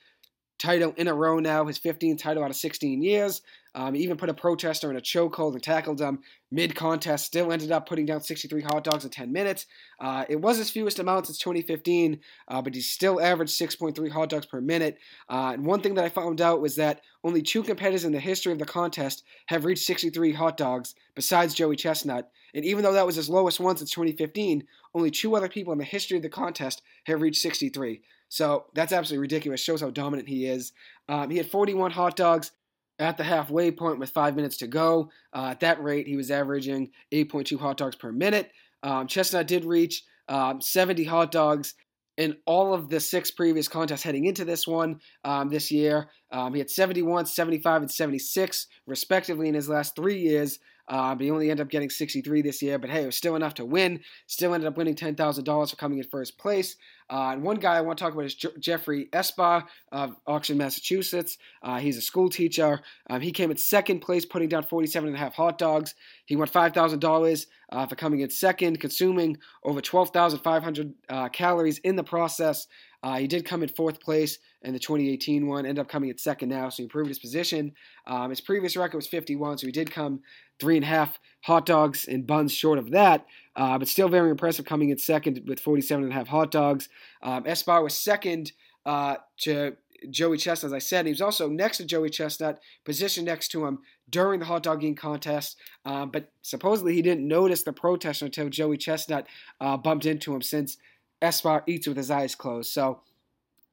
title 0.59 0.93
in 0.97 1.09
a 1.09 1.15
row 1.15 1.39
now, 1.39 1.67
his 1.67 1.79
15th 1.79 2.19
title 2.19 2.43
out 2.43 2.51
of 2.51 2.57
16 2.57 3.03
years. 3.03 3.43
Um, 3.75 3.95
he 3.95 4.03
even 4.03 4.17
put 4.17 4.29
a 4.29 4.35
protester 4.35 4.91
in 4.91 4.97
a 4.97 5.01
chokehold 5.01 5.53
and 5.53 5.63
tackled 5.63 6.01
him 6.01 6.21
mid 6.51 6.75
contest. 6.75 7.27
Still 7.27 7.53
ended 7.53 7.71
up 7.71 7.89
putting 7.89 8.07
down 8.07 8.21
63 8.21 8.63
hot 8.63 8.83
dogs 8.83 9.05
in 9.05 9.11
10 9.11 9.31
minutes. 9.33 9.67
Uh, 10.01 10.25
it 10.29 10.41
was 10.41 10.57
his 10.57 10.71
fewest 10.71 10.99
amount 10.99 11.27
since 11.27 11.39
2015, 11.39 12.19
uh, 12.49 12.63
but 12.63 12.75
he 12.75 12.81
still 12.81 13.21
averaged 13.21 13.59
6.3 13.59 14.11
hot 14.11 14.31
dogs 14.31 14.47
per 14.47 14.61
minute. 14.61 14.99
Uh, 15.29 15.53
and 15.55 15.65
one 15.65 15.81
thing 15.81 15.95
that 15.95 16.05
I 16.05 16.09
found 16.09 16.41
out 16.41 16.61
was 16.61 16.77
that 16.77 17.03
only 17.23 17.43
two 17.43 17.63
competitors 17.63 18.05
in 18.05 18.13
the 18.13 18.21
history 18.21 18.53
of 18.53 18.59
the 18.59 18.65
contest 18.65 19.23
have 19.47 19.65
reached 19.65 19.85
63 19.85 20.33
hot 20.33 20.57
dogs 20.57 20.95
besides 21.15 21.55
Joey 21.55 21.77
Chestnut. 21.77 22.31
And 22.55 22.65
even 22.65 22.83
though 22.83 22.95
that 22.95 23.07
was 23.07 23.17
his 23.17 23.29
lowest 23.29 23.61
one 23.61 23.77
since 23.77 23.91
2015, 23.91 24.67
only 24.95 25.11
two 25.11 25.37
other 25.37 25.49
people 25.49 25.73
in 25.73 25.79
the 25.79 25.85
history 25.85 26.17
of 26.17 26.23
the 26.23 26.29
contest 26.29 26.83
have 27.05 27.21
reached 27.21 27.43
63. 27.43 28.01
So 28.29 28.67
that's 28.75 28.93
absolutely 28.93 29.23
ridiculous. 29.23 29.61
Shows 29.61 29.81
how 29.81 29.91
dominant 29.91 30.29
he 30.29 30.47
is. 30.47 30.73
Um, 31.09 31.31
he 31.31 31.37
had 31.37 31.51
41 31.51 31.91
hot 31.91 32.17
dogs 32.17 32.53
at 32.99 33.17
the 33.17 33.25
halfway 33.25 33.71
point 33.71 33.99
with 33.99 34.11
five 34.11 34.37
minutes 34.37 34.57
to 34.59 34.67
go. 34.67 35.11
Uh, 35.33 35.49
at 35.51 35.61
that 35.61 35.83
rate, 35.83 36.07
he 36.07 36.17
was 36.17 36.31
averaging 36.31 36.91
8.2 37.13 37.59
hot 37.59 37.77
dogs 37.77 37.97
per 37.97 38.13
minute. 38.13 38.51
Um, 38.83 39.07
Chestnut 39.07 39.47
did 39.47 39.65
reach 39.65 40.05
um, 40.29 40.61
70 40.61 41.05
hot 41.05 41.31
dogs 41.31 41.75
in 42.17 42.37
all 42.47 42.75
of 42.75 42.89
the 42.89 42.99
six 42.99 43.31
previous 43.31 43.69
contests 43.69 44.03
heading 44.03 44.25
into 44.25 44.45
this 44.45 44.67
one 44.67 45.01
um, 45.25 45.49
this 45.49 45.71
year. 45.71 46.11
Um, 46.33 46.53
he 46.53 46.59
had 46.59 46.69
71, 46.69 47.27
75, 47.27 47.83
and 47.83 47.91
76, 47.91 48.67
respectively, 48.87 49.49
in 49.49 49.55
his 49.55 49.69
last 49.69 49.95
three 49.95 50.19
years. 50.19 50.59
Uh, 50.89 51.15
but 51.15 51.23
he 51.23 51.31
only 51.31 51.51
ended 51.51 51.67
up 51.67 51.71
getting 51.71 51.91
63 51.91 52.43
this 52.43 52.63
year. 52.63 52.79
But 52.79 52.91
hey, 52.91 53.03
it 53.03 53.07
was 53.07 53.17
still 53.17 53.37
enough 53.37 53.55
to 53.55 53.65
win. 53.65 54.01
Still 54.27 54.55
ended 54.55 54.67
up 54.67 54.77
winning 54.77 54.95
$10,000 54.95 55.71
for 55.71 55.77
coming 55.77 55.99
in 55.99 56.05
first 56.05 56.39
place. 56.39 56.77
Uh, 57.11 57.31
and 57.33 57.43
one 57.43 57.57
guy 57.57 57.77
I 57.77 57.81
want 57.81 57.99
to 57.99 58.05
talk 58.05 58.13
about 58.13 58.27
is 58.27 58.35
J- 58.35 58.49
Geoffrey 58.59 59.09
Esper 59.13 59.65
of 59.93 60.17
Oxford, 60.27 60.57
Massachusetts. 60.57 61.39
Uh, 61.63 61.79
he's 61.79 61.97
a 61.97 62.03
school 62.03 62.29
teacher. 62.29 62.81
Um, 63.09 63.21
he 63.21 63.33
came 63.33 63.51
in 63.51 63.57
second 63.57 64.01
place, 64.01 64.25
putting 64.25 64.49
down 64.49 64.63
47 64.63 65.09
and 65.09 65.17
a 65.17 65.19
half 65.19 65.35
hot 65.35 65.59
dogs. 65.59 65.95
He 66.27 66.37
won 66.37 66.49
$5,000 66.49 67.47
uh, 67.71 67.87
for 67.87 67.97
coming 67.97 68.21
in 68.21 68.31
second, 68.31 68.81
consuming 68.81 69.39
over 69.65 69.81
12,500 69.81 70.95
uh, 71.09 71.29
calories 71.31 71.79
in 71.79 71.97
the 71.97 72.05
process. 72.05 72.67
Uh, 73.03 73.17
he 73.19 73.27
did 73.27 73.45
come 73.45 73.63
in 73.63 73.69
fourth 73.69 74.01
place 74.01 74.39
in 74.63 74.73
the 74.73 74.79
2018 74.79 75.47
one, 75.47 75.65
ended 75.65 75.81
up 75.81 75.89
coming 75.89 76.11
in 76.11 76.19
second 76.19 76.49
now, 76.49 76.69
so 76.69 76.79
he 76.79 76.83
improved 76.85 77.09
his 77.09 77.19
position. 77.19 77.73
Um, 78.07 78.31
his 78.31 78.41
previous 78.41 78.77
record 78.77 78.97
was 78.97 79.07
51, 79.07 79.59
so 79.59 79.67
he 79.67 79.73
did 79.73 79.91
come 79.91 80.21
three 80.59 80.77
and 80.77 80.85
a 80.85 80.89
half 80.89 81.19
hot 81.43 81.65
dogs 81.65 82.07
and 82.09 82.27
buns 82.27 82.53
short 82.53 82.79
of 82.79 82.91
that, 82.91 83.27
uh, 83.57 83.79
but 83.79 83.89
still 83.89 84.09
very 84.09 84.31
impressive 84.31 84.65
coming 84.65 84.91
in 84.91 84.99
second 84.99 85.41
with 85.47 85.61
47 85.61 86.05
and 86.05 86.13
a 86.13 86.17
half 86.17 86.29
hot 86.29 86.51
dogs. 86.51 86.89
Um, 87.23 87.45
Esper 87.47 87.83
was 87.83 87.95
second 87.95 88.53
uh, 88.85 89.17
to 89.39 89.77
Joey 90.11 90.39
Chestnut, 90.39 90.71
as 90.71 90.73
I 90.73 90.79
said. 90.79 91.07
He 91.07 91.13
was 91.13 91.21
also 91.21 91.49
next 91.49 91.79
to 91.79 91.85
Joey 91.85 92.11
Chestnut, 92.11 92.61
positioned 92.85 93.27
next 93.27 93.49
to 93.49 93.67
him 93.67 93.81
during 94.11 94.41
the 94.41 94.47
hot 94.47 94.63
dog 94.63 94.83
eating 94.83 94.95
contest. 94.95 95.57
Uh, 95.85 96.07
but 96.07 96.33
supposedly 96.43 96.95
he 96.95 97.03
didn't 97.03 97.27
notice 97.27 97.63
the 97.63 97.73
protest 97.73 98.23
until 98.23 98.49
Joey 98.49 98.77
Chestnut 98.77 99.27
uh, 99.61 99.77
bumped 99.77 100.07
into 100.07 100.35
him 100.35 100.43
since 100.43 100.79
Esper 101.23 101.63
eats 101.67 101.87
with 101.87 101.97
his 101.97 102.11
eyes 102.11 102.35
closed. 102.35 102.71
So 102.73 103.01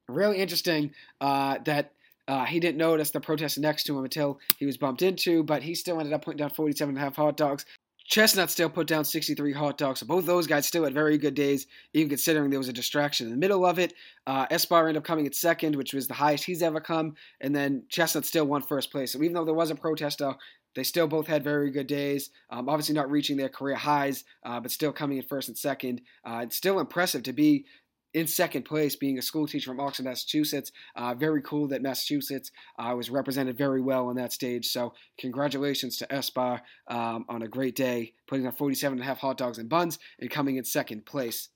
really 0.08 0.38
interesting 0.38 0.92
uh, 1.20 1.58
that 1.64 1.92
uh, 2.28 2.44
he 2.44 2.60
didn't 2.60 2.78
notice 2.78 3.10
the 3.10 3.20
protest 3.20 3.58
next 3.58 3.84
to 3.84 3.96
him 3.96 4.04
until 4.04 4.40
he 4.58 4.66
was 4.66 4.76
bumped 4.76 5.02
into, 5.02 5.42
but 5.44 5.62
he 5.62 5.74
still 5.74 5.98
ended 5.98 6.12
up 6.12 6.24
putting 6.24 6.38
down 6.38 6.50
47 6.50 6.90
and 6.90 6.98
a 6.98 7.00
half 7.00 7.16
hot 7.16 7.36
dogs. 7.36 7.64
Chestnut 8.08 8.50
still 8.50 8.70
put 8.70 8.86
down 8.86 9.04
63 9.04 9.52
hot 9.52 9.78
dogs. 9.78 10.00
So 10.00 10.06
both 10.06 10.26
those 10.26 10.46
guys 10.46 10.66
still 10.66 10.84
had 10.84 10.94
very 10.94 11.18
good 11.18 11.34
days, 11.34 11.66
even 11.92 12.08
considering 12.08 12.50
there 12.50 12.58
was 12.58 12.68
a 12.68 12.72
distraction 12.72 13.26
in 13.26 13.32
the 13.32 13.38
middle 13.38 13.66
of 13.66 13.80
it. 13.80 13.94
Uh, 14.26 14.46
Esper 14.48 14.78
ended 14.78 14.98
up 14.98 15.04
coming 15.04 15.26
at 15.26 15.34
second, 15.34 15.74
which 15.74 15.92
was 15.92 16.06
the 16.06 16.14
highest 16.14 16.44
he's 16.44 16.62
ever 16.62 16.80
come, 16.80 17.16
and 17.40 17.54
then 17.54 17.82
Chestnut 17.88 18.24
still 18.24 18.44
won 18.44 18.62
first 18.62 18.92
place. 18.92 19.12
So 19.12 19.22
even 19.22 19.32
though 19.32 19.44
there 19.44 19.54
was 19.54 19.70
a 19.70 19.74
protester, 19.74 20.34
they 20.76 20.84
still 20.84 21.08
both 21.08 21.26
had 21.26 21.42
very 21.42 21.70
good 21.70 21.88
days. 21.88 22.30
Um, 22.50 22.68
obviously, 22.68 22.94
not 22.94 23.10
reaching 23.10 23.36
their 23.36 23.48
career 23.48 23.74
highs, 23.74 24.24
uh, 24.44 24.60
but 24.60 24.70
still 24.70 24.92
coming 24.92 25.16
in 25.16 25.24
first 25.24 25.48
and 25.48 25.58
second. 25.58 26.02
Uh, 26.24 26.40
it's 26.44 26.56
still 26.56 26.78
impressive 26.78 27.24
to 27.24 27.32
be 27.32 27.64
in 28.12 28.26
second 28.26 28.64
place, 28.64 28.94
being 28.94 29.18
a 29.18 29.22
school 29.22 29.46
teacher 29.46 29.70
from 29.70 29.80
Oxford, 29.80 30.04
Massachusetts. 30.04 30.72
Uh, 30.94 31.14
very 31.14 31.42
cool 31.42 31.66
that 31.68 31.82
Massachusetts 31.82 32.52
uh, 32.78 32.94
was 32.96 33.10
represented 33.10 33.58
very 33.58 33.80
well 33.80 34.08
on 34.08 34.16
that 34.16 34.32
stage. 34.32 34.66
So, 34.66 34.92
congratulations 35.18 35.96
to 35.98 36.12
Esper 36.12 36.60
um, 36.88 37.24
on 37.28 37.42
a 37.42 37.48
great 37.48 37.74
day, 37.74 38.12
putting 38.26 38.46
up 38.46 38.56
47 38.56 38.98
and 38.98 39.02
a 39.02 39.06
half 39.06 39.18
hot 39.18 39.38
dogs 39.38 39.58
and 39.58 39.68
buns 39.68 39.98
and 40.18 40.30
coming 40.30 40.56
in 40.56 40.64
second 40.64 41.06
place. 41.06 41.48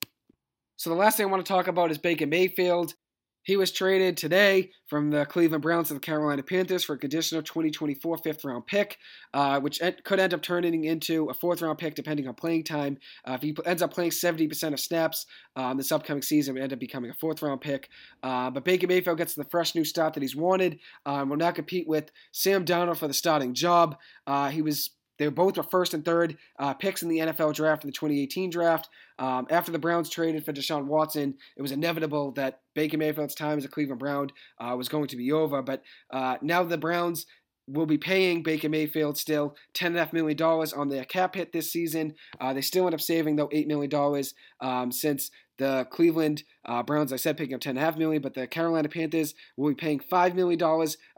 So, 0.77 0.89
the 0.89 0.97
last 0.97 1.19
thing 1.19 1.27
I 1.27 1.31
want 1.31 1.45
to 1.45 1.53
talk 1.53 1.69
about 1.69 1.91
is 1.91 1.99
Baker 1.99 2.27
Mayfield. 2.27 2.95
He 3.43 3.57
was 3.57 3.73
traded 3.73 4.17
today 4.17 4.71
from 4.87 5.11
the 5.11 5.25
Cleveland 5.25 5.63
Browns 5.63 5.89
to 5.89 5.95
the 5.95 6.01
Carolina 6.01 6.43
Panthers 6.43 6.85
for 6.85 6.95
a 6.95 6.99
conditional 6.99 7.43
2024 7.43 8.19
fifth 8.19 8.45
round 8.45 8.67
pick, 8.67 8.99
uh, 9.33 9.61
which 9.61 9.81
could 10.05 10.21
end 10.21 10.35
up 10.35 10.43
turning 10.43 10.85
into 10.85 11.31
a 11.31 11.35
fourth 11.35 11.63
round 11.63 11.79
pick 11.79 11.95
depending 11.95 12.29
on 12.29 12.35
playing 12.35 12.65
time. 12.65 12.99
Uh, 13.27 13.33
if 13.33 13.43
he 13.43 13.57
ends 13.65 13.83
up 13.83 13.95
playing 13.95 14.11
70% 14.11 14.73
of 14.75 14.81
snaps 14.81 15.27
um, 15.57 15.79
this 15.79 15.91
upcoming 15.91 16.23
season, 16.23 16.55
would 16.55 16.63
end 16.63 16.73
up 16.73 16.81
becoming 16.81 17.11
a 17.11 17.15
fourth 17.15 17.41
round 17.41 17.63
pick. 17.63 17.89
Uh, 18.23 18.51
but 18.51 18.65
Baker 18.65 18.87
Mayfield 18.87 19.19
gets 19.19 19.35
the 19.35 19.45
fresh 19.45 19.75
new 19.75 19.85
start 19.85 20.15
that 20.15 20.23
he's 20.23 20.37
wanted. 20.37 20.79
Um, 21.07 21.31
will 21.31 21.39
now 21.39 21.51
compete 21.51 21.89
with 21.89 22.11
Sam 22.33 22.65
Darnold 22.67 22.99
for 22.99 23.09
the 23.09 23.15
starting 23.15 23.55
job. 23.55 23.97
Uh, 24.27 24.51
he 24.51 24.61
was 24.61 24.91
they 25.21 25.29
both 25.29 25.59
were 25.59 25.63
first 25.63 25.93
and 25.93 26.03
third 26.03 26.39
uh, 26.59 26.73
picks 26.73 27.03
in 27.03 27.11
the 27.11 27.19
NFL 27.19 27.55
draft 27.55 27.85
in 27.85 27.89
the 27.89 27.93
2018 27.93 28.49
draft. 28.49 28.89
Um, 29.19 29.47
after 29.51 29.71
the 29.71 29.79
Browns 29.79 30.09
traded 30.09 30.47
for 30.47 30.55
Deshaun 30.55 30.87
Watson, 30.87 31.35
it 31.59 31.61
was 31.61 31.73
inevitable 31.73 32.33
that 32.33 32.61
Baker 32.75 32.97
Mayfield's 32.97 33.35
time 33.35 33.59
as 33.59 33.67
a 33.67 33.69
Cleveland 33.69 33.99
Brown 33.99 34.31
uh, 34.59 34.75
was 34.79 34.89
going 34.89 35.09
to 35.09 35.17
be 35.17 35.31
over. 35.31 35.61
But 35.61 35.83
uh, 36.11 36.39
now 36.41 36.65
the 36.65 36.79
Browns 36.79 37.27
will 37.73 37.87
be 37.87 37.99
paying 37.99 38.43
Baker 38.43 38.69
Mayfield 38.69 39.19
still 39.19 39.57
$10.5 39.75 40.13
million 40.13 40.41
on 40.43 40.89
their 40.89 41.05
cap 41.05 41.35
hit 41.35 41.53
this 41.53 41.73
season. 41.73 42.15
Uh, 42.41 42.53
they 42.53 42.61
still 42.61 42.87
end 42.87 42.95
up 42.95 43.01
saving, 43.01 43.37
though, 43.37 43.49
$8 43.49 43.67
million 43.67 44.25
um, 44.61 44.93
since 44.93 45.31
the 45.61 45.87
Cleveland 45.91 46.43
uh, 46.65 46.83
Browns, 46.83 47.13
I 47.13 47.17
said, 47.17 47.37
picking 47.37 47.55
up 47.55 47.61
10.5 47.61 47.99
million, 47.99 48.23
but 48.23 48.33
the 48.33 48.47
Carolina 48.47 48.89
Panthers 48.89 49.35
will 49.59 49.69
be 49.69 49.75
paying 49.75 50.01
$5 50.01 50.35
million 50.35 50.61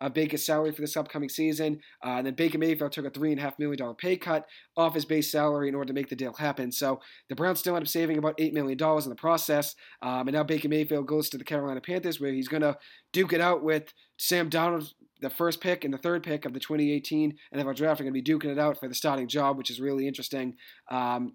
of 0.00 0.14
Baker's 0.14 0.44
salary 0.44 0.72
for 0.72 0.80
this 0.80 0.96
upcoming 0.96 1.28
season. 1.28 1.78
Uh, 2.04 2.16
and 2.16 2.26
then 2.26 2.34
Baker 2.34 2.58
Mayfield 2.58 2.90
took 2.90 3.06
a 3.06 3.10
$3.5 3.10 3.58
million 3.60 3.94
pay 3.94 4.16
cut 4.16 4.46
off 4.76 4.94
his 4.94 5.04
base 5.04 5.30
salary 5.30 5.68
in 5.68 5.76
order 5.76 5.86
to 5.86 5.92
make 5.94 6.08
the 6.08 6.16
deal 6.16 6.32
happen. 6.32 6.72
So 6.72 7.00
the 7.28 7.36
Browns 7.36 7.60
still 7.60 7.76
end 7.76 7.84
up 7.84 7.88
saving 7.88 8.18
about 8.18 8.36
$8 8.36 8.52
million 8.52 8.72
in 8.72 9.08
the 9.08 9.16
process. 9.16 9.76
Um, 10.02 10.26
and 10.26 10.32
now 10.32 10.42
Baker 10.42 10.68
Mayfield 10.68 11.06
goes 11.06 11.30
to 11.30 11.38
the 11.38 11.44
Carolina 11.44 11.80
Panthers, 11.80 12.20
where 12.20 12.32
he's 12.32 12.48
going 12.48 12.62
to 12.62 12.76
duke 13.12 13.32
it 13.32 13.40
out 13.40 13.62
with 13.62 13.92
Sam 14.16 14.50
Darnold, 14.50 14.92
the 15.22 15.30
first 15.30 15.60
pick 15.60 15.84
and 15.84 15.94
the 15.94 15.98
third 15.98 16.22
pick 16.22 16.44
of 16.44 16.52
the 16.52 16.60
2018 16.60 17.36
NFL 17.54 17.76
draft 17.76 18.00
are 18.00 18.04
going 18.04 18.14
to 18.14 18.22
be 18.22 18.22
duking 18.22 18.50
it 18.50 18.58
out 18.58 18.78
for 18.78 18.88
the 18.88 18.94
starting 18.94 19.28
job, 19.28 19.56
which 19.56 19.70
is 19.70 19.80
really 19.80 20.06
interesting. 20.06 20.56
Um, 20.90 21.34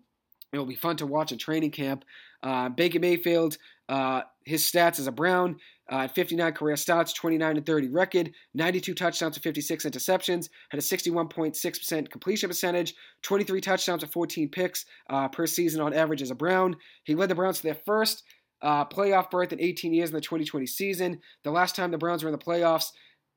it 0.53 0.57
will 0.57 0.65
be 0.65 0.75
fun 0.75 0.97
to 0.97 1.05
watch 1.05 1.31
in 1.31 1.37
training 1.37 1.71
camp. 1.71 2.05
Uh, 2.43 2.69
Baker 2.69 2.99
Mayfield, 2.99 3.57
uh, 3.89 4.21
his 4.45 4.63
stats 4.63 4.99
as 4.99 5.07
a 5.07 5.11
Brown, 5.11 5.57
uh, 5.89 6.07
59 6.07 6.53
career 6.53 6.75
starts, 6.75 7.13
29 7.13 7.57
and 7.57 7.65
30 7.65 7.89
record, 7.89 8.31
92 8.53 8.93
touchdowns 8.93 9.35
to 9.35 9.41
56 9.41 9.85
interceptions, 9.85 10.49
had 10.69 10.79
a 10.79 10.83
61.6% 10.83 12.11
completion 12.11 12.49
percentage, 12.49 12.93
23 13.23 13.61
touchdowns 13.61 14.01
to 14.01 14.07
14 14.07 14.49
picks 14.49 14.85
uh, 15.09 15.27
per 15.29 15.47
season 15.47 15.81
on 15.81 15.93
average 15.93 16.21
as 16.21 16.31
a 16.31 16.35
Brown. 16.35 16.75
He 17.03 17.15
led 17.15 17.29
the 17.29 17.35
Browns 17.35 17.57
to 17.57 17.63
their 17.63 17.77
first 17.85 18.23
uh, 18.61 18.85
playoff 18.85 19.29
berth 19.29 19.53
in 19.53 19.61
18 19.61 19.93
years 19.93 20.09
in 20.09 20.15
the 20.15 20.21
2020 20.21 20.65
season. 20.65 21.19
The 21.43 21.51
last 21.51 21.75
time 21.75 21.91
the 21.91 21.97
Browns 21.97 22.23
were 22.23 22.29
in 22.29 22.37
the 22.37 22.43
playoffs 22.43 22.91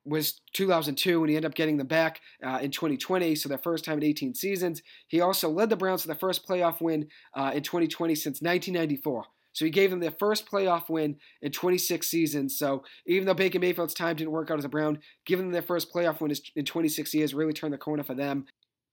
was 0.05 0.41
2002 0.53 1.21
and 1.21 1.29
he 1.29 1.35
ended 1.35 1.49
up 1.49 1.55
getting 1.55 1.77
them 1.77 1.87
back 1.87 2.21
uh, 2.43 2.59
in 2.61 2.71
2020 2.71 3.35
so 3.35 3.47
their 3.47 3.57
first 3.57 3.85
time 3.85 3.97
in 3.97 4.03
18 4.03 4.33
seasons 4.33 4.81
he 5.07 5.21
also 5.21 5.49
led 5.49 5.69
the 5.69 5.75
browns 5.75 6.01
to 6.01 6.07
the 6.07 6.15
first 6.15 6.47
playoff 6.47 6.81
win 6.81 7.07
uh, 7.35 7.51
in 7.53 7.61
2020 7.61 8.15
since 8.15 8.41
1994 8.41 9.25
so 9.53 9.65
he 9.65 9.71
gave 9.71 9.89
them 9.89 9.99
their 9.99 10.11
first 10.11 10.49
playoff 10.49 10.89
win 10.89 11.17
in 11.41 11.51
26 11.51 12.07
seasons 12.07 12.57
so 12.57 12.83
even 13.05 13.25
though 13.25 13.33
baker 13.33 13.59
mayfield's 13.59 13.93
time 13.93 14.15
didn't 14.15 14.31
work 14.31 14.49
out 14.49 14.57
as 14.57 14.65
a 14.65 14.69
brown 14.69 14.99
giving 15.25 15.45
them 15.45 15.53
their 15.53 15.61
first 15.61 15.93
playoff 15.93 16.19
win 16.19 16.33
in 16.55 16.65
26 16.65 17.13
years 17.13 17.33
really 17.33 17.53
turned 17.53 17.73
the 17.73 17.77
corner 17.77 18.03
for 18.03 18.15
them 18.15 18.45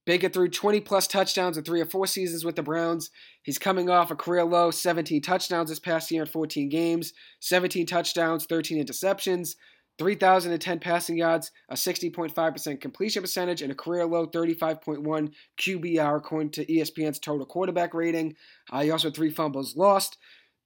Baker 0.08 0.30
threw 0.30 0.48
20 0.48 0.80
plus 0.80 1.06
touchdowns 1.06 1.58
in 1.58 1.64
three 1.64 1.82
or 1.82 1.84
four 1.84 2.06
seasons 2.06 2.42
with 2.42 2.56
the 2.56 2.62
Browns. 2.62 3.10
He's 3.42 3.58
coming 3.58 3.90
off 3.90 4.10
a 4.10 4.16
career 4.16 4.42
low 4.42 4.70
17 4.70 5.20
touchdowns 5.20 5.68
this 5.68 5.78
past 5.78 6.10
year 6.10 6.22
in 6.22 6.28
14 6.28 6.70
games, 6.70 7.12
17 7.40 7.84
touchdowns, 7.84 8.46
13 8.46 8.82
interceptions. 8.82 9.56
3,010 9.98 10.78
passing 10.78 11.18
yards, 11.18 11.50
a 11.68 11.74
60.5% 11.74 12.80
completion 12.80 13.22
percentage, 13.22 13.62
and 13.62 13.72
a 13.72 13.74
career 13.74 14.06
low 14.06 14.26
35.1 14.26 15.32
QBR 15.60 16.16
according 16.16 16.50
to 16.50 16.66
ESPN's 16.66 17.18
total 17.18 17.44
quarterback 17.44 17.94
rating. 17.94 18.34
Uh, 18.70 18.82
he 18.82 18.90
also 18.90 19.08
had 19.08 19.16
three 19.16 19.30
fumbles 19.30 19.76
lost. 19.76 20.16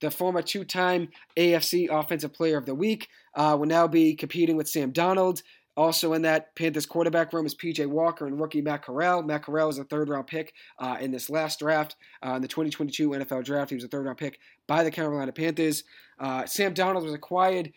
The 0.01 0.11
former 0.11 0.41
two 0.41 0.65
time 0.65 1.09
AFC 1.37 1.87
Offensive 1.89 2.33
Player 2.33 2.57
of 2.57 2.65
the 2.65 2.75
Week 2.75 3.07
uh, 3.35 3.55
will 3.57 3.67
now 3.67 3.87
be 3.87 4.15
competing 4.15 4.57
with 4.57 4.69
Sam 4.69 4.91
Darnold. 4.91 5.41
Also 5.75 6.13
in 6.13 6.21
that 6.21 6.55
Panthers 6.55 6.85
quarterback 6.85 7.33
room 7.33 7.47
is 7.47 7.55
PJ 7.55 7.87
Walker 7.87 8.27
and 8.27 8.39
rookie 8.39 8.61
Matt 8.61 8.83
Corral. 8.83 9.23
Matt 9.23 9.43
Corral 9.43 9.67
was 9.67 9.79
a 9.79 9.83
third 9.85 10.07
round 10.07 10.27
pick 10.27 10.53
uh, 10.77 10.97
in 11.01 11.09
this 11.09 11.31
last 11.31 11.59
draft. 11.59 11.95
Uh, 12.23 12.33
in 12.33 12.43
the 12.43 12.47
2022 12.47 13.09
NFL 13.09 13.43
draft, 13.43 13.71
he 13.71 13.75
was 13.75 13.83
a 13.83 13.87
third 13.87 14.05
round 14.05 14.19
pick 14.19 14.37
by 14.67 14.83
the 14.83 14.91
Carolina 14.91 15.31
Panthers. 15.31 15.83
Uh, 16.19 16.45
Sam 16.45 16.75
Darnold 16.75 17.03
was 17.03 17.13
acquired 17.13 17.71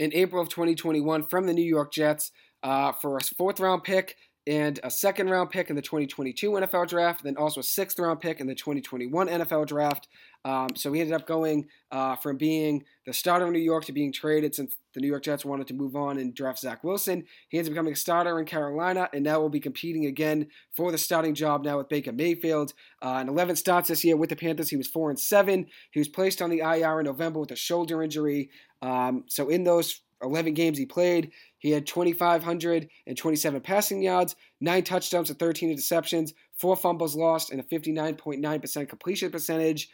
in 0.00 0.12
April 0.14 0.42
of 0.42 0.48
2021 0.48 1.24
from 1.24 1.46
the 1.46 1.52
New 1.52 1.62
York 1.62 1.92
Jets 1.92 2.32
uh, 2.62 2.90
for 2.90 3.18
a 3.18 3.20
fourth 3.20 3.60
round 3.60 3.84
pick 3.84 4.16
and 4.46 4.80
a 4.82 4.90
second 4.90 5.28
round 5.28 5.50
pick 5.50 5.68
in 5.68 5.76
the 5.76 5.82
2022 5.82 6.52
NFL 6.52 6.88
draft, 6.88 7.22
then 7.22 7.36
also 7.36 7.60
a 7.60 7.62
sixth 7.62 7.98
round 7.98 8.20
pick 8.20 8.40
in 8.40 8.46
the 8.46 8.54
2021 8.54 9.28
NFL 9.28 9.66
draft. 9.66 10.08
Um, 10.46 10.68
so 10.74 10.90
he 10.92 11.00
ended 11.02 11.14
up 11.14 11.26
going 11.26 11.68
uh, 11.90 12.16
from 12.16 12.38
being 12.38 12.82
the 13.04 13.12
starter 13.12 13.46
in 13.46 13.52
New 13.52 13.58
York 13.58 13.84
to 13.84 13.92
being 13.92 14.10
traded 14.10 14.54
since 14.54 14.76
the 14.94 15.00
New 15.00 15.08
York 15.08 15.22
Jets 15.22 15.44
wanted 15.44 15.66
to 15.68 15.74
move 15.74 15.94
on 15.94 16.16
and 16.18 16.34
draft 16.34 16.58
Zach 16.58 16.82
Wilson. 16.82 17.24
He 17.50 17.58
ends 17.58 17.68
up 17.68 17.74
becoming 17.74 17.92
a 17.92 17.96
starter 17.96 18.40
in 18.40 18.46
Carolina 18.46 19.10
and 19.12 19.22
now 19.22 19.38
will 19.38 19.50
be 19.50 19.60
competing 19.60 20.06
again 20.06 20.48
for 20.74 20.90
the 20.90 20.98
starting 20.98 21.34
job 21.34 21.62
now 21.62 21.76
with 21.76 21.90
Baker 21.90 22.12
Mayfield. 22.12 22.72
Uh, 23.02 23.18
in 23.20 23.28
11 23.28 23.56
starts 23.56 23.88
this 23.88 24.02
year 24.02 24.16
with 24.16 24.30
the 24.30 24.36
Panthers, 24.36 24.70
he 24.70 24.76
was 24.76 24.88
4 24.88 25.10
and 25.10 25.20
7. 25.20 25.66
He 25.90 26.00
was 26.00 26.08
placed 26.08 26.40
on 26.40 26.48
the 26.48 26.60
IR 26.60 27.00
in 27.00 27.06
November 27.06 27.40
with 27.40 27.50
a 27.50 27.56
shoulder 27.56 28.02
injury. 28.02 28.50
Um, 28.82 29.24
so 29.26 29.48
in 29.48 29.64
those 29.64 30.00
11 30.22 30.54
games 30.54 30.78
he 30.78 30.86
played, 30.86 31.32
he 31.58 31.70
had 31.70 31.86
2,527 31.86 33.60
passing 33.60 34.02
yards, 34.02 34.36
9 34.60 34.82
touchdowns 34.84 35.28
to 35.28 35.34
13 35.34 35.76
interceptions, 35.76 36.32
4 36.58 36.76
fumbles 36.76 37.16
lost, 37.16 37.50
and 37.50 37.60
a 37.60 37.64
59.9% 37.64 38.88
completion 38.88 39.30
percentage. 39.30 39.90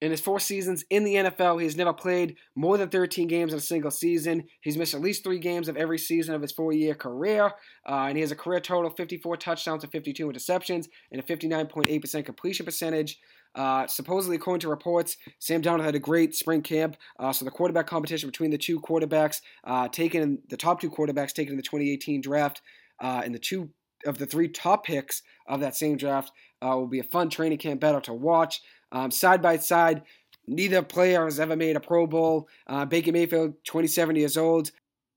In 0.00 0.10
his 0.10 0.20
four 0.20 0.38
seasons 0.38 0.84
in 0.90 1.02
the 1.04 1.14
NFL, 1.14 1.62
he's 1.62 1.76
never 1.76 1.94
played 1.94 2.36
more 2.54 2.76
than 2.76 2.90
13 2.90 3.26
games 3.26 3.54
in 3.54 3.58
a 3.58 3.62
single 3.62 3.90
season. 3.90 4.44
He's 4.60 4.76
missed 4.76 4.92
at 4.92 5.00
least 5.00 5.24
three 5.24 5.38
games 5.38 5.66
of 5.66 5.78
every 5.78 5.98
season 5.98 6.34
of 6.34 6.42
his 6.42 6.52
four 6.52 6.74
year 6.74 6.94
career. 6.94 7.46
Uh, 7.88 8.06
and 8.08 8.16
he 8.16 8.20
has 8.20 8.30
a 8.30 8.36
career 8.36 8.60
total 8.60 8.90
of 8.90 8.96
54 8.98 9.38
touchdowns 9.38 9.82
and 9.82 9.90
52 9.90 10.26
interceptions 10.28 10.88
and 11.10 11.22
a 11.22 11.24
59.8% 11.24 12.26
completion 12.26 12.66
percentage. 12.66 13.18
Uh, 13.54 13.86
supposedly, 13.86 14.36
according 14.36 14.60
to 14.60 14.68
reports, 14.68 15.16
Sam 15.38 15.62
Darnold 15.62 15.84
had 15.84 15.94
a 15.94 16.00
great 16.00 16.34
spring 16.34 16.62
camp. 16.62 16.96
Uh, 17.18 17.32
so 17.32 17.44
the 17.44 17.50
quarterback 17.50 17.86
competition 17.86 18.28
between 18.28 18.50
the 18.50 18.58
two 18.58 18.80
quarterbacks 18.80 19.40
uh, 19.64 19.88
taken, 19.88 20.38
the 20.48 20.56
top 20.56 20.80
two 20.80 20.90
quarterbacks 20.90 21.32
taken 21.32 21.52
in 21.52 21.56
the 21.56 21.62
2018 21.62 22.20
draft, 22.20 22.62
uh, 23.00 23.22
and 23.24 23.34
the 23.34 23.38
two 23.38 23.70
of 24.06 24.18
the 24.18 24.26
three 24.26 24.48
top 24.48 24.84
picks 24.84 25.22
of 25.46 25.60
that 25.60 25.76
same 25.76 25.96
draft 25.96 26.32
uh, 26.62 26.68
will 26.68 26.86
be 26.86 27.00
a 27.00 27.04
fun 27.04 27.30
training 27.30 27.58
camp 27.58 27.80
battle 27.80 28.00
to 28.02 28.14
watch. 28.14 28.62
Um, 28.92 29.10
side 29.10 29.42
by 29.42 29.56
side, 29.58 30.02
neither 30.46 30.82
player 30.82 31.24
has 31.24 31.40
ever 31.40 31.56
made 31.56 31.76
a 31.76 31.80
Pro 31.80 32.06
Bowl. 32.06 32.48
Uh, 32.66 32.84
Baker 32.84 33.12
Mayfield, 33.12 33.54
27 33.64 34.16
years 34.16 34.36
old, 34.36 34.70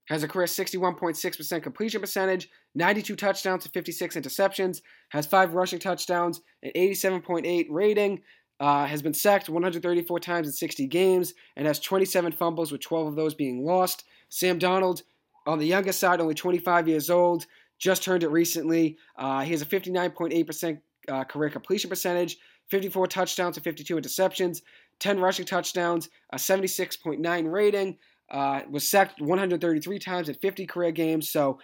has 0.08 0.24
a 0.24 0.28
career 0.28 0.48
61.6% 0.48 1.64
completion 1.64 2.02
percentage, 2.02 2.50
92 2.76 3.16
touchdowns 3.16 3.64
to 3.64 3.70
56 3.70 4.16
interceptions, 4.16 4.82
has 5.10 5.26
five 5.26 5.54
rushing 5.54 5.80
touchdowns, 5.80 6.42
an 6.64 6.72
87.8 6.76 7.68
rating, 7.70 8.22
uh, 8.60 8.86
has 8.86 9.02
been 9.02 9.14
sacked 9.14 9.50
134 9.50 10.20
times 10.20 10.48
in 10.48 10.54
60 10.54 10.88
games, 10.88 11.34
and 11.56 11.68
has 11.68 11.80
27 11.80 12.32
fumbles, 12.32 12.72
with 12.72 12.82
12 12.82 13.08
of 13.08 13.16
those 13.16 13.36
being 13.36 13.66
lost. 13.66 14.06
Sam 14.30 14.60
Darnold, 14.60 15.04
on 15.46 15.60
the 15.60 15.68
youngest 15.68 16.00
side, 16.00 16.22
only 16.22 16.34
25 16.34 16.88
years 16.88 17.10
old, 17.10 17.46
just 17.78 18.02
turned 18.02 18.24
it 18.24 18.30
recently. 18.30 18.98
Uh, 19.18 19.42
he 19.42 19.52
has 19.52 19.62
a 19.62 19.66
59.8% 19.66 20.80
uh, 21.10 21.24
career 21.26 21.50
completion 21.50 21.90
percentage, 21.90 22.38
54 22.70 23.08
touchdowns 23.08 23.56
to 23.56 23.62
52 23.62 23.96
interceptions, 23.96 24.62
10 25.00 25.20
rushing 25.20 25.46
touchdowns, 25.46 26.10
a 26.32 26.38
76.9 26.38 27.52
rating 27.52 27.98
uh, 28.32 28.62
was 28.70 28.88
sacked 28.88 29.22
133 29.22 30.00
times 30.00 30.30
in 30.30 30.36
50 30.36 30.66
career 30.66 30.92
games. 30.92 31.30
So 31.30 31.60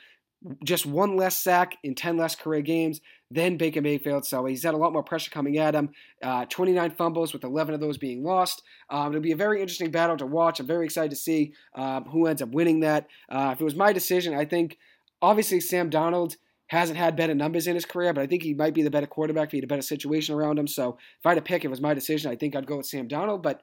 just 0.63 0.85
one 0.85 1.15
less 1.15 1.41
sack 1.41 1.77
in 1.83 1.95
10 1.95 2.17
less 2.17 2.35
career 2.35 2.61
games 2.61 2.99
than 3.31 3.57
Baker 3.57 3.81
Mayfield. 3.81 4.25
So 4.25 4.45
he's 4.45 4.63
had 4.63 4.73
a 4.73 4.77
lot 4.77 4.93
more 4.93 5.03
pressure 5.03 5.31
coming 5.31 5.57
at 5.57 5.73
him. 5.73 5.89
Uh, 6.21 6.45
29 6.45 6.91
fumbles, 6.91 7.33
with 7.33 7.43
11 7.43 7.73
of 7.73 7.79
those 7.79 7.97
being 7.97 8.23
lost. 8.23 8.61
Um, 8.89 9.09
it'll 9.09 9.21
be 9.21 9.31
a 9.31 9.37
very 9.37 9.61
interesting 9.61 9.91
battle 9.91 10.17
to 10.17 10.25
watch. 10.25 10.59
I'm 10.59 10.67
very 10.67 10.85
excited 10.85 11.11
to 11.11 11.15
see 11.15 11.53
um, 11.75 12.05
who 12.05 12.27
ends 12.27 12.41
up 12.41 12.49
winning 12.49 12.81
that. 12.81 13.07
Uh, 13.29 13.51
if 13.53 13.61
it 13.61 13.63
was 13.63 13.75
my 13.75 13.93
decision, 13.93 14.33
I 14.33 14.45
think 14.45 14.77
obviously 15.21 15.59
Sam 15.59 15.89
Darnold 15.89 16.35
hasn't 16.67 16.97
had 16.97 17.15
better 17.15 17.35
numbers 17.35 17.67
in 17.67 17.75
his 17.75 17.85
career, 17.85 18.13
but 18.13 18.21
I 18.21 18.27
think 18.27 18.43
he 18.43 18.53
might 18.53 18.73
be 18.73 18.83
the 18.83 18.91
better 18.91 19.07
quarterback 19.07 19.47
if 19.47 19.51
he 19.51 19.57
had 19.57 19.63
a 19.63 19.67
better 19.67 19.81
situation 19.81 20.35
around 20.35 20.59
him. 20.59 20.67
So 20.67 20.97
if 21.19 21.25
I 21.25 21.29
had 21.29 21.35
to 21.35 21.41
pick, 21.41 21.63
it 21.63 21.69
was 21.69 21.81
my 21.81 21.93
decision, 21.93 22.31
I 22.31 22.35
think 22.35 22.55
I'd 22.55 22.67
go 22.67 22.77
with 22.77 22.85
Sam 22.85 23.07
Darnold, 23.07 23.43
But 23.43 23.61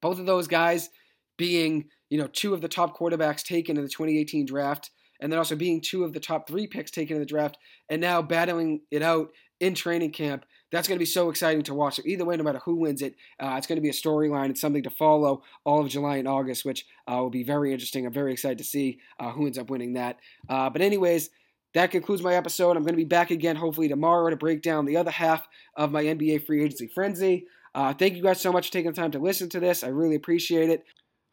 both 0.00 0.18
of 0.18 0.26
those 0.26 0.46
guys 0.46 0.90
being 1.36 1.86
you 2.14 2.20
know, 2.20 2.28
two 2.28 2.54
of 2.54 2.60
the 2.60 2.68
top 2.68 2.96
quarterbacks 2.96 3.42
taken 3.42 3.76
in 3.76 3.82
the 3.82 3.88
2018 3.88 4.46
draft, 4.46 4.90
and 5.20 5.32
then 5.32 5.38
also 5.38 5.56
being 5.56 5.80
two 5.80 6.04
of 6.04 6.12
the 6.12 6.20
top 6.20 6.46
three 6.46 6.68
picks 6.68 6.92
taken 6.92 7.16
in 7.16 7.20
the 7.20 7.26
draft, 7.26 7.58
and 7.88 8.00
now 8.00 8.22
battling 8.22 8.82
it 8.92 9.02
out 9.02 9.30
in 9.58 9.74
training 9.74 10.12
camp. 10.12 10.44
That's 10.70 10.86
going 10.86 10.96
to 10.96 11.02
be 11.02 11.06
so 11.06 11.28
exciting 11.28 11.64
to 11.64 11.74
watch. 11.74 11.96
So 11.96 12.02
either 12.06 12.24
way, 12.24 12.36
no 12.36 12.44
matter 12.44 12.60
who 12.64 12.76
wins 12.76 13.02
it, 13.02 13.16
uh, 13.40 13.54
it's 13.58 13.66
going 13.66 13.78
to 13.78 13.82
be 13.82 13.88
a 13.88 13.92
storyline. 13.92 14.50
It's 14.50 14.60
something 14.60 14.84
to 14.84 14.90
follow 14.90 15.42
all 15.64 15.80
of 15.80 15.88
July 15.88 16.18
and 16.18 16.28
August, 16.28 16.64
which 16.64 16.86
uh, 17.10 17.16
will 17.16 17.30
be 17.30 17.42
very 17.42 17.72
interesting. 17.72 18.06
I'm 18.06 18.12
very 18.12 18.32
excited 18.32 18.58
to 18.58 18.64
see 18.64 19.00
uh, 19.18 19.32
who 19.32 19.46
ends 19.46 19.58
up 19.58 19.68
winning 19.68 19.94
that. 19.94 20.18
Uh, 20.48 20.70
but 20.70 20.82
anyways, 20.82 21.30
that 21.74 21.90
concludes 21.90 22.22
my 22.22 22.34
episode. 22.34 22.76
I'm 22.76 22.84
going 22.84 22.94
to 22.94 22.96
be 22.96 23.04
back 23.04 23.32
again 23.32 23.56
hopefully 23.56 23.88
tomorrow 23.88 24.30
to 24.30 24.36
break 24.36 24.62
down 24.62 24.84
the 24.84 24.96
other 24.96 25.10
half 25.10 25.48
of 25.76 25.90
my 25.90 26.04
NBA 26.04 26.46
free 26.46 26.62
agency 26.62 26.86
frenzy. 26.86 27.46
Uh, 27.74 27.92
thank 27.92 28.14
you 28.14 28.22
guys 28.22 28.40
so 28.40 28.52
much 28.52 28.68
for 28.68 28.72
taking 28.72 28.92
the 28.92 29.00
time 29.00 29.10
to 29.10 29.18
listen 29.18 29.48
to 29.48 29.58
this. 29.58 29.82
I 29.82 29.88
really 29.88 30.14
appreciate 30.14 30.70
it. 30.70 30.84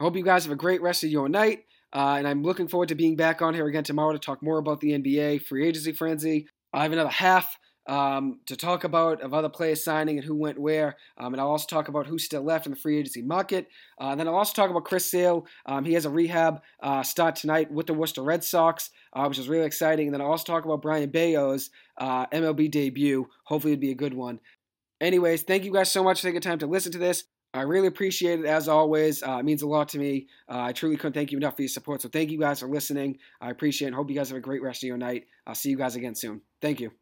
I 0.02 0.04
hope 0.04 0.18
you 0.18 0.24
guys 0.24 0.46
have 0.46 0.52
a 0.52 0.56
great 0.56 0.82
rest 0.82 1.04
of 1.04 1.12
your 1.12 1.30
night. 1.30 1.66
Uh, 1.94 2.16
and 2.18 2.28
I'm 2.28 2.42
looking 2.42 2.68
forward 2.68 2.90
to 2.90 2.96
being 2.96 3.16
back 3.16 3.44
on 3.44 3.54
here 3.54 3.68
again 3.68 3.84
tomorrow 3.84 4.14
to 4.14 4.18
talk 4.18 4.42
more 4.42 4.58
about 4.58 4.80
the 4.80 4.98
NBA 4.98 5.46
free 5.46 5.68
agency 5.68 5.92
frenzy. 5.92 6.48
I 6.74 6.82
have 6.82 6.92
another 6.92 7.12
half 7.12 7.56
um, 7.88 8.40
to 8.48 8.56
talk 8.56 8.84
about 8.84 9.22
of 9.22 9.36
other 9.36 9.48
players 9.48 9.84
signing 9.84 10.18
and 10.18 10.26
who 10.26 10.34
went 10.34 10.58
where. 10.58 10.98
Um, 11.20 11.36
and 11.36 11.40
I'll 11.40 11.50
also 11.50 11.68
talk 11.68 11.88
about 11.88 12.08
who's 12.08 12.24
still 12.24 12.42
left 12.42 12.66
in 12.66 12.72
the 12.72 12.80
free 12.80 12.98
agency 12.98 13.22
market. 13.22 13.68
Uh, 14.00 14.16
then 14.16 14.28
I'll 14.28 14.34
also 14.34 14.54
talk 14.54 14.72
about 14.72 14.86
Chris 14.86 15.12
Sale. 15.12 15.46
Um, 15.68 15.86
he 15.86 15.94
has 15.94 16.06
a 16.06 16.10
rehab 16.10 16.64
uh, 16.82 17.04
start 17.04 17.36
tonight 17.36 17.72
with 17.72 17.86
the 17.86 17.94
Worcester 17.94 18.24
Red 18.24 18.44
Sox, 18.44 18.90
uh, 19.14 19.26
which 19.28 19.38
is 19.38 19.50
really 19.50 19.68
exciting. 19.68 20.08
And 20.08 20.16
then 20.16 20.22
I'll 20.22 20.32
also 20.32 20.46
talk 20.46 20.66
about 20.66 20.82
Brayan 20.82 21.12
Bello's 21.12 21.70
uh, 22.00 22.26
MLB 22.26 22.72
debut. 22.72 23.28
Hopefully, 23.44 23.74
it'd 23.74 23.80
be 23.80 23.92
a 23.92 23.96
good 23.96 24.16
one. 24.16 24.40
Anyways, 25.00 25.44
thank 25.44 25.64
you 25.64 25.72
guys 25.72 25.92
so 25.92 26.04
much 26.04 26.22
for 26.22 26.28
taking 26.28 26.42
time 26.42 26.58
to 26.58 26.66
listen 26.66 26.92
to 26.94 26.98
this. 26.98 27.26
I 27.54 27.62
really 27.64 27.88
appreciate 27.88 28.40
it 28.40 28.46
as 28.46 28.70
always. 28.70 29.22
Uh, 29.24 29.38
it 29.40 29.46
means 29.46 29.62
a 29.62 29.68
lot 29.68 29.90
to 29.90 30.00
me. 30.00 30.28
Uh, 30.50 30.62
I 30.62 30.72
truly 30.72 30.96
couldn't 30.96 31.14
thank 31.14 31.32
you 31.32 31.38
enough 31.38 31.58
for 31.58 31.64
your 31.64 31.70
support. 31.70 32.02
So 32.02 32.08
thank 32.08 32.32
you 32.32 32.40
guys 32.40 32.62
for 32.62 32.68
listening. 32.68 33.18
I 33.42 33.50
appreciate 33.50 33.90
it. 33.90 33.94
Hope 33.94 34.10
you 34.10 34.16
guys 34.16 34.30
have 34.30 34.38
a 34.38 34.42
great 34.42 34.62
rest 34.62 34.84
of 34.84 34.88
your 34.88 34.98
night. 34.98 35.26
I'll 35.46 35.56
see 35.56 35.70
you 35.70 35.78
guys 35.78 35.96
again 35.96 36.16
soon. 36.16 36.42
Thank 36.62 36.80
you. 36.80 37.01